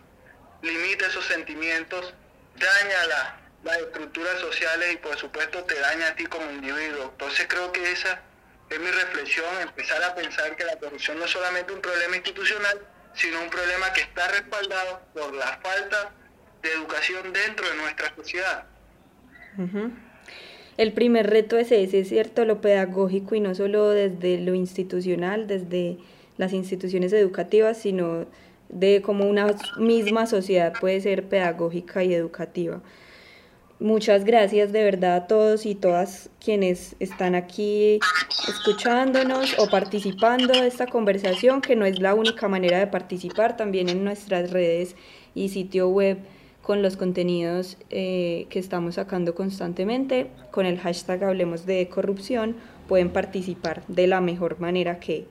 limita 0.63 1.07
esos 1.07 1.25
sentimientos, 1.25 2.15
daña 2.55 3.05
la, 3.07 3.41
las 3.67 3.79
estructuras 3.79 4.39
sociales 4.39 4.95
y 4.95 4.97
por 4.99 5.17
supuesto 5.19 5.65
te 5.65 5.79
daña 5.79 6.09
a 6.09 6.15
ti 6.15 6.25
como 6.27 6.51
individuo. 6.51 7.11
Entonces 7.11 7.47
creo 7.49 7.73
que 7.73 7.91
esa 7.91 8.23
es 8.71 8.79
mi 8.79 8.87
reflexión, 8.87 9.47
empezar 9.61 10.03
a 10.05 10.15
pensar 10.15 10.57
que 10.57 10.65
la 10.65 10.77
corrupción 10.77 11.19
no 11.19 11.25
es 11.25 11.31
solamente 11.31 11.73
un 11.73 11.81
problema 11.81 12.17
institucional, 12.17 12.81
sino 13.15 13.43
un 13.43 13.51
problema 13.51 13.93
que 13.93 14.03
está 14.03 14.29
respaldado 14.29 15.01
por 15.13 15.35
la 15.35 15.59
falta 15.63 16.13
de 16.63 16.73
educación 16.73 17.33
dentro 17.33 17.69
de 17.69 17.75
nuestra 17.77 18.15
sociedad. 18.15 18.65
El 20.77 20.93
primer 20.93 21.29
reto 21.29 21.57
es 21.57 21.73
ese, 21.73 22.01
es 22.01 22.09
cierto, 22.09 22.45
lo 22.45 22.61
pedagógico 22.61 23.35
y 23.35 23.41
no 23.41 23.55
solo 23.55 23.91
desde 23.91 24.39
lo 24.39 24.55
institucional, 24.55 25.47
desde 25.47 25.99
las 26.37 26.53
instituciones 26.53 27.13
educativas, 27.13 27.79
sino 27.79 28.27
de 28.69 29.01
cómo 29.03 29.25
una 29.27 29.55
misma 29.79 30.27
sociedad 30.27 30.73
puede 30.79 31.01
ser 31.01 31.29
pedagógica 31.29 32.05
y 32.05 32.15
educativa. 32.15 32.83
Muchas 33.79 34.25
gracias 34.25 34.73
de 34.73 34.83
verdad 34.83 35.17
a 35.17 35.27
todos 35.27 35.67
y 35.67 35.75
todas 35.75 36.31
quienes 36.43 36.97
están 36.99 37.35
aquí 37.35 38.01
escuchándonos 38.49 39.59
o 39.59 39.69
participando 39.69 40.55
de 40.55 40.67
esta 40.67 40.87
conversación, 40.87 41.61
que 41.61 41.77
no 41.77 41.85
es 41.85 42.01
la 42.01 42.15
única 42.15 42.49
manera 42.49 42.79
de 42.79 42.87
participar, 42.87 43.59
también 43.59 43.91
en 43.91 44.03
nuestras 44.03 44.51
redes 44.51 44.97
y 45.35 45.51
sitio 45.51 45.91
web 45.91 46.17
con 46.63 46.81
los 46.81 46.97
contenidos 46.97 47.77
eh, 47.91 48.47
que 48.49 48.59
estamos 48.59 48.95
sacando 48.95 49.35
constantemente. 49.35 50.29
Con 50.53 50.65
el 50.65 50.79
hashtag 50.79 51.25
Hablemos 51.25 51.67
de 51.67 51.87
Corrupción 51.89 52.57
pueden 52.89 53.11
participar 53.11 53.83
de 53.89 54.07
la 54.07 54.23
mejor 54.23 54.59
manera 54.59 55.01
que, 55.01 55.27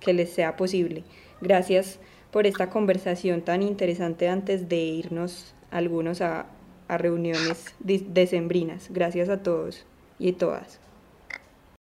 que 0.00 0.14
les 0.14 0.30
sea 0.30 0.56
posible. 0.56 1.04
Gracias 1.42 1.98
por 2.30 2.46
esta 2.46 2.70
conversación 2.70 3.42
tan 3.42 3.60
interesante 3.60 4.28
antes 4.28 4.70
de 4.70 4.78
irnos 4.78 5.54
algunos 5.70 6.22
a 6.22 6.46
a 6.92 6.98
reuniones 6.98 7.74
decembrinas. 7.80 8.88
Gracias 8.90 9.30
a 9.30 9.42
todos 9.42 9.86
y 10.18 10.32
todas. 10.32 10.81